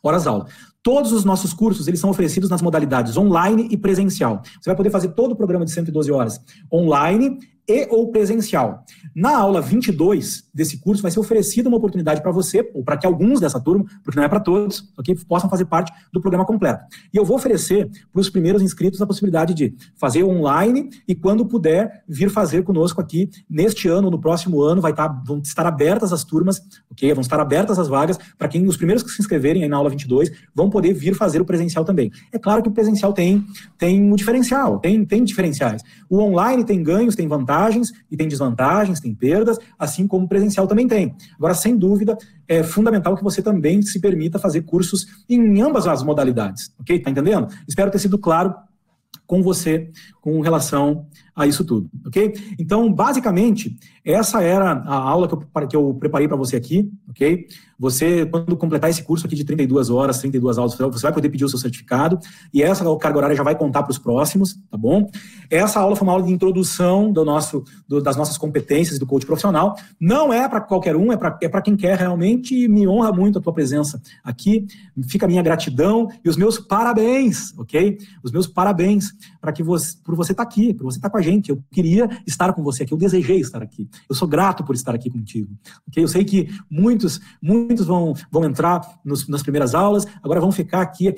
horas 0.03 0.27
aula. 0.27 0.47
Todos 0.83 1.13
os 1.13 1.25
nossos 1.25 1.53
cursos, 1.53 1.89
eles 1.89 1.99
são 1.99 2.11
oferecidos 2.11 2.49
nas 2.49 2.63
modalidades 2.63 3.17
online 3.17 3.69
e 3.71 3.77
presencial. 3.77 4.41
Você 4.45 4.71
vai 4.71 4.77
poder 4.77 4.91
fazer 4.91 5.09
todo 5.09 5.33
o 5.33 5.37
programa 5.37 5.65
de 5.65 5.73
112 5.73 6.13
horas 6.13 6.41
online 6.73 7.39
e 7.69 7.89
ou 7.91 8.11
presencial. 8.13 8.85
Na 9.15 9.37
aula 9.37 9.61
22 9.61 10.45
desse 10.57 10.79
curso 10.79 11.03
vai 11.03 11.11
ser 11.11 11.21
oferecida 11.21 11.69
uma 11.69 11.77
oportunidade 11.77 12.23
para 12.23 12.33
você, 12.33 12.69
ou 12.73 12.83
para 12.83 12.97
que 12.97 13.07
alguns 13.07 13.39
dessa 13.41 13.61
turma, 13.61 13.85
porque 14.03 14.19
não 14.19 14.25
é 14.25 14.29
para 14.29 14.41
todos, 14.41 14.91
ok, 14.97 15.15
possam 15.29 15.51
fazer 15.51 15.67
parte 15.67 15.93
do 16.11 16.19
programa 16.19 16.47
completo. 16.47 16.83
E 17.13 17.17
eu 17.19 17.27
vou 17.27 17.37
oferecer 17.37 17.91
para 18.11 18.21
os 18.21 18.31
primeiros 18.31 18.63
inscritos 18.63 19.03
a 19.03 19.07
possibilidade 19.07 19.53
de 19.53 19.75
fazer 19.97 20.25
online 20.25 20.89
e 21.07 21.15
quando 21.15 21.45
puder 21.45 22.03
vir 22.09 22.31
fazer 22.31 22.65
conosco 22.65 23.03
aqui 23.03 23.29
neste 23.49 23.87
ano, 23.87 24.11
no 24.11 24.19
próximo 24.19 24.63
ano, 24.63 24.81
vai 24.81 24.93
estar, 24.93 25.11
tá, 25.11 25.23
vão 25.27 25.41
estar 25.41 25.67
abertas 25.67 26.11
as 26.11 26.25
turmas, 26.25 26.63
ok, 26.91 27.13
vão 27.13 27.21
estar 27.21 27.39
abertas 27.39 27.79
as 27.79 27.87
vagas 27.87 28.19
para 28.39 28.49
quem 28.49 28.67
os 28.67 28.79
primeiros 28.79 29.03
que 29.03 29.11
se 29.11 29.21
inscreverem 29.21 29.63
aí 29.63 29.69
na 29.69 29.77
aula 29.77 29.91
22 29.91 30.33
vão 30.55 30.71
poder 30.71 30.95
vir 30.95 31.15
fazer 31.15 31.39
o 31.43 31.45
presencial 31.45 31.85
também. 31.85 32.11
É 32.33 32.39
claro 32.39 32.63
que 32.63 32.69
o 32.71 32.73
presencial 32.73 33.13
tem 33.13 33.45
tem 33.77 34.03
um 34.03 34.15
diferencial, 34.15 34.79
tem 34.79 35.05
tem 35.05 35.23
diferenciais. 35.23 35.83
O 36.09 36.19
online 36.19 36.65
tem 36.65 36.83
ganhos, 36.83 37.15
tem 37.15 37.29
vantagens 37.29 37.93
e 38.11 38.17
tem 38.17 38.27
desvantagens, 38.27 39.01
tem 39.01 39.15
perdas, 39.15 39.59
assim 39.79 40.07
como 40.07 40.25
o 40.25 40.29
presencial 40.29 40.46
também 40.67 40.87
tem. 40.87 41.15
Agora, 41.37 41.55
sem 41.55 41.77
dúvida, 41.77 42.17
é 42.47 42.63
fundamental 42.63 43.17
que 43.17 43.25
você 43.25 43.43
também 43.43 43.83
se 43.83 44.01
permita 44.01 44.39
fazer 44.39 44.63
cursos 44.63 45.07
em 45.29 45.61
ambas 45.61 45.87
as 45.87 46.03
modalidades, 46.03 46.73
ok? 46.79 47.01
Tá 47.01 47.11
entendendo? 47.11 47.49
Espero 47.67 47.91
ter 47.91 47.99
sido 47.99 48.19
claro 48.19 48.55
com 49.27 49.43
você 49.43 49.91
com 50.21 50.41
relação 50.41 51.07
a 51.37 51.47
isso 51.47 51.67
tudo, 51.67 51.91
ok? 52.07 52.35
Então, 52.59 52.91
basicamente, 52.91 53.77
essa 54.03 54.43
era 54.43 54.73
a 54.73 54.95
aula 54.95 55.29
que 55.29 55.35
eu, 55.35 55.69
que 55.69 55.77
eu 55.77 55.95
preparei 55.95 56.27
para 56.27 56.37
você 56.37 56.57
aqui, 56.57 56.91
ok? 57.11 57.47
Você, 57.79 58.25
quando 58.25 58.57
completar 58.57 58.89
esse 58.89 59.03
curso 59.03 59.27
aqui 59.27 59.37
de 59.37 59.45
32 59.45 59.91
horas, 59.91 60.19
32 60.19 60.57
aulas, 60.57 60.75
você 60.75 61.03
vai 61.03 61.13
poder 61.13 61.29
pedir 61.29 61.45
o 61.45 61.49
seu 61.49 61.59
certificado 61.59 62.19
e 62.53 62.63
essa 62.63 62.85
carga 62.97 63.19
horária 63.19 63.37
já 63.37 63.43
vai 63.43 63.55
contar 63.55 63.83
para 63.83 63.91
os 63.91 63.99
próximos, 63.99 64.59
tá 64.71 64.79
bom? 64.79 65.11
Essa 65.51 65.81
aula 65.81 65.95
foi 65.95 66.07
uma 66.07 66.13
aula 66.15 66.25
de 66.25 66.33
introdução 66.33 67.13
do 67.13 67.23
nosso, 67.23 67.65
do, 67.87 68.01
das 68.01 68.17
nossas 68.17 68.39
competências 68.39 68.99
do 68.99 69.05
coach 69.05 69.27
profissional. 69.27 69.77
Não 70.01 70.33
é 70.33 70.49
para 70.49 70.63
qualquer 70.63 70.97
um, 70.97 71.13
é 71.13 71.19
para 71.19 71.39
é 71.43 71.61
quem 71.61 71.77
quer 71.77 71.99
realmente 71.99 72.55
e 72.55 72.67
me 72.67 72.89
honra 72.89 73.13
muito 73.13 73.39
a 73.39 73.43
tua 73.43 73.53
presença 73.53 74.01
aqui. 74.25 74.67
Fica 75.07 75.27
a 75.27 75.29
minha 75.29 75.43
gratidão 75.43 76.09
e 76.25 76.31
os 76.31 76.37
meus 76.37 76.59
parabéns, 76.59 77.53
ok? 77.59 77.99
Os 78.23 78.33
meus 78.33 78.47
parabéns 78.47 79.13
para 79.39 79.53
que 79.53 79.63
você, 79.63 79.97
por 80.03 80.15
você 80.15 80.33
estar 80.33 80.45
tá 80.45 80.49
aqui, 80.49 80.73
por 80.73 80.85
você 80.85 80.97
estar 80.97 81.11
tá 81.11 81.13
com 81.13 81.19
a 81.19 81.23
gente. 81.31 81.51
Eu 81.51 81.63
queria 81.71 82.09
estar 82.27 82.53
com 82.53 82.63
você 82.63 82.83
aqui, 82.83 82.93
eu 82.93 82.99
desejei 82.99 83.41
estar 83.41 83.63
aqui. 83.63 83.89
Eu 84.09 84.15
sou 84.15 84.29
grato 84.29 84.65
por 84.65 84.75
estar 84.75 84.95
aqui 84.95 85.11
contigo. 85.11 85.53
Okay? 85.89 86.03
Eu 86.03 86.09
sei 86.09 86.25
que 86.25 86.49
muitos, 86.71 87.21
muitos 87.43 87.87
vão, 87.87 88.15
vão 88.31 88.45
entrar 88.45 88.81
nos, 89.05 89.29
nas 89.29 89.43
primeiras 89.43 89.75
aulas, 89.75 90.07
agora 90.23 90.41
vão 90.41 90.53
ficar 90.53 90.83
aqui 90.83 91.09
aqueles 91.09 91.17